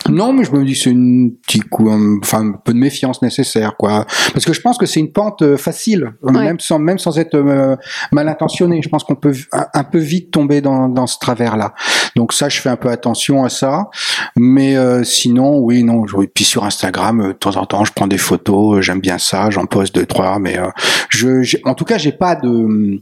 Non 0.10 0.32
mais 0.34 0.44
je 0.46 0.52
me 0.52 0.64
dis 0.64 0.76
c'est 0.76 0.90
une 0.92 1.34
petit 1.46 1.60
coup 1.60 1.90
enfin 2.22 2.48
un 2.48 2.52
peu 2.54 2.74
de 2.74 2.78
méfiance 2.78 3.22
nécessaire 3.22 3.76
quoi. 3.78 4.06
Parce 4.34 4.46
que 4.46 4.54
je 4.54 4.62
pense 4.62 4.78
que 4.78 4.86
c'est 4.86 5.00
une 5.02 5.12
pente 5.12 5.42
euh, 5.42 5.58
facile 5.58 6.14
Ouais. 6.24 6.32
même 6.32 6.60
sans 6.60 6.80
même 6.80 6.98
sans 7.00 7.18
être 7.20 7.36
euh, 7.36 7.76
mal 8.12 8.28
intentionné. 8.30 8.82
Je 8.82 8.90
pense 8.90 9.04
qu'on 9.04 9.16
peut 9.16 9.34
un, 9.52 9.66
un 9.74 9.84
peu 9.84 10.00
vite 10.00 10.32
tomber 10.32 10.62
dans 10.62 10.88
dans 10.90 11.08
ce 11.08 11.20
travers 11.20 11.58
là 11.58 11.74
donc 12.16 12.32
ça 12.34 12.48
je 12.50 12.62
fais 12.62 12.70
un 12.70 12.78
peu 12.78 12.90
attention 12.90 13.44
à 13.44 13.50
ça. 13.50 13.90
Mais 14.38 14.76
euh, 14.78 15.04
sinon, 15.04 15.60
oui, 15.60 15.84
non. 15.86 16.22
Et 16.22 16.28
puis 16.28 16.44
sur 16.44 16.64
Instagram, 16.66 17.22
euh, 17.22 17.28
de 17.30 17.34
temps 17.34 17.56
en 17.56 17.66
temps, 17.66 17.86
je 17.86 17.94
prends 17.94 18.08
des 18.08 18.18
photos. 18.18 18.78
euh, 18.78 18.82
J'aime 18.82 19.00
bien 19.00 19.18
ça. 19.18 19.50
J'en 19.50 19.66
poste 19.66 19.96
deux, 19.96 20.06
trois. 20.06 20.40
Mais 20.40 20.58
euh, 20.58 20.68
je, 21.10 21.58
en 21.64 21.74
tout 21.76 21.86
cas, 21.86 21.98
j'ai 21.98 22.12
pas 22.12 22.36
de. 22.36 23.02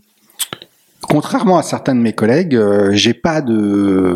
Contrairement 1.01 1.57
à 1.57 1.63
certains 1.63 1.95
de 1.95 1.99
mes 1.99 2.13
collègues, 2.13 2.57
j'ai 2.91 3.13
pas 3.13 3.41
de 3.41 4.13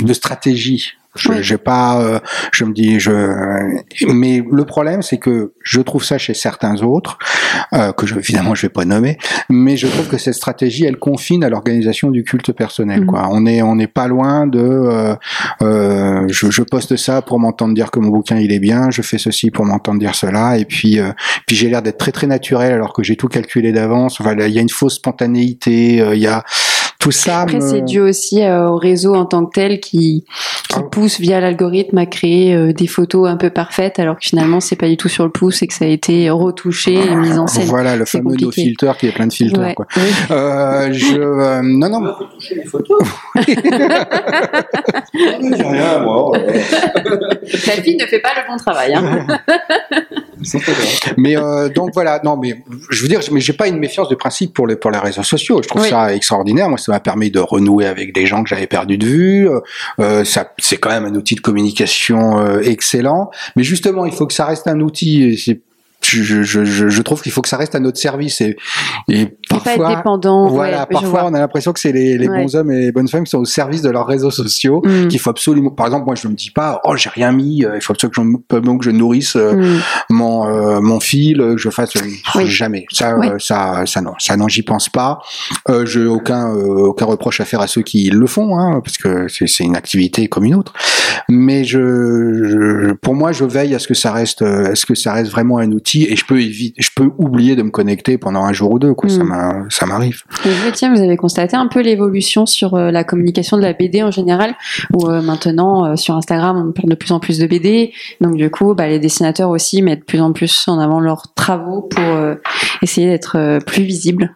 de 0.00 0.12
stratégie. 0.12 0.92
Je, 1.14 1.42
j'ai 1.42 1.58
pas. 1.58 2.00
euh, 2.00 2.20
je 2.52 2.64
me 2.64 2.72
dis. 2.72 3.00
Je. 3.00 3.10
Mais 4.12 4.42
le 4.50 4.64
problème, 4.64 5.02
c'est 5.02 5.18
que 5.18 5.52
je 5.62 5.80
trouve 5.80 6.04
ça 6.04 6.18
chez 6.18 6.34
certains 6.34 6.82
autres, 6.82 7.18
euh, 7.72 7.92
que 7.92 8.06
je, 8.06 8.14
évidemment 8.16 8.54
je 8.54 8.62
vais 8.62 8.68
pas 8.72 8.84
nommer, 8.84 9.18
mais 9.48 9.76
je 9.76 9.86
trouve 9.88 10.06
que 10.08 10.18
cette 10.18 10.34
stratégie, 10.34 10.84
elle 10.84 10.98
confine 10.98 11.42
à 11.44 11.48
l'organisation 11.48 12.10
du 12.10 12.24
culte 12.24 12.52
personnel. 12.52 13.00
Mhm. 13.00 13.06
Quoi. 13.06 13.28
On 13.30 13.46
est 13.46 13.62
on 13.62 13.74
n'est 13.76 13.86
pas 13.88 14.06
loin 14.06 14.46
de. 14.46 14.60
euh, 14.60 15.14
euh, 15.62 16.26
je, 16.28 16.50
je 16.50 16.62
poste 16.62 16.96
ça 16.96 17.22
pour 17.22 17.38
m'entendre 17.40 17.74
dire 17.74 17.90
que 17.90 17.98
mon 17.98 18.10
bouquin 18.10 18.36
il 18.38 18.52
est 18.52 18.60
bien, 18.60 18.90
je 18.90 19.02
fais 19.02 19.18
ceci 19.18 19.50
pour 19.50 19.64
m'entendre 19.64 19.98
dire 19.98 20.14
cela, 20.14 20.58
et 20.58 20.64
puis 20.64 21.00
euh, 21.00 21.10
puis 21.46 21.56
j'ai 21.56 21.68
l'air 21.68 21.82
d'être 21.82 21.98
très 21.98 22.12
très 22.12 22.26
naturel 22.26 22.72
alors 22.72 22.92
que 22.92 23.02
j'ai 23.02 23.16
tout 23.16 23.28
calculé 23.28 23.72
d'avance. 23.72 24.20
Enfin, 24.20 24.36
il 24.38 24.52
y 24.52 24.58
a 24.58 24.62
une 24.62 24.68
fausse 24.68 24.96
spontanéité, 24.96 26.00
euh, 26.00 26.14
il 26.14 26.20
y 26.22 26.26
a 26.26 26.44
tout 26.98 27.12
ça. 27.12 27.42
Après, 27.42 27.56
me- 27.58 27.60
c'est 27.60 27.82
dû 27.82 28.00
aussi 28.00 28.42
euh, 28.42 28.68
au 28.68 28.76
réseau 28.76 29.14
en 29.14 29.24
tant 29.24 29.44
que 29.46 29.52
tel 29.52 29.78
qui, 29.80 30.24
qui 30.68 30.76
Ah. 30.76 30.82
pousse 30.82 31.20
via 31.20 31.40
l'algorithme 31.40 31.96
à 31.98 32.06
créer 32.06 32.54
euh, 32.54 32.72
des 32.72 32.86
photos 32.88 33.28
un 33.28 33.36
peu 33.36 33.50
parfaites, 33.50 33.98
alors 34.00 34.16
que 34.16 34.24
finalement, 34.24 34.58
c'est 34.60 34.74
pas 34.76 34.88
du 34.88 34.96
tout 34.96 35.08
sur 35.08 35.24
le 35.24 35.30
pouce 35.30 35.62
et 35.62 35.66
que 35.68 35.74
ça 35.74 35.84
a 35.84 35.88
été 35.88 36.28
retouché 36.30 36.94
et 36.94 37.14
mis 37.14 37.32
en 37.38 37.46
scène. 37.46 37.66
Voilà 37.66 37.94
le 37.96 38.04
fameux 38.04 38.34
no 38.40 38.50
filter 38.50 38.92
qui 38.98 39.06
est 39.06 39.12
plein 39.12 39.26
de 39.28 39.32
filtres. 39.32 39.60
Ouais. 39.60 39.74
Quoi. 39.74 39.86
Oui. 39.96 40.02
Euh, 40.32 40.88
je 40.92 41.16
euh, 41.20 41.60
non 41.62 41.88
non. 41.88 42.14
rien, 45.14 45.98
moi. 46.00 46.32
La 47.66 47.72
fille 47.82 47.96
ne 47.96 48.06
fait 48.06 48.20
pas 48.20 48.30
le 48.36 48.50
bon 48.50 48.56
travail. 48.56 48.94
Hein. 48.94 49.26
Mais 51.16 51.36
euh, 51.36 51.68
donc 51.68 51.90
voilà, 51.94 52.20
non, 52.24 52.36
mais 52.36 52.62
je 52.90 53.02
veux 53.02 53.08
dire, 53.08 53.18
mais 53.32 53.40
j'ai 53.40 53.52
pas 53.52 53.66
une 53.66 53.78
méfiance 53.78 54.08
de 54.08 54.14
principe 54.14 54.54
pour 54.54 54.68
les 54.68 54.76
pour 54.76 54.90
les 54.92 54.98
réseaux 54.98 55.24
sociaux. 55.24 55.60
Je 55.62 55.68
trouve 55.68 55.82
Oui. 55.82 55.88
ça 55.88 56.14
extraordinaire. 56.14 56.68
Moi, 56.68 56.78
ça 56.88 56.92
m'a 56.94 57.00
permis 57.00 57.30
de 57.30 57.38
renouer 57.38 57.86
avec 57.86 58.14
des 58.14 58.26
gens 58.26 58.42
que 58.42 58.48
j'avais 58.48 58.66
perdu 58.66 58.96
de 58.98 59.06
vue. 59.06 59.48
Euh, 60.00 60.24
ça, 60.24 60.52
c'est 60.58 60.78
quand 60.78 60.88
même 60.90 61.04
un 61.04 61.14
outil 61.14 61.34
de 61.34 61.40
communication 61.40 62.38
euh, 62.40 62.60
excellent. 62.62 63.30
Mais 63.56 63.62
justement, 63.62 64.06
il 64.06 64.12
faut 64.12 64.26
que 64.26 64.32
ça 64.34 64.46
reste 64.46 64.66
un 64.66 64.80
outil. 64.80 65.36
c'est- 65.38 65.60
je, 66.08 66.42
je, 66.42 66.64
je, 66.64 66.88
je 66.88 67.02
trouve 67.02 67.22
qu'il 67.22 67.32
faut 67.32 67.42
que 67.42 67.48
ça 67.48 67.56
reste 67.56 67.74
à 67.74 67.80
notre 67.80 67.98
service 67.98 68.40
et, 68.40 68.56
et 69.08 69.20
Et 69.22 69.26
pas 69.48 69.56
être 69.56 69.64
parfois. 69.64 69.96
dépendant. 69.96 70.48
Voilà, 70.48 70.80
ouais, 70.80 70.86
parfois 70.90 71.24
on 71.26 71.34
a 71.34 71.38
l'impression 71.38 71.72
que 71.72 71.80
c'est 71.80 71.92
les, 71.92 72.16
les 72.18 72.28
Ouais. 72.28 72.42
bons 72.42 72.56
hommes 72.56 72.70
et 72.70 72.80
les 72.80 72.92
bonnes 72.92 73.08
femmes 73.08 73.24
qui 73.24 73.30
sont 73.30 73.38
au 73.38 73.44
service 73.44 73.82
de 73.82 73.90
leurs 73.90 74.06
réseaux 74.06 74.30
sociaux, 74.30 74.82
Mm. 74.84 75.08
qu'il 75.08 75.18
faut 75.20 75.30
absolument. 75.30 75.70
Par 75.70 75.86
exemple, 75.86 76.06
moi 76.06 76.14
je 76.14 76.28
me 76.28 76.34
dis 76.34 76.50
pas, 76.50 76.80
oh 76.84 76.96
j'ai 76.96 77.10
rien 77.10 77.32
mis, 77.32 77.64
euh, 77.64 77.72
il 77.76 77.80
faut 77.82 77.92
absolument 77.92 78.38
que 78.78 78.84
je 78.84 78.90
nourrisse 78.90 79.36
euh, 79.36 79.52
Mm. 79.54 79.80
mon 80.10 80.46
euh, 80.48 80.80
mon 80.80 81.00
fil, 81.00 81.38
que 81.38 81.56
je 81.56 81.70
fasse 81.70 81.92
Oui. 82.34 82.46
jamais. 82.46 82.86
Ça, 82.92 83.16
Oui. 83.18 83.28
ça, 83.38 83.82
ça 83.86 84.00
non, 84.00 84.12
ça 84.18 84.36
non, 84.36 84.48
j'y 84.48 84.62
pense 84.62 84.88
pas. 84.88 85.20
Euh, 85.68 85.84
j'ai 85.86 86.04
aucun 86.06 86.54
euh, 86.54 86.88
aucun 86.88 87.06
reproche 87.06 87.40
à 87.40 87.44
faire 87.44 87.60
à 87.60 87.66
ceux 87.66 87.82
qui 87.82 88.10
le 88.10 88.26
font, 88.26 88.58
hein, 88.58 88.80
parce 88.84 88.98
que 88.98 89.26
c'est 89.28 89.64
une 89.64 89.76
activité 89.76 90.28
comme 90.28 90.44
une 90.44 90.54
autre. 90.54 90.72
Mais 91.28 91.64
je, 91.64 91.78
je- 91.78 92.92
pour 92.92 93.14
moi, 93.14 93.32
je 93.32 93.44
veille 93.44 93.74
à 93.74 93.78
ce 93.78 93.88
que 93.88 93.94
ça 93.94 94.12
reste, 94.12 94.42
à 94.42 94.74
ce 94.74 94.86
que 94.86 94.94
ça 94.94 95.12
reste 95.12 95.30
vraiment 95.30 95.58
un 95.58 95.70
outil, 95.72 95.97
et 96.04 96.16
je 96.16 96.24
peux 96.24 96.40
éviter, 96.40 96.74
je 96.80 96.90
peux 96.94 97.10
oublier 97.18 97.56
de 97.56 97.62
me 97.62 97.70
connecter 97.70 98.18
pendant 98.18 98.44
un 98.44 98.52
jour 98.52 98.72
ou 98.72 98.78
deux, 98.78 98.94
quoi. 98.94 99.08
Ça 99.08 99.24
Mm. 99.24 99.28
m'a- 99.28 99.64
ça 99.70 99.86
m'arrive. 99.86 100.22
Tiens, 100.74 100.94
vous 100.94 101.00
avez 101.00 101.16
constaté 101.16 101.56
un 101.56 101.66
peu 101.66 101.80
l'évolution 101.80 102.46
sur 102.46 102.74
euh, 102.74 102.90
la 102.90 103.04
communication 103.04 103.56
de 103.56 103.62
la 103.62 103.72
BD 103.72 104.02
en 104.02 104.10
général, 104.10 104.54
où 104.94 105.08
euh, 105.08 105.20
maintenant 105.22 105.84
euh, 105.86 105.96
sur 105.96 106.14
Instagram 106.16 106.64
on 106.68 106.72
parle 106.72 106.90
de 106.90 106.94
plus 106.94 107.12
en 107.12 107.20
plus 107.20 107.38
de 107.38 107.46
BD, 107.46 107.92
donc 108.20 108.36
du 108.36 108.50
coup 108.50 108.74
bah, 108.74 108.86
les 108.88 108.98
dessinateurs 108.98 109.50
aussi 109.50 109.82
mettent 109.82 110.00
de 110.00 110.04
plus 110.04 110.20
en 110.20 110.32
plus 110.32 110.64
en 110.68 110.78
avant 110.78 111.00
leurs 111.00 111.32
travaux 111.34 111.82
pour 111.82 112.04
euh, 112.04 112.34
essayer 112.82 113.06
d'être 113.08 113.58
plus 113.66 113.82
visibles. 113.82 114.34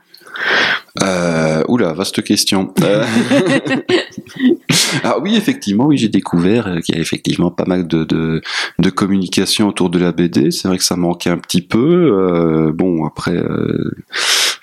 Euh, 1.02 1.62
oula, 1.68 1.92
vaste 1.94 2.22
question. 2.22 2.72
Euh, 2.82 3.04
ah 5.04 5.16
oui, 5.20 5.36
effectivement, 5.36 5.86
oui, 5.86 5.96
j'ai 5.96 6.08
découvert 6.08 6.66
euh, 6.68 6.80
qu'il 6.80 6.94
y 6.94 6.98
a 6.98 7.00
effectivement 7.00 7.50
pas 7.50 7.64
mal 7.66 7.86
de, 7.86 8.04
de, 8.04 8.42
de 8.78 8.90
communication 8.90 9.68
autour 9.68 9.90
de 9.90 9.98
la 9.98 10.12
BD. 10.12 10.50
C'est 10.50 10.68
vrai 10.68 10.78
que 10.78 10.84
ça 10.84 10.96
manquait 10.96 11.30
un 11.30 11.38
petit 11.38 11.62
peu. 11.62 11.78
Euh, 11.78 12.72
bon, 12.72 13.06
après, 13.06 13.42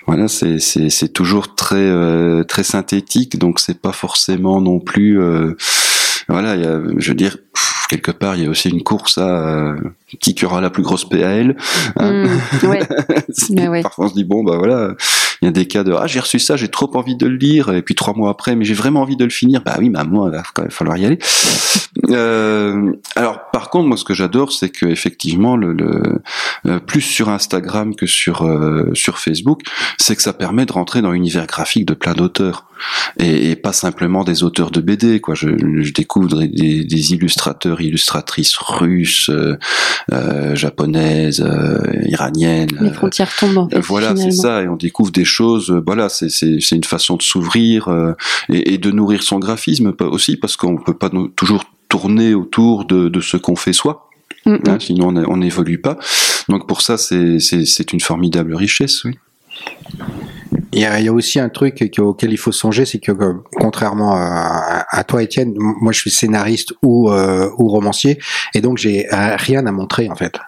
voilà, 0.06 0.28
c'est 0.28 1.12
toujours 1.12 1.54
très 1.54 2.44
très 2.46 2.62
synthétique, 2.62 3.38
donc 3.38 3.60
c'est 3.60 3.80
pas 3.80 3.92
forcément 3.92 4.60
non 4.60 4.80
plus. 4.80 5.18
voilà, 6.28 6.54
il 6.56 6.62
y 6.62 6.66
a, 6.66 6.80
je 6.98 7.08
veux 7.08 7.16
dire, 7.16 7.36
quelque 7.88 8.12
part, 8.12 8.36
il 8.36 8.44
y 8.44 8.46
a 8.46 8.50
aussi 8.50 8.70
une 8.70 8.82
course 8.82 9.18
à 9.18 9.48
euh, 9.48 9.76
qui 10.20 10.44
aura 10.44 10.60
la 10.60 10.70
plus 10.70 10.82
grosse 10.82 11.08
PAL. 11.08 11.56
hein. 11.96 12.24
Mm, 12.62 12.66
Ouais, 12.68 12.80
ouais. 13.68 13.82
Parfois 13.82 14.06
on 14.06 14.08
se 14.08 14.14
dit 14.14 14.24
bon 14.24 14.44
bah 14.44 14.56
voilà, 14.58 14.94
il 15.42 15.46
y 15.46 15.48
a 15.48 15.52
des 15.52 15.66
cas 15.66 15.84
de 15.84 15.92
ah 15.92 16.06
j'ai 16.06 16.20
reçu 16.20 16.38
ça, 16.38 16.56
j'ai 16.56 16.68
trop 16.68 16.90
envie 16.96 17.16
de 17.16 17.26
le 17.26 17.36
lire 17.36 17.72
et 17.72 17.82
puis 17.82 17.94
trois 17.94 18.14
mois 18.14 18.30
après 18.30 18.56
mais 18.56 18.64
j'ai 18.64 18.74
vraiment 18.74 19.02
envie 19.02 19.16
de 19.16 19.24
le 19.24 19.30
finir. 19.30 19.62
Bah 19.62 19.76
oui, 19.78 19.90
mais 19.90 20.02
moi 20.04 20.28
il 20.30 20.36
va 20.36 20.42
quand 20.54 20.62
même 20.62 20.70
falloir 20.70 20.96
y 20.96 21.06
aller. 21.06 21.18
Euh, 22.10 22.92
alors 23.16 23.50
par 23.52 23.70
contre 23.70 23.88
moi 23.88 23.96
ce 23.96 24.04
que 24.04 24.14
j'adore 24.14 24.52
c'est 24.52 24.68
que 24.68 24.86
effectivement 24.86 25.56
le, 25.56 25.72
le 25.72 26.20
euh, 26.66 26.78
plus 26.78 27.00
sur 27.00 27.28
Instagram 27.28 27.94
que 27.94 28.06
sur 28.06 28.42
euh, 28.42 28.90
sur 28.94 29.18
Facebook, 29.18 29.62
c'est 29.98 30.16
que 30.16 30.22
ça 30.22 30.32
permet 30.32 30.66
de 30.66 30.72
rentrer 30.72 31.02
dans 31.02 31.12
l'univers 31.12 31.46
graphique 31.46 31.86
de 31.86 31.94
plein 31.94 32.14
d'auteurs 32.14 32.66
et, 33.18 33.50
et 33.50 33.56
pas 33.56 33.72
simplement 33.72 34.24
des 34.24 34.42
auteurs 34.42 34.70
de 34.70 34.80
BD 34.80 35.20
quoi. 35.20 35.34
Je, 35.34 35.48
je 35.82 35.92
découvre 35.92 36.28
des, 36.28 36.84
des 36.84 37.12
illustrateurs, 37.12 37.80
illustratrices 37.80 38.56
russes, 38.56 39.30
euh, 39.30 39.56
euh, 40.12 40.54
japonaises, 40.54 41.40
euh, 41.40 41.78
iraniennes. 42.06 42.70
Les 42.80 42.92
frontières 42.92 43.34
tombent 43.34 43.58
en 43.58 43.68
fait, 43.68 43.80
Voilà, 43.80 44.14
c'est 44.16 44.30
ça, 44.30 44.62
et 44.62 44.68
on 44.68 44.76
découvre 44.76 45.12
des 45.12 45.24
choses. 45.24 45.70
Voilà, 45.86 46.08
c'est 46.08 46.70
une 46.70 46.84
façon 46.84 47.16
de 47.16 47.22
s'ouvrir 47.22 47.88
et, 48.48 48.74
et 48.74 48.78
de 48.78 48.90
nourrir 48.90 49.22
son 49.22 49.38
graphisme 49.38 49.92
aussi, 50.00 50.36
parce 50.36 50.56
qu'on 50.56 50.76
peut 50.76 50.96
pas 50.96 51.10
toujours 51.36 51.64
tourner 51.88 52.34
autour 52.34 52.84
de, 52.84 53.08
de 53.08 53.20
ce 53.20 53.36
qu'on 53.36 53.56
fait 53.56 53.72
soi. 53.72 54.08
Mm, 54.46 54.52
mm. 54.52 54.60
hein, 54.68 54.78
sinon, 54.80 55.14
on 55.28 55.36
n'évolue 55.36 55.80
pas. 55.80 55.98
Donc 56.48 56.66
pour 56.66 56.82
ça, 56.82 56.96
c'est 56.96 57.92
une 57.92 58.00
formidable 58.00 58.54
richesse, 58.54 59.04
oui. 59.04 59.18
Il 60.72 60.78
y, 60.80 60.84
a, 60.84 61.00
y 61.00 61.08
a 61.08 61.12
aussi 61.12 61.40
un 61.40 61.48
truc 61.48 61.90
que- 61.92 62.00
auquel 62.00 62.32
il 62.32 62.36
faut 62.36 62.52
songer, 62.52 62.84
c'est 62.86 63.00
que 63.00 63.10
euh, 63.10 63.34
contrairement 63.58 64.14
à, 64.14 65.04
toi, 65.04 65.22
Étienne, 65.22 65.54
moi 65.56 65.92
je 65.92 65.98
suis 65.98 66.10
scénariste 66.10 66.74
ou, 66.82 67.10
euh, 67.10 67.50
ou 67.58 67.68
romancier, 67.68 68.18
et 68.54 68.60
donc 68.60 68.78
j'ai 68.78 69.12
euh, 69.12 69.36
rien 69.36 69.66
à 69.66 69.72
montrer 69.72 70.08
en 70.08 70.14
fait. 70.14 70.38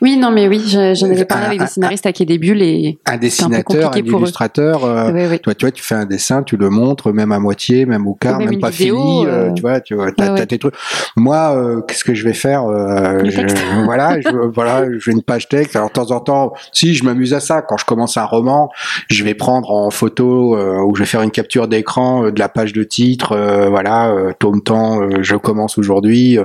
Oui, 0.00 0.16
non, 0.16 0.30
mais 0.30 0.46
oui, 0.48 0.60
je- 0.66 0.94
j'en 0.94 1.10
avais 1.10 1.24
parlé 1.24 1.44
Un- 1.44 1.48
avec 1.48 1.60
un- 1.60 1.64
des 1.64 1.70
scénaristes 1.70 2.06
à 2.06 2.12
Quai 2.12 2.24
des 2.24 2.38
Bulles 2.38 2.62
et 2.62 2.98
Un 3.06 3.16
dessinateur, 3.16 3.92
un 3.92 3.98
eux. 3.98 4.02
illustrateur, 4.04 4.84
euh, 4.84 5.12
ouais, 5.12 5.26
ouais. 5.28 5.38
toi, 5.40 5.54
tu 5.54 5.64
vois, 5.66 5.72
tu 5.72 5.82
fais 5.82 5.94
un 5.96 6.04
dessin, 6.04 6.42
tu 6.42 6.56
le 6.56 6.70
montres, 6.70 7.12
même 7.12 7.32
à 7.32 7.38
moitié, 7.40 7.84
même 7.86 8.06
au 8.06 8.14
quart, 8.14 8.38
même 8.38 8.60
pas 8.60 8.70
vidéo, 8.70 8.96
fini, 8.96 9.26
euh, 9.26 9.48
euh, 9.48 9.52
tu 9.52 9.62
vois, 9.62 9.80
tu 9.80 9.94
vois, 9.94 10.12
t'as, 10.12 10.32
ouais, 10.34 10.46
tes 10.46 10.58
trucs. 10.58 10.74
Moi, 11.16 11.56
euh, 11.56 11.80
qu'est-ce 11.80 12.04
que 12.04 12.14
je 12.14 12.24
vais 12.24 12.34
faire 12.34 12.64
euh, 12.66 13.22
je-. 13.24 13.40
Voilà, 13.84 14.20
je, 14.20 14.28
voilà, 14.54 14.84
je 14.92 14.98
fais 14.98 15.10
une 15.12 15.22
page 15.22 15.48
texte. 15.48 15.74
Alors 15.76 15.88
de 15.88 15.92
temps 15.94 16.10
en 16.12 16.20
temps, 16.20 16.52
si 16.72 16.94
je 16.94 17.04
m'amuse 17.04 17.34
à 17.34 17.40
ça, 17.40 17.62
quand 17.62 17.76
je 17.76 17.84
commence 17.84 18.16
un 18.16 18.24
roman, 18.24 18.70
je 19.10 19.24
vais 19.24 19.34
prendre 19.34 19.70
en 19.70 19.90
photo 19.90 20.56
euh, 20.56 20.78
ou 20.84 20.94
je 20.94 21.00
vais 21.02 21.06
faire 21.06 21.22
une 21.22 21.30
capture 21.30 21.66
d'écran 21.68 22.26
euh, 22.26 22.30
de 22.32 22.38
la 22.38 22.48
page 22.48 22.72
de 22.72 22.82
titre, 22.84 23.32
euh, 23.32 23.68
voilà, 23.68 24.08
euh, 24.10 24.32
tome 24.38 24.62
temps, 24.62 25.00
euh, 25.02 25.18
je 25.22 25.36
commence 25.36 25.78
aujourd'hui, 25.78 26.38
euh, 26.38 26.44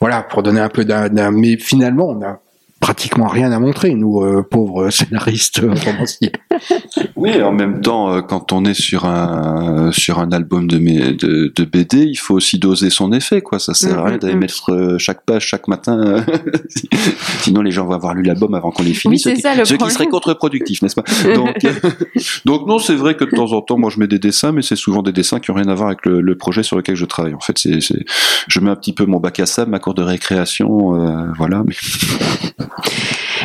voilà, 0.00 0.22
pour 0.22 0.42
donner 0.42 0.60
un 0.60 0.68
peu 0.68 0.84
d'un- 0.84 1.30
mais 1.32 1.56
finalement, 1.56 2.08
on 2.08 2.22
a 2.22 2.38
pratiquement 2.80 3.28
rien 3.28 3.52
à 3.52 3.58
montrer, 3.58 3.94
nous 3.94 4.22
euh, 4.22 4.42
pauvres 4.42 4.90
scénaristes 4.90 5.62
euh, 5.62 5.74
romanciers. 5.84 6.32
Oui, 7.16 7.42
en 7.42 7.52
même 7.52 7.80
temps, 7.82 8.10
euh, 8.12 8.22
quand 8.22 8.52
on 8.52 8.64
est 8.64 8.72
sur 8.74 9.04
un 9.04 9.92
sur 9.92 10.18
un 10.20 10.32
album 10.32 10.66
de, 10.66 10.78
mes- 10.78 11.12
de, 11.12 11.52
de 11.54 11.64
BD, 11.64 12.04
il 12.04 12.16
faut 12.16 12.34
aussi 12.34 12.58
doser 12.58 12.88
son 12.88 13.12
effet, 13.12 13.42
quoi. 13.42 13.58
Ça 13.58 13.74
sert 13.74 13.98
à 13.98 14.02
Mm, 14.02 14.06
rien 14.06 14.16
mm, 14.16 14.18
d'aller 14.20 14.34
mm. 14.34 14.38
mettre 14.38 14.96
chaque 14.98 15.24
page 15.26 15.46
chaque 15.46 15.68
matin. 15.68 16.24
Sinon, 17.40 17.60
les 17.62 17.70
gens 17.70 17.84
vont 17.86 17.92
avoir 17.92 18.14
lu 18.14 18.22
l'album 18.22 18.54
avant 18.54 18.70
qu'on 18.70 18.82
les 18.82 18.94
finisse. 18.94 19.04
Oui, 19.04 19.18
ce 19.18 19.28
c'est 19.30 19.34
qui, 19.36 19.40
ça, 19.42 19.54
le 19.54 19.64
ce 19.66 19.74
qui 19.74 19.90
serait 19.90 20.06
contre-productif, 20.06 20.80
n'est-ce 20.82 20.94
pas? 20.94 21.04
Donc, 21.34 21.56
donc 22.46 22.66
non, 22.66 22.78
c'est 22.78 22.94
vrai 22.94 23.14
que 23.16 23.24
de 23.24 23.30
temps 23.30 23.52
en 23.52 23.60
temps, 23.60 23.76
moi, 23.78 23.90
je 23.90 23.98
mets 24.00 24.08
des 24.08 24.18
dessins, 24.18 24.52
mais 24.52 24.62
c'est 24.62 24.76
souvent 24.76 25.02
des 25.02 25.12
dessins 25.12 25.40
qui 25.40 25.50
ont 25.50 25.54
rien 25.54 25.68
à 25.68 25.74
voir 25.74 25.88
avec 25.88 26.06
le, 26.06 26.20
le 26.22 26.38
projet 26.38 26.62
sur 26.62 26.76
lequel 26.76 26.96
je 26.96 27.04
travaille. 27.04 27.34
En 27.34 27.40
fait, 27.40 27.58
c'est, 27.58 27.80
c'est- 27.80 28.04
je 28.48 28.60
mets 28.60 28.70
un 28.70 28.76
petit 28.76 28.94
peu 28.94 29.04
mon 29.04 29.20
bac 29.20 29.38
à 29.40 29.46
sable, 29.46 29.70
ma 29.70 29.78
cour 29.78 29.92
de 29.94 30.02
récréation, 30.02 30.94
euh, 30.96 31.26
voilà. 31.36 31.62
Mais 31.66 31.74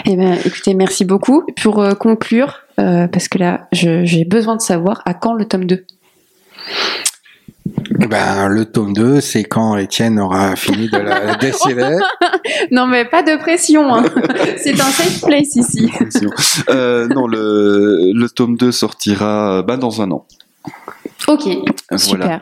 Eh 0.05 0.15
ben, 0.15 0.37
écoutez, 0.45 0.73
merci 0.73 1.05
beaucoup. 1.05 1.43
Pour 1.61 1.81
euh, 1.81 1.93
conclure, 1.93 2.59
euh, 2.79 3.07
parce 3.07 3.27
que 3.27 3.37
là, 3.37 3.67
j'ai 3.71 4.25
besoin 4.25 4.55
de 4.55 4.61
savoir 4.61 5.01
à 5.05 5.13
quand 5.13 5.33
le 5.33 5.45
tome 5.45 5.65
2 5.65 5.85
Eh 8.01 8.07
ben, 8.07 8.47
le 8.49 8.65
tome 8.65 8.93
2, 8.93 9.21
c'est 9.21 9.43
quand 9.43 9.77
Étienne 9.77 10.19
aura 10.19 10.55
fini 10.55 10.89
de 10.89 10.97
la 10.97 11.35
dessiner. 11.41 11.97
Non, 12.71 12.85
mais 12.87 13.05
pas 13.05 13.23
de 13.23 13.37
pression. 13.37 13.93
hein. 13.93 14.03
C'est 14.57 14.73
un 14.73 14.85
safe 14.91 15.21
place 15.21 15.55
ici. 15.55 15.89
Euh, 16.69 17.07
non, 17.07 17.25
le, 17.27 18.11
le 18.13 18.29
tome 18.29 18.57
2 18.57 18.71
sortira 18.71 19.63
bah, 19.63 19.77
dans 19.77 20.01
un 20.01 20.11
an. 20.11 20.25
Ok, 21.27 21.47
Voilà. 21.89 21.97
super. 21.97 22.41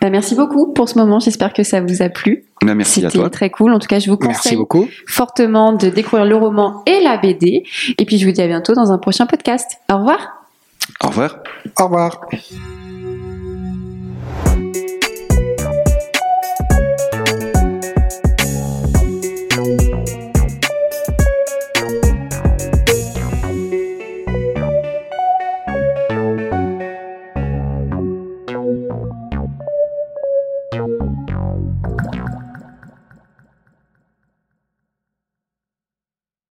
Bah, 0.00 0.10
merci 0.10 0.34
beaucoup 0.34 0.72
pour 0.72 0.88
ce 0.88 0.96
moment. 0.98 1.18
J'espère 1.20 1.52
que 1.52 1.62
ça 1.62 1.80
vous 1.80 2.00
a 2.02 2.08
plu. 2.08 2.45
Bah, 2.62 2.74
merci 2.74 3.04
à 3.04 3.08
C'était 3.10 3.18
toi. 3.20 3.30
très 3.30 3.50
cool. 3.50 3.72
En 3.72 3.78
tout 3.78 3.86
cas, 3.86 3.98
je 3.98 4.10
vous 4.10 4.16
Merci 4.20 4.36
conseille 4.42 4.56
beaucoup. 4.56 4.88
fortement 5.06 5.72
de 5.72 5.88
découvrir 5.88 6.24
le 6.26 6.36
roman 6.36 6.82
et 6.86 7.00
la 7.02 7.16
BD. 7.18 7.64
Et 7.98 8.04
puis, 8.04 8.18
je 8.18 8.26
vous 8.26 8.32
dis 8.32 8.42
à 8.42 8.46
bientôt 8.46 8.74
dans 8.74 8.90
un 8.92 8.98
prochain 8.98 9.26
podcast. 9.26 9.78
Au 9.92 9.98
revoir. 9.98 10.44
Au 11.04 11.08
revoir. 11.08 11.38
Au 11.78 11.84
revoir. 11.84 12.20